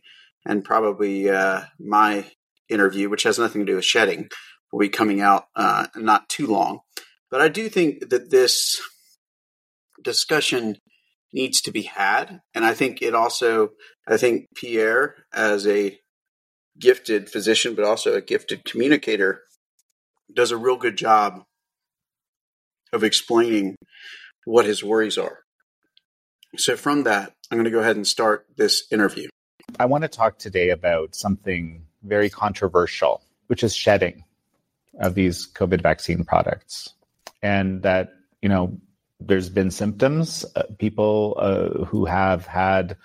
and 0.46 0.64
probably 0.64 1.30
uh, 1.30 1.62
my 1.80 2.26
interview, 2.70 3.10
which 3.10 3.24
has 3.24 3.38
nothing 3.38 3.62
to 3.62 3.72
do 3.72 3.76
with 3.76 3.86
shedding, 3.86 4.30
will 4.72 4.80
be 4.80 4.90
coming 4.90 5.22
out 5.22 5.46
uh, 5.56 5.88
not 5.96 6.30
too 6.30 6.48
long. 6.48 6.80
But 7.30 7.42
I 7.42 7.48
do 7.48 7.70
think 7.70 8.10
that 8.10 8.32
this 8.32 8.82
discussion 10.04 10.78
needs 11.34 11.62
to 11.62 11.72
be 11.72 11.84
had. 11.84 12.42
And 12.54 12.66
I 12.66 12.74
think 12.74 13.02
it 13.02 13.16
also, 13.16 13.70
I 14.08 14.18
think 14.18 14.48
Pierre, 14.56 15.16
as 15.34 15.66
a 15.68 15.98
gifted 16.80 17.30
physician, 17.30 17.76
but 17.76 17.86
also 17.86 18.14
a 18.14 18.22
gifted 18.22 18.66
communicator, 18.66 19.44
does 20.34 20.52
a 20.52 20.58
real 20.58 20.78
good 20.78 20.98
job 20.98 21.44
of 22.94 23.04
explaining 23.04 23.76
what 24.46 24.66
his 24.66 24.84
worries 24.84 25.18
are. 25.18 25.39
So, 26.58 26.76
from 26.76 27.04
that, 27.04 27.34
I'm 27.50 27.58
going 27.58 27.66
to 27.66 27.72
go 27.72 27.80
ahead 27.80 27.96
and 27.96 28.08
start 28.08 28.46
this 28.58 28.84
interview. 28.92 29.30
I 29.80 29.86
want 29.86 30.04
to 30.04 30.08
talk 30.08 30.38
today 30.38 30.70
about 30.70 31.16
something 31.16 31.86
very 32.04 32.30
controversial, 32.30 33.22
which 33.48 33.64
is 33.64 33.76
shedding 33.76 34.26
of 35.00 35.16
these 35.16 35.48
COVID 35.54 35.82
vaccine 35.82 36.26
products. 36.26 36.94
And 37.42 37.82
that, 37.84 38.14
you 38.42 38.50
know, 38.50 38.78
there's 39.20 39.50
been 39.50 39.72
symptoms. 39.72 40.46
Uh, 40.56 40.64
people 40.78 41.38
uh, 41.38 41.86
who 41.86 42.06
have 42.06 42.46
had 42.46 42.98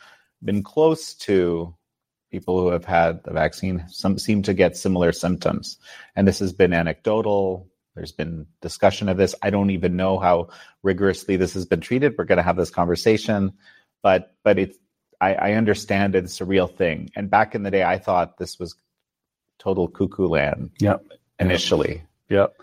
been 0.42 0.62
close 0.62 1.14
to 1.14 1.74
people 2.30 2.60
who 2.60 2.68
have 2.68 2.84
had 2.84 3.22
the 3.24 3.32
vaccine 3.32 3.84
some 3.88 4.18
seem 4.18 4.42
to 4.42 4.54
get 4.54 4.76
similar 4.76 5.12
symptoms. 5.12 5.78
And 6.14 6.26
this 6.26 6.40
has 6.40 6.52
been 6.52 6.72
anecdotal. 6.72 7.68
There's 7.96 8.12
been 8.12 8.46
discussion 8.60 9.08
of 9.08 9.16
this. 9.16 9.34
I 9.42 9.50
don't 9.50 9.70
even 9.70 9.96
know 9.96 10.18
how 10.18 10.50
rigorously 10.82 11.36
this 11.36 11.54
has 11.54 11.64
been 11.64 11.80
treated. 11.80 12.14
We're 12.16 12.24
going 12.24 12.36
to 12.36 12.42
have 12.42 12.56
this 12.56 12.70
conversation, 12.70 13.54
but 14.02 14.34
but 14.44 14.58
it's 14.58 14.78
I, 15.20 15.34
I 15.34 15.52
understand 15.52 16.14
it's 16.14 16.40
a 16.40 16.44
real 16.44 16.66
thing. 16.66 17.10
And 17.16 17.30
back 17.30 17.54
in 17.54 17.62
the 17.62 17.70
day, 17.70 17.82
I 17.82 17.98
thought 17.98 18.38
this 18.38 18.58
was 18.58 18.76
total 19.58 19.88
cuckoo 19.88 20.28
land. 20.28 20.70
Yep. 20.78 21.04
Initially. 21.38 22.02
Yep. 22.28 22.60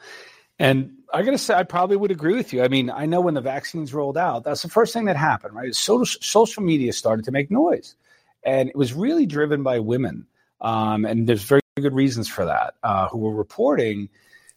And 0.60 0.98
I 1.14 1.24
got 1.24 1.32
to 1.32 1.38
say, 1.38 1.54
I 1.56 1.64
probably 1.64 1.98
would 1.98 2.12
agree 2.12 2.36
with 2.36 2.54
you. 2.54 2.64
I 2.64 2.68
mean, 2.68 2.90
I 2.90 3.06
know 3.06 3.22
when 3.22 3.34
the 3.34 3.42
vaccines 3.42 3.94
rolled 3.94 4.18
out, 4.18 4.44
that's 4.44 4.62
the 4.62 4.70
first 4.70 4.94
thing 4.94 5.06
that 5.06 5.16
happened, 5.16 5.56
right? 5.56 5.74
Social, 5.76 6.20
social 6.22 6.64
media 6.64 6.94
started 6.94 7.26
to 7.26 7.32
make 7.32 7.50
noise. 7.50 7.96
And 8.44 8.70
it 8.70 8.76
was 8.76 8.94
really 8.94 9.26
driven 9.26 9.64
by 9.64 9.80
women. 9.80 10.28
Um, 10.62 11.06
and 11.06 11.28
there's 11.28 11.44
very 11.44 11.62
good 11.78 11.94
reasons 11.94 12.28
for 12.28 12.46
that, 12.46 12.76
uh, 12.84 13.08
who 13.10 13.18
were 13.18 13.34
reporting 13.34 14.10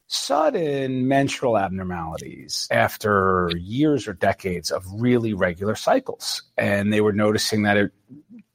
sudden 0.09 1.09
menstrual 1.09 1.59
abnormalities 1.59 2.69
after 2.71 3.51
years 3.57 4.07
or 4.07 4.13
decades 4.13 4.71
of 4.71 4.85
really 4.93 5.35
regular 5.35 5.75
cycles. 5.75 6.43
And 6.57 6.93
they 6.93 7.01
were 7.01 7.13
noticing 7.13 7.63
that 7.63 7.77
it 7.77 7.93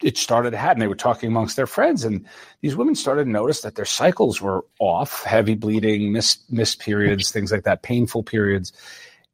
it 0.03 0.17
started 0.17 0.51
to 0.51 0.57
happen. 0.57 0.79
They 0.79 0.87
were 0.87 0.95
talking 0.95 1.27
amongst 1.27 1.55
their 1.55 1.67
friends, 1.67 2.03
and 2.03 2.25
these 2.61 2.75
women 2.75 2.95
started 2.95 3.25
to 3.25 3.29
notice 3.29 3.61
that 3.61 3.75
their 3.75 3.85
cycles 3.85 4.41
were 4.41 4.65
off, 4.79 5.23
heavy 5.23 5.55
bleeding, 5.55 6.11
missed 6.11 6.51
missed 6.51 6.79
periods, 6.79 7.31
things 7.31 7.51
like 7.51 7.63
that, 7.63 7.83
painful 7.83 8.23
periods, 8.23 8.73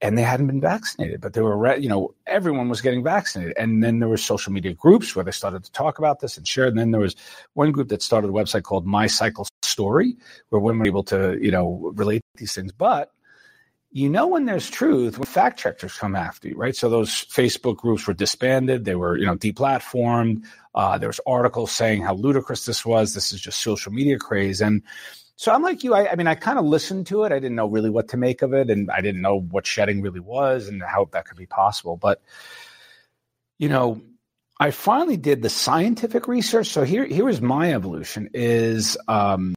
and 0.01 0.17
they 0.17 0.21
hadn't 0.21 0.47
been 0.47 0.61
vaccinated. 0.61 1.21
But 1.21 1.33
they 1.33 1.41
were, 1.41 1.75
you 1.77 1.89
know, 1.89 2.13
everyone 2.27 2.69
was 2.69 2.81
getting 2.81 3.03
vaccinated. 3.03 3.57
And 3.57 3.83
then 3.83 3.99
there 3.99 4.09
were 4.09 4.17
social 4.17 4.51
media 4.51 4.73
groups 4.73 5.15
where 5.15 5.25
they 5.25 5.31
started 5.31 5.63
to 5.63 5.71
talk 5.71 5.97
about 5.97 6.19
this 6.19 6.37
and 6.37 6.47
share. 6.47 6.65
And 6.65 6.77
then 6.77 6.91
there 6.91 7.01
was 7.01 7.15
one 7.53 7.71
group 7.71 7.89
that 7.89 8.01
started 8.01 8.29
a 8.29 8.33
website 8.33 8.63
called 8.63 8.85
My 8.85 9.07
Cycle 9.07 9.47
Story, 9.63 10.15
where 10.49 10.61
women 10.61 10.79
were 10.79 10.87
able 10.87 11.03
to, 11.05 11.37
you 11.41 11.51
know, 11.51 11.91
relate 11.95 12.21
these 12.35 12.53
things. 12.53 12.71
But 12.71 13.11
you 13.91 14.09
know 14.09 14.27
when 14.27 14.45
there's 14.45 14.69
truth 14.69 15.17
when 15.17 15.25
fact 15.25 15.57
checkers 15.59 15.93
come 15.97 16.15
after 16.15 16.49
you, 16.49 16.55
right? 16.55 16.75
So 16.75 16.89
those 16.89 17.09
Facebook 17.09 17.77
groups 17.77 18.05
were 18.05 18.13
disbanded, 18.13 18.85
they 18.85 18.95
were, 18.95 19.17
you 19.17 19.25
know, 19.25 19.35
deplatformed. 19.35 20.43
Uh, 20.75 20.97
there 20.97 21.09
was 21.09 21.21
articles 21.25 21.71
saying 21.71 22.03
how 22.03 22.13
ludicrous 22.13 22.65
this 22.65 22.85
was. 22.85 23.13
This 23.13 23.31
is 23.33 23.41
just 23.41 23.61
social 23.61 23.91
media 23.91 24.19
craze, 24.19 24.61
and 24.61 24.83
so 25.37 25.53
I'm 25.53 25.61
like 25.61 25.83
you. 25.83 25.93
I, 25.93 26.11
I 26.11 26.15
mean, 26.15 26.27
I 26.27 26.33
kind 26.33 26.57
of 26.57 26.65
listened 26.65 27.07
to 27.07 27.23
it. 27.23 27.31
I 27.31 27.39
didn't 27.39 27.55
know 27.55 27.67
really 27.67 27.91
what 27.91 28.09
to 28.09 28.17
make 28.17 28.41
of 28.41 28.53
it, 28.53 28.71
and 28.71 28.89
I 28.89 29.01
didn't 29.01 29.21
know 29.21 29.39
what 29.39 29.67
shedding 29.67 30.01
really 30.01 30.19
was 30.19 30.67
and 30.67 30.81
how 30.81 31.07
that 31.11 31.25
could 31.25 31.37
be 31.37 31.45
possible. 31.45 31.95
But 31.95 32.21
you 33.59 33.69
know, 33.69 34.01
I 34.59 34.71
finally 34.71 35.15
did 35.15 35.43
the 35.43 35.49
scientific 35.49 36.27
research. 36.27 36.67
So 36.67 36.83
here, 36.83 37.05
here 37.05 37.29
is 37.29 37.39
my 37.39 37.71
evolution: 37.71 38.31
is 38.33 38.97
um, 39.07 39.53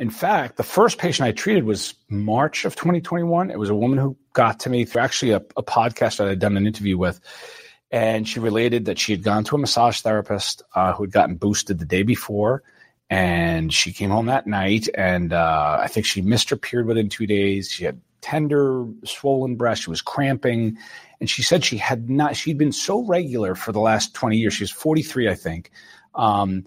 in 0.00 0.10
fact, 0.10 0.56
the 0.56 0.64
first 0.64 0.98
patient 0.98 1.28
I 1.28 1.32
treated 1.32 1.62
was 1.64 1.94
March 2.08 2.64
of 2.64 2.74
2021. 2.74 3.50
It 3.50 3.58
was 3.60 3.70
a 3.70 3.74
woman 3.74 3.98
who 3.98 4.16
got 4.32 4.58
to 4.60 4.70
me 4.70 4.86
through 4.86 5.02
actually 5.02 5.32
a, 5.32 5.42
a 5.56 5.62
podcast 5.62 6.16
that 6.16 6.26
I'd 6.26 6.40
done 6.40 6.56
an 6.56 6.66
interview 6.66 6.98
with. 6.98 7.20
And 7.92 8.26
she 8.26 8.40
related 8.40 8.86
that 8.86 8.98
she 8.98 9.12
had 9.12 9.22
gone 9.22 9.44
to 9.44 9.56
a 9.56 9.58
massage 9.58 10.00
therapist 10.00 10.62
uh, 10.74 10.94
who 10.94 11.04
had 11.04 11.12
gotten 11.12 11.36
boosted 11.36 11.78
the 11.78 11.84
day 11.84 12.02
before. 12.02 12.64
And 13.10 13.72
she 13.72 13.92
came 13.92 14.10
home 14.10 14.26
that 14.26 14.46
night, 14.46 14.88
and 14.94 15.32
uh, 15.32 15.78
I 15.80 15.88
think 15.88 16.06
she 16.06 16.22
missed 16.22 16.48
her 16.50 16.56
period 16.56 16.86
within 16.86 17.08
two 17.08 17.26
days. 17.26 17.68
She 17.68 17.84
had 17.84 18.00
tender, 18.20 18.86
swollen 19.04 19.56
breast. 19.56 19.82
She 19.82 19.90
was 19.90 20.00
cramping. 20.00 20.78
And 21.20 21.28
she 21.28 21.42
said 21.42 21.64
she 21.64 21.76
had 21.76 22.08
not, 22.08 22.36
she'd 22.36 22.56
been 22.56 22.72
so 22.72 23.04
regular 23.04 23.54
for 23.54 23.72
the 23.72 23.80
last 23.80 24.14
20 24.14 24.36
years. 24.36 24.54
She 24.54 24.62
was 24.62 24.70
43, 24.70 25.28
I 25.28 25.34
think. 25.34 25.70
Um, 26.14 26.64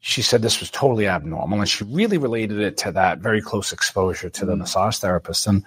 she 0.00 0.22
said 0.22 0.42
this 0.42 0.60
was 0.60 0.70
totally 0.70 1.06
abnormal 1.06 1.60
and 1.60 1.68
she 1.68 1.84
really 1.84 2.18
related 2.18 2.58
it 2.58 2.76
to 2.78 2.90
that 2.90 3.18
very 3.18 3.40
close 3.40 3.70
exposure 3.70 4.30
to 4.30 4.46
the 4.46 4.54
mm. 4.54 4.60
massage 4.60 4.96
therapist 4.96 5.46
and 5.46 5.62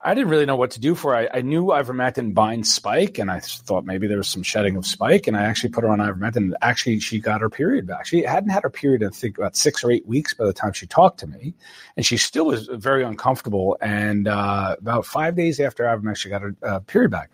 i 0.00 0.14
didn't 0.14 0.30
really 0.30 0.46
know 0.46 0.56
what 0.56 0.70
to 0.70 0.80
do 0.80 0.94
for 0.94 1.12
her. 1.12 1.28
I, 1.32 1.38
I 1.38 1.40
knew 1.42 1.66
ivermectin 1.66 2.34
binds 2.34 2.72
spike 2.72 3.18
and 3.18 3.30
i 3.30 3.40
thought 3.40 3.84
maybe 3.84 4.06
there 4.06 4.18
was 4.18 4.28
some 4.28 4.42
shedding 4.42 4.76
of 4.76 4.86
spike 4.86 5.26
and 5.26 5.36
i 5.36 5.42
actually 5.42 5.70
put 5.70 5.84
her 5.84 5.90
on 5.90 5.98
ivermectin 5.98 6.36
and 6.36 6.56
actually 6.62 7.00
she 7.00 7.18
got 7.18 7.40
her 7.40 7.50
period 7.50 7.86
back 7.86 8.06
she 8.06 8.22
hadn't 8.22 8.50
had 8.50 8.62
her 8.62 8.70
period 8.70 9.02
i 9.02 9.08
think 9.08 9.38
about 9.38 9.56
six 9.56 9.82
or 9.82 9.90
eight 9.90 10.06
weeks 10.06 10.34
by 10.34 10.44
the 10.44 10.52
time 10.52 10.72
she 10.72 10.86
talked 10.86 11.18
to 11.20 11.26
me 11.26 11.54
and 11.96 12.06
she 12.06 12.16
still 12.16 12.46
was 12.46 12.68
very 12.72 13.02
uncomfortable 13.02 13.76
and 13.80 14.28
uh, 14.28 14.76
about 14.78 15.06
five 15.06 15.36
days 15.36 15.60
after 15.60 15.84
ivermectin 15.84 16.16
she 16.16 16.28
got 16.28 16.42
her 16.42 16.54
uh, 16.62 16.80
period 16.80 17.10
back 17.10 17.30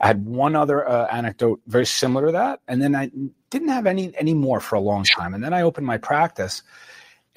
I 0.00 0.08
had 0.08 0.26
one 0.26 0.56
other 0.56 0.86
uh, 0.86 1.06
anecdote 1.06 1.60
very 1.66 1.86
similar 1.86 2.26
to 2.26 2.32
that, 2.32 2.60
and 2.68 2.82
then 2.82 2.94
I 2.94 3.10
didn't 3.50 3.68
have 3.68 3.86
any 3.86 4.12
any 4.18 4.34
more 4.34 4.60
for 4.60 4.76
a 4.76 4.80
long 4.80 5.04
time. 5.04 5.34
And 5.34 5.42
then 5.42 5.54
I 5.54 5.62
opened 5.62 5.86
my 5.86 5.98
practice, 5.98 6.62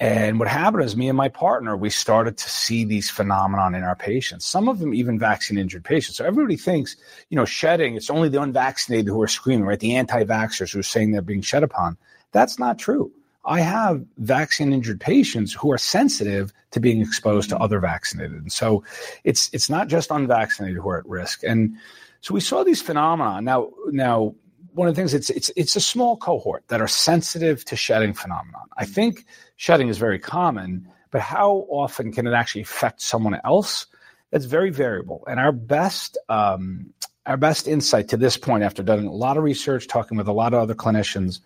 and 0.00 0.38
what 0.38 0.48
happened 0.48 0.84
is 0.84 0.96
me 0.96 1.08
and 1.08 1.16
my 1.16 1.28
partner 1.28 1.76
we 1.76 1.90
started 1.90 2.36
to 2.36 2.48
see 2.48 2.84
these 2.84 3.10
phenomenon 3.10 3.74
in 3.74 3.82
our 3.82 3.96
patients. 3.96 4.46
Some 4.46 4.68
of 4.68 4.78
them 4.78 4.94
even 4.94 5.18
vaccine 5.18 5.58
injured 5.58 5.84
patients. 5.84 6.18
So 6.18 6.24
everybody 6.24 6.56
thinks, 6.56 6.96
you 7.30 7.36
know, 7.36 7.44
shedding 7.44 7.96
it's 7.96 8.10
only 8.10 8.28
the 8.28 8.40
unvaccinated 8.40 9.08
who 9.08 9.20
are 9.22 9.28
screaming, 9.28 9.66
right? 9.66 9.80
The 9.80 9.96
anti-vaxxers 9.96 10.72
who 10.72 10.80
are 10.80 10.84
saying 10.84 11.10
they're 11.10 11.22
being 11.22 11.42
shed 11.42 11.64
upon. 11.64 11.96
That's 12.32 12.58
not 12.58 12.78
true. 12.78 13.10
I 13.44 13.60
have 13.60 14.04
vaccine 14.18 14.72
injured 14.72 15.00
patients 15.00 15.52
who 15.52 15.72
are 15.72 15.78
sensitive 15.78 16.52
to 16.72 16.80
being 16.80 17.00
exposed 17.00 17.48
to 17.48 17.58
other 17.58 17.80
vaccinated. 17.80 18.42
And 18.42 18.52
so 18.52 18.84
it's 19.24 19.50
it's 19.52 19.70
not 19.70 19.88
just 19.88 20.10
unvaccinated 20.10 20.76
who 20.76 20.88
are 20.90 20.98
at 20.98 21.06
risk. 21.06 21.42
And 21.42 21.76
so 22.20 22.34
we 22.34 22.40
saw 22.40 22.62
these 22.62 22.82
phenomena. 22.82 23.40
Now, 23.40 23.70
now 23.86 24.34
one 24.78 24.86
of 24.86 24.94
the 24.94 25.00
things 25.00 25.12
it's 25.12 25.28
it's 25.28 25.50
it's 25.56 25.74
a 25.74 25.80
small 25.80 26.16
cohort 26.16 26.62
that 26.68 26.80
are 26.80 26.86
sensitive 26.86 27.64
to 27.64 27.74
shedding 27.74 28.14
phenomenon. 28.14 28.62
I 28.76 28.84
think 28.84 29.26
shedding 29.56 29.88
is 29.88 29.98
very 29.98 30.20
common, 30.20 30.88
but 31.10 31.20
how 31.20 31.66
often 31.68 32.12
can 32.12 32.28
it 32.28 32.32
actually 32.32 32.62
affect 32.62 33.02
someone 33.02 33.40
else? 33.44 33.86
That's 34.30 34.44
very 34.44 34.70
variable. 34.70 35.24
And 35.26 35.40
our 35.40 35.50
best 35.50 36.16
um, 36.28 36.94
our 37.26 37.36
best 37.36 37.66
insight 37.66 38.08
to 38.08 38.16
this 38.16 38.36
point, 38.36 38.62
after 38.62 38.84
doing 38.84 39.06
a 39.06 39.12
lot 39.12 39.36
of 39.36 39.42
research, 39.42 39.88
talking 39.88 40.16
with 40.16 40.28
a 40.28 40.32
lot 40.32 40.54
of 40.54 40.60
other 40.60 40.74
clinicians, 40.74 41.40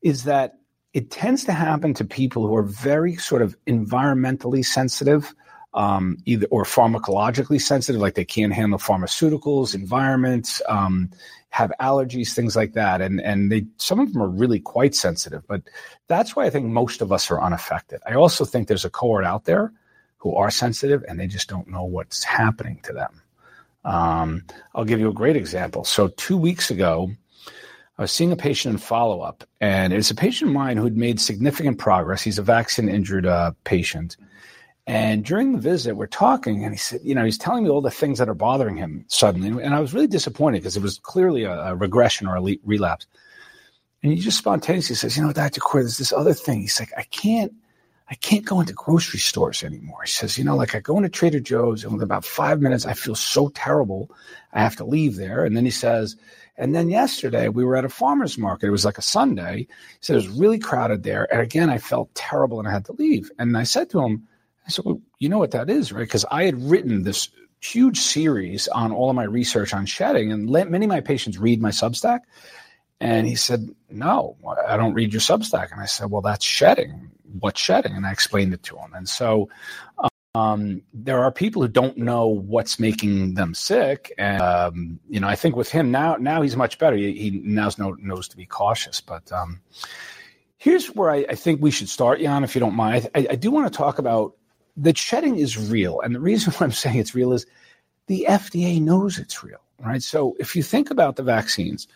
is 0.00 0.24
that 0.24 0.54
it 0.94 1.10
tends 1.10 1.44
to 1.44 1.52
happen 1.52 1.92
to 1.94 2.04
people 2.04 2.46
who 2.46 2.56
are 2.56 2.62
very 2.62 3.16
sort 3.16 3.42
of 3.42 3.56
environmentally 3.66 4.64
sensitive 4.64 5.34
um, 5.74 6.18
either 6.24 6.46
or 6.50 6.64
pharmacologically 6.64 7.60
sensitive, 7.60 8.00
like 8.00 8.14
they 8.14 8.24
can't 8.24 8.52
handle 8.52 8.78
pharmaceuticals, 8.78 9.74
environments, 9.74 10.62
um, 10.68 11.10
have 11.50 11.72
allergies, 11.80 12.32
things 12.32 12.56
like 12.56 12.72
that, 12.72 13.00
and 13.00 13.20
and 13.20 13.50
they 13.50 13.66
some 13.76 14.00
of 14.00 14.12
them 14.12 14.22
are 14.22 14.28
really 14.28 14.60
quite 14.60 14.94
sensitive. 14.94 15.42
But 15.46 15.62
that's 16.06 16.34
why 16.34 16.46
I 16.46 16.50
think 16.50 16.66
most 16.66 17.02
of 17.02 17.12
us 17.12 17.30
are 17.30 17.40
unaffected. 17.40 18.00
I 18.06 18.14
also 18.14 18.44
think 18.44 18.68
there's 18.68 18.84
a 18.84 18.90
cohort 18.90 19.24
out 19.24 19.44
there 19.44 19.72
who 20.18 20.34
are 20.36 20.50
sensitive 20.50 21.04
and 21.06 21.20
they 21.20 21.26
just 21.26 21.48
don't 21.48 21.68
know 21.68 21.84
what's 21.84 22.24
happening 22.24 22.80
to 22.84 22.92
them. 22.92 23.22
Um, 23.84 24.44
I'll 24.74 24.86
give 24.86 25.00
you 25.00 25.10
a 25.10 25.14
great 25.14 25.36
example. 25.36 25.84
So 25.84 26.08
two 26.08 26.36
weeks 26.36 26.70
ago. 26.70 27.10
I 27.96 28.02
was 28.02 28.10
seeing 28.10 28.32
a 28.32 28.36
patient 28.36 28.72
in 28.72 28.78
follow 28.78 29.20
up, 29.20 29.44
and 29.60 29.92
it's 29.92 30.10
a 30.10 30.16
patient 30.16 30.48
of 30.50 30.54
mine 30.56 30.76
who 30.76 30.82
had 30.82 30.96
made 30.96 31.20
significant 31.20 31.78
progress. 31.78 32.22
He's 32.22 32.40
a 32.40 32.42
vaccine 32.42 32.88
injured 32.88 33.24
uh, 33.24 33.52
patient. 33.62 34.16
And 34.86 35.24
during 35.24 35.52
the 35.52 35.58
visit, 35.58 35.96
we're 35.96 36.06
talking, 36.06 36.62
and 36.62 36.74
he 36.74 36.78
said, 36.78 37.00
you 37.02 37.14
know, 37.14 37.24
he's 37.24 37.38
telling 37.38 37.64
me 37.64 37.70
all 37.70 37.80
the 37.80 37.90
things 37.90 38.18
that 38.18 38.28
are 38.28 38.34
bothering 38.34 38.76
him 38.76 39.04
suddenly. 39.08 39.48
And 39.64 39.74
I 39.74 39.80
was 39.80 39.94
really 39.94 40.06
disappointed 40.06 40.58
because 40.58 40.76
it 40.76 40.82
was 40.82 40.98
clearly 40.98 41.44
a, 41.44 41.52
a, 41.68 41.74
regression 41.74 42.26
or 42.26 42.36
a 42.36 42.56
relapse. 42.64 43.06
And 44.02 44.12
he 44.12 44.18
just 44.18 44.36
spontaneously 44.36 44.96
says, 44.96 45.16
you 45.16 45.24
know, 45.24 45.32
Dr. 45.32 45.60
Kory, 45.60 45.84
there's 45.84 45.96
this 45.96 46.12
other 46.12 46.34
thing. 46.34 46.60
He's 46.60 46.78
like, 46.78 46.92
I 46.98 47.04
can't, 47.04 47.54
I 48.10 48.14
can't 48.16 48.44
go 48.44 48.60
into 48.60 48.74
grocery 48.74 49.20
stores 49.20 49.64
anymore. 49.64 50.02
He 50.04 50.10
says, 50.10 50.36
you 50.36 50.44
know, 50.44 50.54
like 50.54 50.74
I 50.74 50.80
go 50.80 50.98
into 50.98 51.08
Trader 51.08 51.40
Joe's 51.40 51.82
and 51.82 51.94
within 51.94 52.04
about 52.04 52.26
five 52.26 52.60
minutes, 52.60 52.84
I 52.84 52.92
feel 52.92 53.14
so 53.14 53.48
terrible. 53.54 54.10
I 54.52 54.60
have 54.60 54.76
to 54.76 54.84
leave 54.84 55.16
there. 55.16 55.46
And 55.46 55.56
then 55.56 55.64
he 55.64 55.70
says, 55.70 56.16
and 56.58 56.74
then 56.74 56.90
yesterday 56.90 57.48
we 57.48 57.64
were 57.64 57.76
at 57.76 57.86
a 57.86 57.88
farmer's 57.88 58.36
market. 58.36 58.66
It 58.66 58.72
was 58.72 58.84
like 58.84 58.98
a 58.98 59.02
Sunday. 59.02 59.60
He 59.60 59.68
said 60.02 60.16
it 60.16 60.28
was 60.28 60.28
really 60.28 60.58
crowded 60.58 61.02
there. 61.02 61.26
And 61.32 61.40
again, 61.40 61.70
I 61.70 61.78
felt 61.78 62.14
terrible 62.14 62.58
and 62.58 62.68
I 62.68 62.72
had 62.72 62.84
to 62.84 62.92
leave. 62.92 63.30
And 63.38 63.56
I 63.56 63.64
said 63.64 63.88
to 63.90 64.02
him, 64.02 64.28
I 64.66 64.70
said, 64.70 64.84
well, 64.84 65.00
you 65.18 65.28
know 65.28 65.38
what 65.38 65.52
that 65.52 65.68
is, 65.68 65.92
right? 65.92 66.00
Because 66.00 66.24
I 66.30 66.44
had 66.44 66.60
written 66.62 67.02
this 67.02 67.28
huge 67.60 67.98
series 67.98 68.68
on 68.68 68.92
all 68.92 69.10
of 69.10 69.16
my 69.16 69.24
research 69.24 69.74
on 69.74 69.86
shedding, 69.86 70.32
and 70.32 70.48
many 70.48 70.86
of 70.86 70.88
my 70.88 71.00
patients 71.00 71.38
read 71.38 71.60
my 71.60 71.70
Substack. 71.70 72.20
And 73.00 73.26
he 73.26 73.34
said, 73.34 73.68
No, 73.90 74.36
I 74.66 74.76
don't 74.76 74.94
read 74.94 75.12
your 75.12 75.20
Substack. 75.20 75.72
And 75.72 75.80
I 75.80 75.86
said, 75.86 76.10
Well, 76.10 76.22
that's 76.22 76.44
shedding. 76.44 77.10
What's 77.40 77.60
shedding? 77.60 77.96
And 77.96 78.06
I 78.06 78.12
explained 78.12 78.54
it 78.54 78.62
to 78.64 78.76
him. 78.76 78.94
And 78.94 79.08
so 79.08 79.50
um, 80.34 80.82
there 80.92 81.22
are 81.22 81.30
people 81.30 81.62
who 81.62 81.68
don't 81.68 81.96
know 81.96 82.26
what's 82.26 82.80
making 82.80 83.34
them 83.34 83.54
sick. 83.54 84.12
And, 84.18 84.42
um, 84.42 85.00
you 85.08 85.20
know, 85.20 85.28
I 85.28 85.36
think 85.36 85.54
with 85.54 85.70
him 85.70 85.90
now, 85.90 86.16
now 86.16 86.42
he's 86.42 86.56
much 86.56 86.78
better. 86.78 86.96
He, 86.96 87.12
he 87.12 87.30
now 87.30 87.70
knows, 87.78 87.96
knows 88.00 88.28
to 88.28 88.36
be 88.36 88.46
cautious. 88.46 89.00
But 89.00 89.30
um, 89.30 89.60
here's 90.58 90.86
where 90.88 91.10
I, 91.10 91.26
I, 91.28 91.34
think 91.34 91.62
we 91.62 91.70
should 91.70 91.88
start, 91.88 92.20
Jan, 92.20 92.42
if 92.42 92.54
you 92.54 92.60
don't 92.60 92.74
mind. 92.74 93.08
I, 93.14 93.26
I 93.30 93.36
do 93.36 93.50
want 93.50 93.72
to 93.72 93.76
talk 93.76 93.98
about 93.98 94.34
that 94.76 94.98
shedding 94.98 95.36
is 95.36 95.58
real. 95.58 96.00
And 96.00 96.14
the 96.14 96.20
reason 96.20 96.52
why 96.54 96.64
I'm 96.64 96.72
saying 96.72 96.98
it's 96.98 97.14
real 97.14 97.32
is 97.32 97.46
the 98.06 98.26
FDA 98.28 98.80
knows 98.80 99.18
it's 99.18 99.42
real, 99.42 99.60
right? 99.84 100.02
So 100.02 100.36
if 100.38 100.54
you 100.54 100.62
think 100.62 100.90
about 100.90 101.16
the 101.16 101.22
vaccines, 101.22 101.88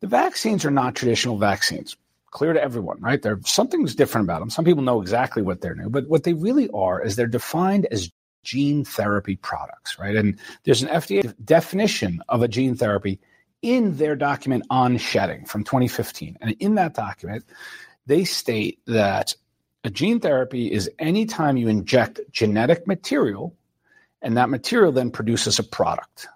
the 0.00 0.06
vaccines 0.06 0.64
are 0.64 0.70
not 0.70 0.94
traditional 0.94 1.38
vaccines. 1.38 1.96
Clear 2.30 2.52
to 2.52 2.62
everyone, 2.62 3.00
right? 3.00 3.22
There 3.22 3.38
something's 3.44 3.94
different 3.94 4.26
about 4.26 4.40
them. 4.40 4.50
Some 4.50 4.64
people 4.64 4.82
know 4.82 5.00
exactly 5.00 5.42
what 5.42 5.60
they're 5.60 5.76
new, 5.76 5.88
but 5.88 6.08
what 6.08 6.24
they 6.24 6.34
really 6.34 6.68
are 6.70 7.00
is 7.00 7.14
they're 7.14 7.26
defined 7.26 7.86
as 7.86 8.10
gene 8.42 8.84
therapy 8.84 9.36
products, 9.36 9.98
right? 9.98 10.16
And 10.16 10.38
there's 10.64 10.82
an 10.82 10.88
FDA 10.88 11.32
definition 11.44 12.20
of 12.28 12.42
a 12.42 12.48
gene 12.48 12.74
therapy 12.74 13.20
in 13.62 13.96
their 13.96 14.14
document 14.16 14.64
on 14.68 14.98
shedding 14.98 15.46
from 15.46 15.64
2015. 15.64 16.36
And 16.40 16.56
in 16.60 16.74
that 16.74 16.94
document, 16.94 17.44
they 18.06 18.24
state 18.24 18.80
that 18.86 19.34
a 19.84 19.90
gene 19.90 20.18
therapy 20.18 20.72
is 20.72 20.90
any 20.98 21.26
time 21.26 21.56
you 21.56 21.68
inject 21.68 22.20
genetic 22.32 22.86
material 22.86 23.54
and 24.22 24.36
that 24.36 24.48
material 24.48 24.90
then 24.90 25.10
produces 25.10 25.58
a 25.58 25.62
product. 25.62 26.26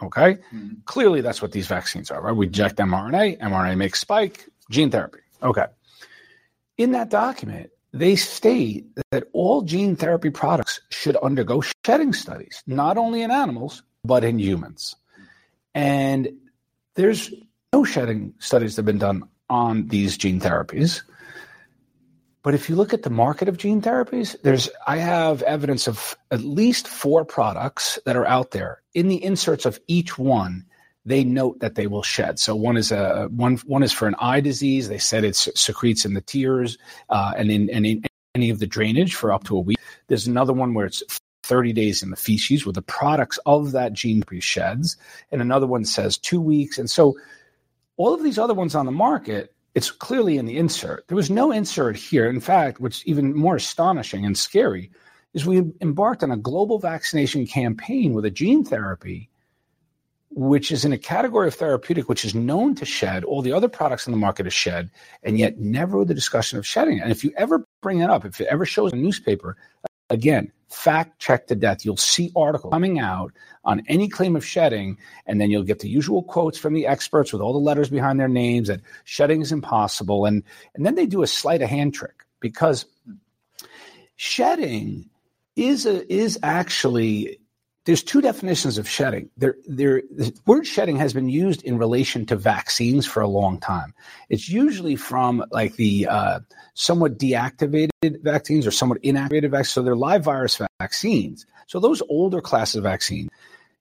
Okay? 0.00 0.34
Mm-hmm. 0.54 0.74
Clearly, 0.84 1.20
that's 1.20 1.42
what 1.42 1.52
these 1.52 1.66
vaccines 1.66 2.10
are, 2.10 2.22
right? 2.22 2.32
We 2.36 2.46
inject 2.46 2.76
mRNA, 2.76 3.40
mRNA 3.40 3.76
makes 3.76 4.00
spike, 4.00 4.46
gene 4.70 4.90
therapy. 4.90 5.18
Okay. 5.42 5.66
In 6.78 6.92
that 6.92 7.10
document, 7.10 7.70
they 7.92 8.14
state 8.14 8.86
that 9.10 9.24
all 9.32 9.62
gene 9.62 9.96
therapy 9.96 10.30
products 10.30 10.80
should 10.90 11.16
undergo 11.16 11.62
shedding 11.84 12.12
studies, 12.12 12.62
not 12.66 12.96
only 12.96 13.22
in 13.22 13.30
animals, 13.30 13.82
but 14.04 14.22
in 14.22 14.38
humans. 14.38 14.94
And 15.74 16.28
there's 16.94 17.32
no 17.72 17.84
shedding 17.84 18.34
studies 18.38 18.76
that 18.76 18.80
have 18.80 18.86
been 18.86 18.98
done 18.98 19.24
on 19.48 19.88
these 19.88 20.16
gene 20.16 20.40
therapies. 20.40 21.02
But 22.46 22.54
if 22.54 22.68
you 22.68 22.76
look 22.76 22.94
at 22.94 23.02
the 23.02 23.10
market 23.10 23.48
of 23.48 23.56
gene 23.56 23.82
therapies, 23.82 24.40
there's 24.42 24.68
I 24.86 24.98
have 24.98 25.42
evidence 25.42 25.88
of 25.88 26.16
at 26.30 26.42
least 26.42 26.86
four 26.86 27.24
products 27.24 27.98
that 28.06 28.14
are 28.14 28.24
out 28.24 28.52
there. 28.52 28.82
In 28.94 29.08
the 29.08 29.20
inserts 29.20 29.66
of 29.66 29.80
each 29.88 30.16
one, 30.16 30.64
they 31.04 31.24
note 31.24 31.58
that 31.58 31.74
they 31.74 31.88
will 31.88 32.04
shed. 32.04 32.38
So 32.38 32.54
one 32.54 32.76
is 32.76 32.92
a 32.92 33.26
one 33.32 33.56
one 33.66 33.82
is 33.82 33.92
for 33.92 34.06
an 34.06 34.14
eye 34.20 34.38
disease. 34.38 34.88
They 34.88 34.98
said 34.98 35.24
it 35.24 35.34
secretes 35.34 36.04
in 36.04 36.14
the 36.14 36.20
tears 36.20 36.78
uh, 37.08 37.32
and 37.36 37.50
in 37.50 37.68
and 37.68 37.84
in 37.84 38.04
any 38.36 38.50
of 38.50 38.60
the 38.60 38.66
drainage 38.68 39.16
for 39.16 39.32
up 39.32 39.42
to 39.46 39.56
a 39.56 39.60
week. 39.60 39.78
There's 40.06 40.28
another 40.28 40.52
one 40.52 40.72
where 40.72 40.86
it's 40.86 41.02
30 41.42 41.72
days 41.72 42.04
in 42.04 42.10
the 42.10 42.16
feces 42.16 42.64
where 42.64 42.72
the 42.72 42.80
products 42.80 43.40
of 43.44 43.72
that 43.72 43.92
gene 43.92 44.22
sheds, 44.38 44.96
and 45.32 45.42
another 45.42 45.66
one 45.66 45.84
says 45.84 46.16
two 46.16 46.40
weeks. 46.40 46.78
And 46.78 46.88
so 46.88 47.16
all 47.96 48.14
of 48.14 48.22
these 48.22 48.38
other 48.38 48.54
ones 48.54 48.76
on 48.76 48.86
the 48.86 48.92
market 48.92 49.52
it's 49.76 49.90
clearly 49.90 50.38
in 50.38 50.46
the 50.46 50.56
insert. 50.56 51.06
There 51.06 51.16
was 51.16 51.28
no 51.28 51.52
insert 51.52 51.96
here. 51.96 52.30
In 52.30 52.40
fact, 52.40 52.80
what's 52.80 53.06
even 53.06 53.36
more 53.36 53.56
astonishing 53.56 54.24
and 54.24 54.36
scary 54.36 54.90
is 55.34 55.44
we 55.44 55.70
embarked 55.82 56.22
on 56.22 56.30
a 56.30 56.36
global 56.38 56.78
vaccination 56.78 57.46
campaign 57.46 58.14
with 58.14 58.24
a 58.24 58.30
gene 58.30 58.64
therapy, 58.64 59.28
which 60.30 60.72
is 60.72 60.86
in 60.86 60.94
a 60.94 60.98
category 60.98 61.46
of 61.46 61.54
therapeutic 61.54 62.08
which 62.08 62.24
is 62.24 62.34
known 62.34 62.74
to 62.74 62.86
shed. 62.86 63.22
All 63.22 63.42
the 63.42 63.52
other 63.52 63.68
products 63.68 64.06
in 64.06 64.12
the 64.12 64.18
market 64.18 64.46
are 64.46 64.50
shed, 64.50 64.90
and 65.22 65.38
yet 65.38 65.58
never 65.58 66.06
the 66.06 66.14
discussion 66.14 66.58
of 66.58 66.66
shedding. 66.66 66.98
And 66.98 67.12
if 67.12 67.22
you 67.22 67.32
ever 67.36 67.62
bring 67.82 68.00
it 68.00 68.08
up, 68.08 68.24
if 68.24 68.40
it 68.40 68.48
ever 68.50 68.64
shows 68.64 68.94
in 68.94 68.98
a 69.00 69.02
newspaper, 69.02 69.58
again, 70.08 70.52
fact 70.68 71.18
check 71.18 71.46
to 71.46 71.54
death. 71.54 71.84
You'll 71.84 71.96
see 71.96 72.32
articles 72.36 72.72
coming 72.72 72.98
out 72.98 73.32
on 73.64 73.82
any 73.88 74.08
claim 74.08 74.36
of 74.36 74.44
shedding, 74.44 74.98
and 75.26 75.40
then 75.40 75.50
you'll 75.50 75.62
get 75.62 75.80
the 75.80 75.88
usual 75.88 76.22
quotes 76.22 76.58
from 76.58 76.74
the 76.74 76.86
experts 76.86 77.32
with 77.32 77.42
all 77.42 77.52
the 77.52 77.58
letters 77.58 77.88
behind 77.88 78.18
their 78.18 78.28
names 78.28 78.68
that 78.68 78.80
shedding 79.04 79.42
is 79.42 79.52
impossible. 79.52 80.24
And, 80.24 80.42
and 80.74 80.84
then 80.84 80.94
they 80.94 81.06
do 81.06 81.22
a 81.22 81.26
sleight 81.26 81.62
of 81.62 81.68
hand 81.68 81.94
trick 81.94 82.24
because 82.40 82.86
shedding 84.16 85.08
is 85.56 85.86
a, 85.86 86.12
is 86.12 86.38
actually 86.42 87.38
there's 87.86 88.02
two 88.02 88.20
definitions 88.20 88.78
of 88.78 88.88
shedding. 88.88 89.30
There, 89.36 89.56
there, 89.64 90.02
the 90.10 90.36
word 90.44 90.66
shedding 90.66 90.96
has 90.96 91.14
been 91.14 91.28
used 91.28 91.62
in 91.62 91.78
relation 91.78 92.26
to 92.26 92.36
vaccines 92.36 93.06
for 93.06 93.20
a 93.20 93.28
long 93.28 93.60
time. 93.60 93.94
It's 94.28 94.48
usually 94.48 94.96
from 94.96 95.44
like 95.52 95.76
the 95.76 96.08
uh, 96.08 96.40
somewhat 96.74 97.16
deactivated 97.16 98.22
vaccines 98.22 98.66
or 98.66 98.72
somewhat 98.72 99.00
inactivated 99.02 99.50
vaccines. 99.50 99.70
So 99.70 99.82
they're 99.82 99.96
live 99.96 100.24
virus 100.24 100.60
vaccines. 100.80 101.46
So 101.68 101.78
those 101.78 102.02
older 102.08 102.40
classes 102.40 102.76
of 102.76 102.82
vaccine, 102.82 103.28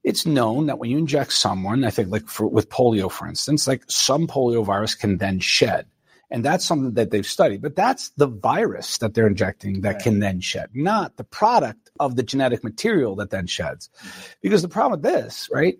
it's 0.03 0.25
known 0.25 0.67
that 0.67 0.77
when 0.77 0.91
you 0.91 0.99
inject 0.99 1.33
someone, 1.33 1.83
I 1.83 1.89
think 1.89 2.09
like 2.09 2.27
for, 2.27 2.45
with 2.45 2.69
polio, 2.69 3.11
for 3.11 3.27
instance, 3.27 3.67
like 3.67 3.83
some 3.87 4.27
polio 4.27 4.63
virus 4.63 4.93
can 4.93 5.17
then 5.17 5.39
shed. 5.39 5.87
And 6.35 6.43
that's 6.43 6.65
something 6.65 6.95
that 6.95 7.11
they've 7.11 7.25
studied. 7.25 7.61
But 7.61 7.77
that's 7.77 8.09
the 8.17 8.27
virus 8.27 8.97
that 8.97 9.13
they're 9.13 9.25
injecting 9.25 9.79
that 9.81 9.93
right. 9.93 10.03
can 10.03 10.19
then 10.19 10.41
shed, 10.41 10.67
not 10.73 11.15
the 11.15 11.23
product 11.23 11.91
of 11.97 12.17
the 12.17 12.23
genetic 12.23 12.61
material 12.61 13.15
that 13.15 13.29
then 13.29 13.47
sheds. 13.47 13.89
Mm-hmm. 13.99 14.21
Because 14.41 14.61
the 14.61 14.67
problem 14.67 14.99
with 14.99 15.13
this, 15.13 15.47
right? 15.49 15.77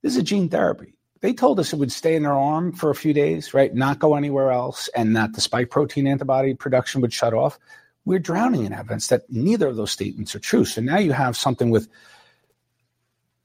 This 0.00 0.14
is 0.14 0.18
a 0.20 0.22
gene 0.22 0.48
therapy. 0.48 0.94
They 1.20 1.34
told 1.34 1.60
us 1.60 1.74
it 1.74 1.78
would 1.78 1.92
stay 1.92 2.16
in 2.16 2.22
their 2.22 2.32
arm 2.32 2.72
for 2.72 2.88
a 2.88 2.94
few 2.94 3.12
days, 3.12 3.52
right? 3.52 3.74
Not 3.74 3.98
go 3.98 4.14
anywhere 4.14 4.50
else, 4.50 4.88
and 4.96 5.14
that 5.16 5.34
the 5.34 5.42
spike 5.42 5.68
protein 5.68 6.06
antibody 6.06 6.54
production 6.54 7.02
would 7.02 7.12
shut 7.12 7.34
off. 7.34 7.58
We're 8.06 8.20
drowning 8.20 8.64
in 8.64 8.72
evidence 8.72 9.08
that 9.08 9.28
neither 9.28 9.68
of 9.68 9.76
those 9.76 9.90
statements 9.90 10.34
are 10.34 10.40
true. 10.40 10.64
So 10.64 10.80
now 10.80 10.96
you 10.96 11.12
have 11.12 11.36
something 11.36 11.68
with 11.68 11.88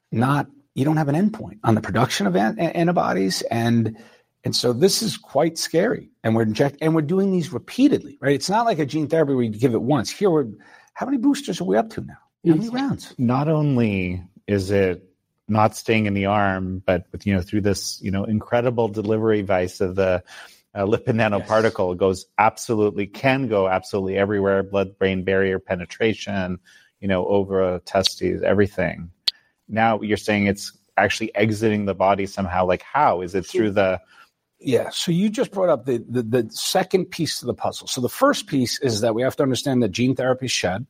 not, 0.09 0.47
you 0.73 0.85
don't 0.85 0.95
have 0.95 1.09
an 1.09 1.15
endpoint 1.15 1.59
on 1.65 1.75
the 1.75 1.81
production 1.81 2.27
of 2.27 2.37
an- 2.37 2.57
antibodies 2.59 3.41
and 3.41 3.97
and 4.45 4.55
so 4.55 4.71
this 4.71 5.01
is 5.01 5.17
quite 5.17 5.57
scary. 5.57 6.11
And 6.23 6.35
we're 6.35 6.43
inject 6.43 6.77
and 6.79 6.93
we're 6.95 7.01
doing 7.01 7.31
these 7.31 7.51
repeatedly, 7.51 8.17
right? 8.21 8.35
It's 8.35 8.49
not 8.49 8.65
like 8.65 8.79
a 8.79 8.85
gene 8.85 9.07
therapy 9.07 9.33
where 9.33 9.43
you 9.43 9.49
give 9.49 9.73
it 9.73 9.81
once. 9.81 10.11
Here 10.11 10.29
we're 10.29 10.45
how 10.93 11.05
many 11.05 11.17
boosters 11.17 11.59
are 11.59 11.65
we 11.65 11.75
up 11.75 11.89
to 11.91 12.01
now? 12.01 12.17
How 12.47 12.53
many 12.53 12.69
rounds? 12.69 13.13
Not 13.17 13.49
only 13.49 14.23
is 14.47 14.71
it 14.71 15.03
not 15.47 15.75
staying 15.75 16.05
in 16.05 16.13
the 16.13 16.27
arm, 16.27 16.81
but 16.85 17.05
with, 17.11 17.25
you 17.25 17.33
know, 17.33 17.41
through 17.41 17.61
this, 17.61 17.99
you 18.01 18.11
know, 18.11 18.23
incredible 18.23 18.87
delivery 18.87 19.41
device 19.41 19.81
of 19.81 19.95
the 19.95 20.23
uh, 20.73 20.85
lipid 20.85 21.15
nanoparticle 21.15 21.93
yes. 21.93 21.99
goes 21.99 22.25
absolutely, 22.37 23.07
can 23.07 23.47
go 23.47 23.67
absolutely 23.67 24.17
everywhere, 24.17 24.63
blood 24.63 24.97
brain 24.97 25.23
barrier 25.23 25.59
penetration, 25.59 26.59
you 26.99 27.07
know, 27.07 27.25
over 27.25 27.79
testes, 27.79 28.41
everything. 28.43 29.11
Now 29.67 30.01
you're 30.01 30.17
saying 30.17 30.45
it's 30.45 30.71
actually 30.97 31.35
exiting 31.35 31.85
the 31.85 31.95
body 31.95 32.25
somehow. 32.25 32.65
Like 32.65 32.83
how? 32.83 33.21
Is 33.21 33.35
it 33.35 33.45
through 33.45 33.71
the 33.71 33.99
yeah. 34.65 34.89
So 34.89 35.11
you 35.11 35.29
just 35.29 35.51
brought 35.51 35.69
up 35.69 35.85
the, 35.85 36.03
the, 36.09 36.23
the 36.23 36.49
second 36.49 37.05
piece 37.05 37.39
to 37.39 37.45
the 37.45 37.53
puzzle. 37.53 37.87
So 37.87 38.01
the 38.01 38.09
first 38.09 38.47
piece 38.47 38.79
is 38.79 39.01
that 39.01 39.13
we 39.13 39.21
have 39.21 39.35
to 39.35 39.43
understand 39.43 39.83
that 39.83 39.91
gene 39.91 40.15
therapy 40.15 40.47
shed, 40.47 40.87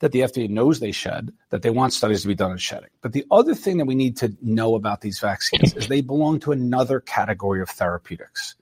that 0.00 0.10
the 0.10 0.20
FDA 0.20 0.50
knows 0.50 0.80
they 0.80 0.90
shed, 0.90 1.32
that 1.50 1.62
they 1.62 1.70
want 1.70 1.92
studies 1.92 2.22
to 2.22 2.28
be 2.28 2.34
done 2.34 2.50
on 2.50 2.58
shedding. 2.58 2.90
But 3.00 3.12
the 3.12 3.24
other 3.30 3.54
thing 3.54 3.78
that 3.78 3.86
we 3.86 3.94
need 3.94 4.16
to 4.18 4.36
know 4.42 4.74
about 4.74 5.02
these 5.02 5.20
vaccines 5.20 5.72
is 5.74 5.86
they 5.86 6.00
belong 6.00 6.40
to 6.40 6.50
another 6.50 6.98
category 6.98 7.62
of 7.62 7.68
therapeutics. 7.68 8.56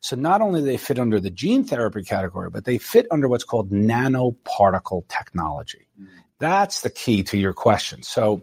So 0.00 0.16
not 0.16 0.40
only 0.40 0.60
do 0.60 0.66
they 0.66 0.76
fit 0.76 0.98
under 0.98 1.20
the 1.20 1.30
gene 1.30 1.62
therapy 1.62 2.02
category, 2.02 2.50
but 2.50 2.64
they 2.64 2.78
fit 2.78 3.06
under 3.12 3.28
what's 3.28 3.44
called 3.44 3.70
nanoparticle 3.70 5.06
technology. 5.08 5.86
Mm. 6.00 6.08
That's 6.40 6.80
the 6.80 6.90
key 6.90 7.22
to 7.24 7.38
your 7.38 7.52
question. 7.52 8.02
So 8.02 8.42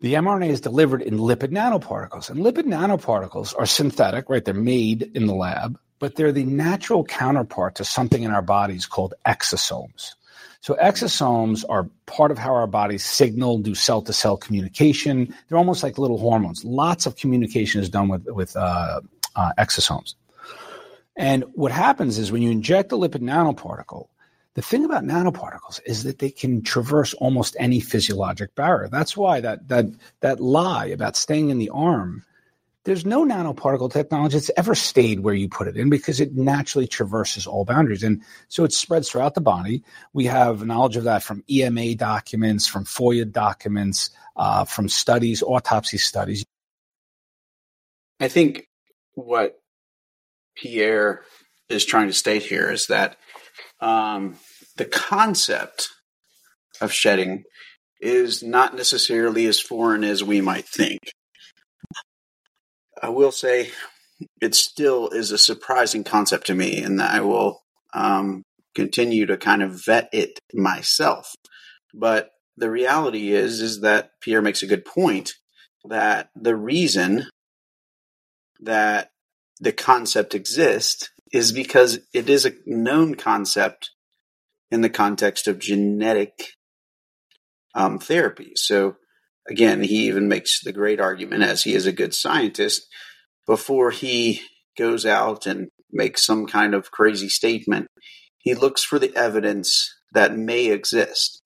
the 0.00 0.14
mRNA 0.14 0.50
is 0.50 0.60
delivered 0.60 1.02
in 1.02 1.18
lipid 1.18 1.50
nanoparticles. 1.50 2.30
And 2.30 2.40
lipid 2.40 2.64
nanoparticles 2.66 3.54
are 3.58 3.66
synthetic, 3.66 4.28
right? 4.28 4.44
They're 4.44 4.54
made 4.54 5.10
in 5.14 5.26
the 5.26 5.34
lab, 5.34 5.78
but 5.98 6.14
they're 6.14 6.32
the 6.32 6.44
natural 6.44 7.04
counterpart 7.04 7.74
to 7.76 7.84
something 7.84 8.22
in 8.22 8.30
our 8.30 8.42
bodies 8.42 8.86
called 8.86 9.14
exosomes. 9.26 10.12
So 10.60 10.74
exosomes 10.74 11.64
are 11.68 11.88
part 12.06 12.30
of 12.30 12.38
how 12.38 12.54
our 12.54 12.66
bodies 12.66 13.04
signal, 13.04 13.58
do 13.58 13.74
cell 13.74 14.02
to 14.02 14.12
cell 14.12 14.36
communication. 14.36 15.34
They're 15.48 15.58
almost 15.58 15.82
like 15.82 15.98
little 15.98 16.18
hormones. 16.18 16.64
Lots 16.64 17.06
of 17.06 17.16
communication 17.16 17.80
is 17.80 17.88
done 17.88 18.08
with, 18.08 18.24
with 18.26 18.56
uh, 18.56 19.00
uh, 19.36 19.52
exosomes. 19.58 20.14
And 21.16 21.44
what 21.54 21.72
happens 21.72 22.18
is 22.18 22.30
when 22.30 22.42
you 22.42 22.50
inject 22.50 22.92
a 22.92 22.96
lipid 22.96 23.22
nanoparticle, 23.22 24.08
the 24.58 24.62
thing 24.62 24.84
about 24.84 25.04
nanoparticles 25.04 25.78
is 25.86 26.02
that 26.02 26.18
they 26.18 26.30
can 26.30 26.62
traverse 26.62 27.14
almost 27.14 27.54
any 27.60 27.78
physiologic 27.78 28.56
barrier. 28.56 28.88
That's 28.88 29.16
why 29.16 29.40
that 29.40 29.68
that 29.68 29.86
that 30.18 30.40
lie 30.40 30.86
about 30.86 31.16
staying 31.16 31.50
in 31.50 31.58
the 31.58 31.70
arm, 31.70 32.24
there's 32.82 33.06
no 33.06 33.24
nanoparticle 33.24 33.92
technology 33.92 34.36
that's 34.36 34.50
ever 34.56 34.74
stayed 34.74 35.20
where 35.20 35.34
you 35.34 35.48
put 35.48 35.68
it 35.68 35.76
in 35.76 35.90
because 35.90 36.18
it 36.18 36.34
naturally 36.34 36.88
traverses 36.88 37.46
all 37.46 37.64
boundaries. 37.64 38.02
And 38.02 38.20
so 38.48 38.64
it 38.64 38.72
spreads 38.72 39.08
throughout 39.08 39.36
the 39.36 39.40
body. 39.40 39.84
We 40.12 40.24
have 40.24 40.66
knowledge 40.66 40.96
of 40.96 41.04
that 41.04 41.22
from 41.22 41.44
EMA 41.48 41.94
documents, 41.94 42.66
from 42.66 42.84
FOIA 42.84 43.30
documents, 43.30 44.10
uh, 44.34 44.64
from 44.64 44.88
studies, 44.88 45.40
autopsy 45.40 45.98
studies. 45.98 46.44
I 48.18 48.26
think 48.26 48.66
what 49.14 49.56
Pierre 50.56 51.22
is 51.68 51.84
trying 51.84 52.08
to 52.08 52.12
state 52.12 52.42
here 52.42 52.72
is 52.72 52.88
that 52.88 53.18
um, 53.80 54.36
the 54.78 54.84
concept 54.84 55.88
of 56.80 56.92
shedding 56.92 57.44
is 58.00 58.42
not 58.42 58.74
necessarily 58.74 59.46
as 59.46 59.60
foreign 59.60 60.04
as 60.04 60.22
we 60.22 60.40
might 60.40 60.66
think. 60.66 61.00
I 63.02 63.08
will 63.08 63.32
say 63.32 63.70
it 64.40 64.54
still 64.54 65.08
is 65.10 65.30
a 65.30 65.38
surprising 65.38 66.04
concept 66.04 66.46
to 66.46 66.54
me, 66.54 66.82
and 66.82 67.00
I 67.02 67.20
will 67.20 67.60
um, 67.92 68.42
continue 68.74 69.26
to 69.26 69.36
kind 69.36 69.62
of 69.62 69.84
vet 69.84 70.08
it 70.12 70.38
myself. 70.54 71.34
But 71.94 72.30
the 72.56 72.70
reality 72.70 73.32
is, 73.32 73.60
is 73.60 73.80
that 73.80 74.10
Pierre 74.20 74.42
makes 74.42 74.62
a 74.62 74.66
good 74.66 74.84
point 74.84 75.34
that 75.84 76.30
the 76.34 76.56
reason 76.56 77.26
that 78.60 79.10
the 79.60 79.72
concept 79.72 80.34
exists 80.34 81.10
is 81.32 81.52
because 81.52 82.00
it 82.12 82.28
is 82.28 82.46
a 82.46 82.52
known 82.66 83.14
concept 83.14 83.90
in 84.70 84.80
the 84.80 84.90
context 84.90 85.48
of 85.48 85.58
genetic 85.58 86.52
um, 87.74 87.98
therapy. 87.98 88.52
So, 88.56 88.96
again, 89.48 89.82
he 89.82 90.06
even 90.06 90.28
makes 90.28 90.60
the 90.62 90.72
great 90.72 91.00
argument, 91.00 91.42
as 91.42 91.62
he 91.62 91.74
is 91.74 91.86
a 91.86 91.92
good 91.92 92.14
scientist, 92.14 92.86
before 93.46 93.90
he 93.90 94.42
goes 94.76 95.06
out 95.06 95.46
and 95.46 95.68
makes 95.90 96.24
some 96.24 96.46
kind 96.46 96.74
of 96.74 96.90
crazy 96.90 97.28
statement, 97.28 97.88
he 98.38 98.54
looks 98.54 98.84
for 98.84 98.98
the 98.98 99.14
evidence 99.16 99.94
that 100.12 100.36
may 100.36 100.66
exist. 100.66 101.42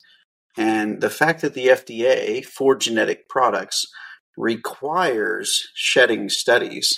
And 0.57 1.01
the 1.01 1.11
fact 1.11 1.41
that 1.43 1.55
the 1.55 1.69
FDA 1.69 2.45
for 2.45 2.77
genetic 2.77 3.29
products 3.29 3.87
requires 4.37 5.69
shedding 5.75 6.29
studies 6.29 6.95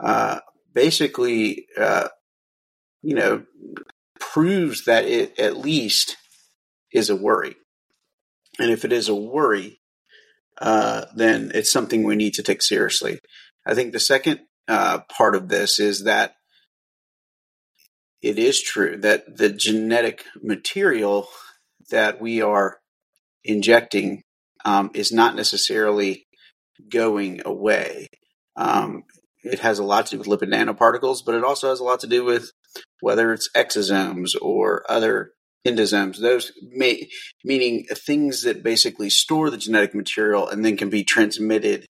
uh, 0.00 0.40
basically, 0.72 1.66
uh, 1.78 2.08
you 3.02 3.14
know, 3.14 3.44
proves 4.18 4.84
that 4.84 5.04
it 5.04 5.38
at 5.38 5.56
least 5.56 6.16
is 6.92 7.10
a 7.10 7.16
worry. 7.16 7.56
And 8.58 8.70
if 8.70 8.84
it 8.84 8.92
is 8.92 9.08
a 9.08 9.14
worry, 9.14 9.80
uh, 10.60 11.06
then 11.14 11.52
it's 11.54 11.70
something 11.70 12.04
we 12.04 12.16
need 12.16 12.34
to 12.34 12.42
take 12.42 12.62
seriously. 12.62 13.20
I 13.66 13.74
think 13.74 13.92
the 13.92 14.00
second 14.00 14.40
uh, 14.68 15.00
part 15.08 15.34
of 15.34 15.48
this 15.48 15.78
is 15.78 16.04
that 16.04 16.34
it 18.22 18.38
is 18.38 18.62
true 18.62 18.96
that 18.98 19.36
the 19.36 19.50
genetic 19.50 20.24
material 20.42 21.28
that 21.90 22.20
we 22.20 22.40
are 22.40 22.78
injecting 23.44 24.22
um, 24.64 24.90
is 24.94 25.12
not 25.12 25.36
necessarily 25.36 26.26
going 26.88 27.42
away. 27.44 28.08
Um, 28.56 29.04
it 29.46 29.60
has 29.60 29.78
a 29.78 29.84
lot 29.84 30.06
to 30.06 30.16
do 30.16 30.18
with 30.18 30.28
lipid 30.28 30.52
nanoparticles, 30.52 31.20
but 31.24 31.34
it 31.34 31.44
also 31.44 31.68
has 31.68 31.80
a 31.80 31.84
lot 31.84 32.00
to 32.00 32.06
do 32.06 32.24
with 32.24 32.50
whether 33.00 33.32
it's 33.32 33.48
exosomes 33.56 34.34
or 34.40 34.84
other 34.90 35.32
endosomes. 35.66 36.18
Those 36.18 36.52
may, 36.62 37.08
meaning 37.44 37.86
things 37.90 38.42
that 38.42 38.62
basically 38.62 39.10
store 39.10 39.50
the 39.50 39.56
genetic 39.56 39.94
material 39.94 40.48
and 40.48 40.64
then 40.64 40.76
can 40.76 40.90
be 40.90 41.04
transmitted 41.04 41.86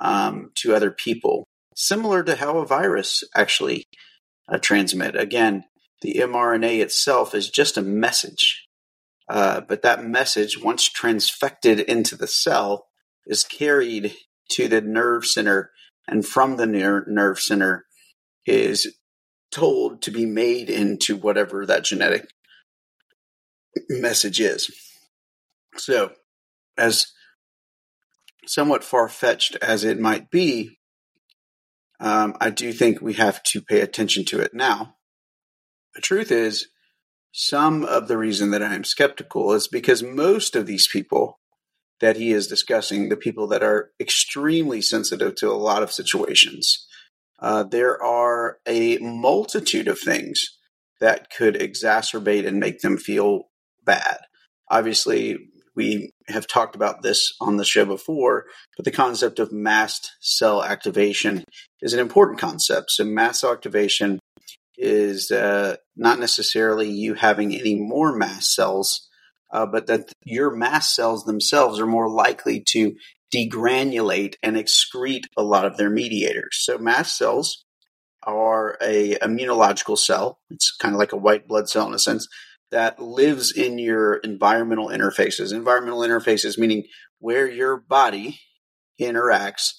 um, 0.00 0.50
to 0.56 0.74
other 0.74 0.90
people, 0.90 1.46
similar 1.76 2.22
to 2.24 2.36
how 2.36 2.58
a 2.58 2.66
virus 2.66 3.22
actually 3.34 3.84
uh, 4.48 4.58
transmit. 4.58 5.14
Again, 5.16 5.64
the 6.00 6.14
mRNA 6.14 6.80
itself 6.80 7.34
is 7.34 7.48
just 7.48 7.76
a 7.76 7.82
message, 7.82 8.66
uh, 9.28 9.60
but 9.60 9.82
that 9.82 10.04
message, 10.04 10.60
once 10.60 10.88
transfected 10.88 11.84
into 11.84 12.16
the 12.16 12.26
cell, 12.26 12.86
is 13.26 13.44
carried 13.44 14.14
to 14.50 14.66
the 14.68 14.80
nerve 14.80 15.24
center, 15.24 15.70
and 16.08 16.26
from 16.26 16.56
the 16.56 16.66
ner- 16.66 17.04
nerve 17.08 17.38
center 17.38 17.84
is 18.46 18.96
told 19.50 20.02
to 20.02 20.10
be 20.10 20.26
made 20.26 20.70
into 20.70 21.16
whatever 21.16 21.66
that 21.66 21.84
genetic 21.84 22.28
message 23.88 24.40
is. 24.40 24.70
So, 25.76 26.12
as 26.76 27.06
somewhat 28.46 28.84
far 28.84 29.08
fetched 29.08 29.56
as 29.62 29.84
it 29.84 30.00
might 30.00 30.30
be, 30.30 30.78
um, 32.00 32.34
I 32.40 32.50
do 32.50 32.72
think 32.72 33.00
we 33.00 33.14
have 33.14 33.42
to 33.44 33.62
pay 33.62 33.80
attention 33.80 34.24
to 34.26 34.40
it. 34.40 34.52
Now, 34.52 34.96
the 35.94 36.00
truth 36.00 36.32
is, 36.32 36.68
some 37.32 37.84
of 37.84 38.08
the 38.08 38.18
reason 38.18 38.50
that 38.50 38.62
I 38.62 38.74
am 38.74 38.84
skeptical 38.84 39.52
is 39.52 39.68
because 39.68 40.02
most 40.02 40.56
of 40.56 40.66
these 40.66 40.88
people 40.88 41.38
that 42.02 42.16
he 42.16 42.32
is 42.32 42.48
discussing, 42.48 43.08
the 43.08 43.16
people 43.16 43.46
that 43.46 43.62
are 43.62 43.90
extremely 44.00 44.82
sensitive 44.82 45.36
to 45.36 45.48
a 45.48 45.54
lot 45.54 45.84
of 45.84 45.92
situations, 45.92 46.84
uh, 47.38 47.62
there 47.62 48.02
are 48.02 48.58
a 48.66 48.98
multitude 48.98 49.86
of 49.86 50.00
things 50.00 50.58
that 51.00 51.30
could 51.30 51.54
exacerbate 51.54 52.46
and 52.46 52.58
make 52.58 52.80
them 52.80 52.98
feel 52.98 53.44
bad. 53.84 54.18
Obviously, 54.68 55.38
we 55.76 56.10
have 56.26 56.48
talked 56.48 56.74
about 56.74 57.02
this 57.02 57.32
on 57.40 57.56
the 57.56 57.64
show 57.64 57.84
before, 57.84 58.46
but 58.76 58.84
the 58.84 58.90
concept 58.90 59.38
of 59.38 59.52
mast 59.52 60.10
cell 60.20 60.62
activation 60.62 61.44
is 61.80 61.94
an 61.94 62.00
important 62.00 62.40
concept. 62.40 62.90
So, 62.90 63.04
mast 63.04 63.40
cell 63.40 63.52
activation 63.52 64.18
is 64.76 65.30
uh, 65.30 65.76
not 65.96 66.18
necessarily 66.18 66.90
you 66.90 67.14
having 67.14 67.54
any 67.54 67.76
more 67.76 68.12
mast 68.16 68.54
cells, 68.54 69.08
uh, 69.52 69.66
but 69.66 69.86
that 69.86 70.12
your 70.24 70.50
mast 70.50 70.94
cells 70.94 71.24
themselves 71.24 71.78
are 71.78 71.86
more 71.86 72.08
likely 72.08 72.62
to 72.68 72.94
degranulate 73.34 74.34
and 74.42 74.56
excrete 74.56 75.24
a 75.36 75.42
lot 75.42 75.64
of 75.64 75.76
their 75.76 75.90
mediators. 75.90 76.58
So, 76.62 76.78
mast 76.78 77.16
cells 77.16 77.64
are 78.24 78.78
a 78.80 79.16
immunological 79.16 79.98
cell. 79.98 80.38
It's 80.50 80.74
kind 80.80 80.94
of 80.94 80.98
like 80.98 81.12
a 81.12 81.16
white 81.16 81.48
blood 81.48 81.68
cell 81.68 81.86
in 81.86 81.94
a 81.94 81.98
sense 81.98 82.28
that 82.70 83.00
lives 83.00 83.52
in 83.52 83.78
your 83.78 84.14
environmental 84.16 84.88
interfaces. 84.88 85.52
Environmental 85.52 86.00
interfaces 86.00 86.58
meaning 86.58 86.84
where 87.18 87.48
your 87.48 87.76
body 87.76 88.40
interacts 89.00 89.72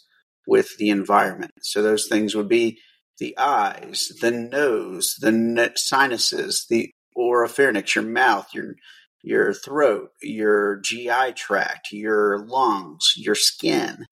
with 0.46 0.78
the 0.78 0.90
environment. 0.90 1.52
So 1.62 1.82
those 1.82 2.08
things 2.08 2.36
would 2.36 2.50
be 2.50 2.80
the 3.20 3.38
eyes, 3.38 4.12
the 4.22 4.32
nose, 4.32 5.16
the 5.20 5.72
sinuses, 5.76 6.66
the 6.70 6.92
oropharynx, 7.18 7.96
your 7.96 8.04
mouth, 8.04 8.48
your 8.54 8.76
your 9.24 9.54
throat, 9.54 10.12
your 10.22 10.80
GI 10.82 11.34
tract, 11.36 11.92
your 11.92 12.46
lungs, 12.46 13.14
your 13.16 13.36
skin, 13.36 14.06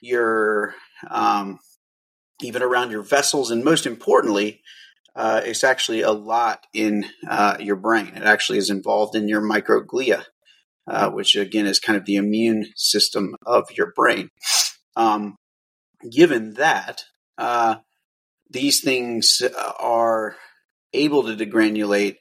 your 0.00 0.74
um, 1.10 1.58
even 2.42 2.62
around 2.62 2.90
your 2.90 3.02
vessels, 3.02 3.50
and 3.50 3.64
most 3.64 3.86
importantly, 3.86 4.60
uh, 5.16 5.40
it's 5.44 5.64
actually 5.64 6.02
a 6.02 6.12
lot 6.12 6.66
in 6.72 7.06
uh, 7.28 7.56
your 7.58 7.76
brain. 7.76 8.08
It 8.08 8.22
actually 8.22 8.58
is 8.58 8.70
involved 8.70 9.16
in 9.16 9.26
your 9.26 9.40
microglia, 9.40 10.24
uh, 10.86 11.10
which 11.10 11.34
again 11.34 11.66
is 11.66 11.80
kind 11.80 11.96
of 11.96 12.04
the 12.04 12.16
immune 12.16 12.66
system 12.76 13.34
of 13.44 13.70
your 13.76 13.92
brain. 13.96 14.28
Um, 14.94 15.36
given 16.08 16.54
that, 16.54 17.04
uh, 17.38 17.76
these 18.50 18.80
things 18.80 19.42
are 19.80 20.36
able 20.92 21.24
to 21.24 21.36
degranulate 21.36 22.16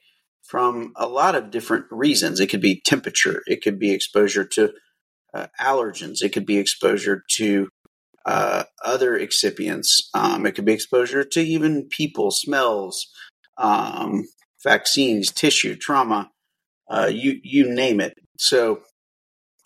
from 0.47 0.93
a 0.95 1.07
lot 1.07 1.35
of 1.35 1.51
different 1.51 1.85
reasons. 1.91 2.39
It 2.39 2.47
could 2.49 2.61
be 2.61 2.81
temperature, 2.83 3.43
it 3.47 3.61
could 3.61 3.79
be 3.79 3.91
exposure 3.91 4.45
to 4.45 4.71
uh, 5.33 5.47
allergens, 5.59 6.21
it 6.21 6.33
could 6.33 6.45
be 6.45 6.57
exposure 6.57 7.23
to 7.31 7.69
uh, 8.25 8.63
other 8.83 9.17
excipients. 9.17 9.87
Um, 10.13 10.45
it 10.45 10.53
could 10.53 10.65
be 10.65 10.73
exposure 10.73 11.23
to 11.23 11.41
even 11.41 11.87
people, 11.89 12.31
smells, 12.31 13.07
um, 13.57 14.25
vaccines, 14.63 15.31
tissue, 15.31 15.75
trauma, 15.75 16.29
uh, 16.89 17.09
you 17.11 17.39
you 17.43 17.73
name 17.73 17.99
it. 18.01 18.13
So 18.37 18.81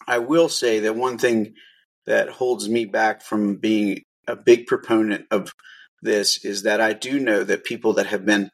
I 0.07 0.19
will 0.19 0.49
say 0.49 0.79
that 0.81 0.95
one 0.95 1.17
thing 1.17 1.53
that 2.05 2.29
holds 2.29 2.67
me 2.67 2.85
back 2.85 3.21
from 3.21 3.55
being 3.55 4.03
a 4.27 4.35
big 4.35 4.67
proponent 4.67 5.25
of 5.31 5.51
this 6.01 6.43
is 6.43 6.63
that 6.63 6.81
I 6.81 6.93
do 6.93 7.19
know 7.19 7.43
that 7.43 7.63
people 7.63 7.93
that 7.93 8.07
have 8.07 8.25
been 8.25 8.49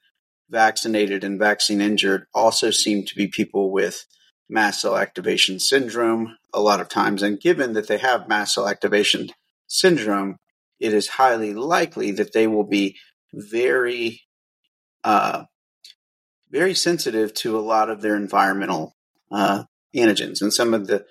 vaccinated 0.50 1.24
and 1.24 1.40
vaccine 1.40 1.82
injured 1.82 2.26
also 2.34 2.72
seem 2.72 3.06
to 3.06 3.16
be 3.16 3.28
people 3.28 3.72
with 3.72 4.06
mast 4.50 4.82
cell 4.82 4.98
activation 4.98 5.60
syndrome 5.60 6.38
a 6.54 6.62
lot 6.62 6.80
of 6.80 6.90
times. 6.90 7.22
And 7.22 7.40
given 7.40 7.74
that 7.74 7.88
they 7.88 7.98
have 7.98 8.30
mast 8.30 8.54
cell 8.56 8.68
activation 8.68 9.30
syndrome, 9.68 10.38
it 10.80 10.94
is 10.94 11.08
highly 11.10 11.54
likely 11.54 12.12
that 12.12 12.34
they 12.34 12.48
will 12.48 12.64
be 12.64 12.98
very, 13.34 14.22
uh, 15.04 15.44
very 16.50 16.74
sensitive 16.74 17.34
to 17.34 17.58
a 17.58 17.62
lot 17.62 17.90
of 17.90 18.02
their 18.02 18.16
environmental 18.16 18.96
uh, 19.32 19.64
antigens. 19.96 20.42
And 20.42 20.54
some 20.54 20.74
of 20.74 20.88
the 20.88 21.06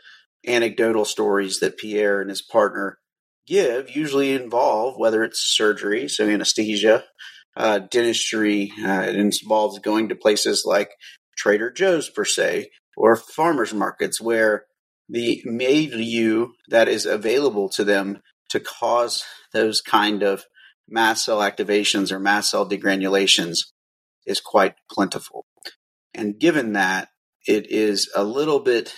anecdotal 0.47 1.05
stories 1.05 1.61
that 1.61 1.77
Pierre 1.77 2.21
and 2.21 2.31
his 2.31 2.41
partner 2.41 2.99
give 3.47 3.95
usually 3.95 4.33
involve 4.33 4.97
whether 4.97 5.23
it's 5.23 5.41
surgery, 5.41 6.09
so 6.09 6.29
anesthesia, 6.29 7.05
uh, 7.57 7.81
dentistry. 7.91 8.73
Uh, 8.83 9.03
it 9.09 9.17
involves 9.17 9.79
going 9.79 10.09
to 10.09 10.15
places 10.15 10.65
like 10.67 10.91
Trader 11.37 11.71
Joe's, 11.71 12.09
per 12.09 12.25
se, 12.25 12.71
or 12.97 13.17
farmers 13.17 13.75
markets 13.75 14.21
where 14.21 14.65
the 15.09 15.43
milieu 15.45 16.49
that 16.69 16.89
is 16.89 17.07
available 17.07 17.69
to 17.71 17.85
them 17.85 18.21
to 18.51 18.61
cause 18.61 19.25
those 19.53 19.81
kind 19.81 20.23
of 20.23 20.45
mast 20.89 21.25
cell 21.25 21.39
activations 21.39 22.13
or 22.13 22.19
mast 22.19 22.51
cell 22.51 22.69
degranulations 22.69 23.59
is 24.27 24.41
quite 24.41 24.75
plentiful. 24.91 25.45
And 26.15 26.39
given 26.39 26.73
that, 26.73 27.09
it 27.47 27.71
is 27.71 28.11
a 28.15 28.25
little 28.25 28.61
bit 28.61 28.93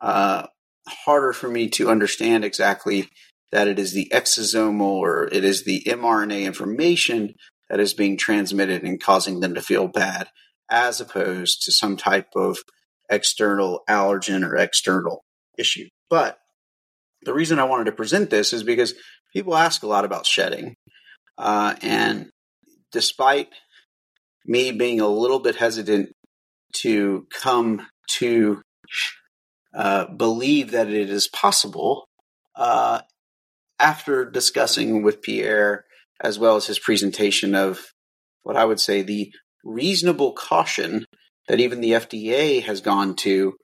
uh, 0.00 0.46
harder 0.86 1.32
for 1.32 1.48
me 1.48 1.68
to 1.70 1.88
understand 1.88 2.44
exactly 2.44 3.08
that 3.52 3.68
it 3.68 3.78
is 3.78 3.92
the 3.92 4.10
exosomal 4.12 4.80
or 4.80 5.28
it 5.30 5.44
is 5.44 5.64
the 5.64 5.82
mRNA 5.86 6.44
information 6.44 7.34
that 7.68 7.80
is 7.80 7.94
being 7.94 8.16
transmitted 8.16 8.82
and 8.82 9.00
causing 9.00 9.40
them 9.40 9.54
to 9.54 9.62
feel 9.62 9.88
bad, 9.88 10.28
as 10.70 11.00
opposed 11.00 11.62
to 11.62 11.72
some 11.72 11.96
type 11.96 12.28
of 12.34 12.58
external 13.10 13.82
allergen 13.88 14.46
or 14.46 14.56
external 14.56 15.22
issue. 15.58 15.86
But 16.10 16.38
the 17.22 17.34
reason 17.34 17.58
I 17.58 17.64
wanted 17.64 17.84
to 17.84 17.92
present 17.92 18.30
this 18.30 18.52
is 18.52 18.62
because 18.62 18.94
people 19.32 19.56
ask 19.56 19.82
a 19.82 19.86
lot 19.86 20.04
about 20.04 20.26
shedding. 20.26 20.74
Uh, 21.38 21.74
and 21.82 22.30
despite 22.90 23.48
me 24.44 24.72
being 24.72 25.00
a 25.00 25.08
little 25.08 25.38
bit 25.38 25.56
hesitant 25.56 26.12
to 26.74 27.26
come 27.30 27.86
to 28.08 28.60
uh, 29.74 30.06
believe 30.06 30.72
that 30.72 30.88
it 30.88 31.10
is 31.10 31.28
possible, 31.28 32.06
uh, 32.56 33.00
after 33.78 34.24
discussing 34.24 35.02
with 35.02 35.22
Pierre, 35.22 35.84
as 36.20 36.38
well 36.38 36.56
as 36.56 36.66
his 36.66 36.78
presentation 36.78 37.54
of 37.54 37.92
what 38.42 38.56
I 38.56 38.64
would 38.64 38.80
say 38.80 39.02
the 39.02 39.32
reasonable 39.64 40.32
caution 40.32 41.06
that 41.48 41.60
even 41.60 41.80
the 41.80 41.92
FDA 41.92 42.62
has 42.62 42.80
gone 42.80 43.16
to 43.16 43.54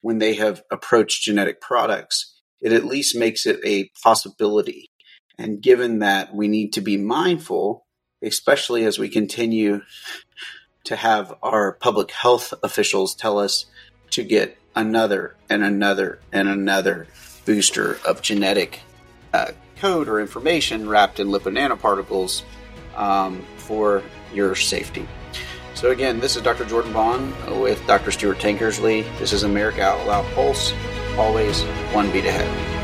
when 0.00 0.18
they 0.18 0.34
have 0.34 0.62
approached 0.70 1.22
genetic 1.22 1.60
products, 1.60 2.40
it 2.60 2.72
at 2.72 2.84
least 2.84 3.16
makes 3.16 3.46
it 3.46 3.60
a 3.64 3.90
possibility. 4.02 4.88
And 5.38 5.60
given 5.60 5.98
that 5.98 6.34
we 6.34 6.48
need 6.48 6.72
to 6.74 6.80
be 6.80 6.96
mindful, 6.96 7.86
especially 8.22 8.84
as 8.84 8.98
we 8.98 9.08
continue 9.08 9.82
to 10.84 10.96
have 10.96 11.34
our 11.42 11.72
public 11.72 12.10
health 12.12 12.54
officials 12.62 13.14
tell 13.14 13.38
us 13.38 13.66
to 14.10 14.22
get 14.22 14.56
another 14.74 15.34
and 15.50 15.62
another 15.62 16.20
and 16.32 16.48
another 16.48 17.06
booster 17.44 17.98
of 18.06 18.22
genetic 18.22 18.80
uh, 19.32 19.52
code 19.76 20.08
or 20.08 20.20
information 20.20 20.88
wrapped 20.88 21.20
in 21.20 21.28
lipid 21.28 21.56
nanoparticles 21.56 22.42
um, 22.96 23.44
for 23.56 24.02
your 24.32 24.54
safety. 24.54 25.06
So, 25.74 25.90
again, 25.90 26.20
this 26.20 26.36
is 26.36 26.42
Dr. 26.42 26.64
Jordan 26.64 26.92
Vaughn 26.92 27.60
with 27.60 27.86
Dr. 27.86 28.10
Stuart 28.10 28.38
Tankersley. 28.38 29.04
This 29.18 29.34
is 29.34 29.42
America 29.42 29.82
Out 29.82 30.06
Loud 30.06 30.24
Pulse, 30.34 30.72
always 31.18 31.62
one 31.92 32.10
beat 32.12 32.24
ahead. 32.24 32.75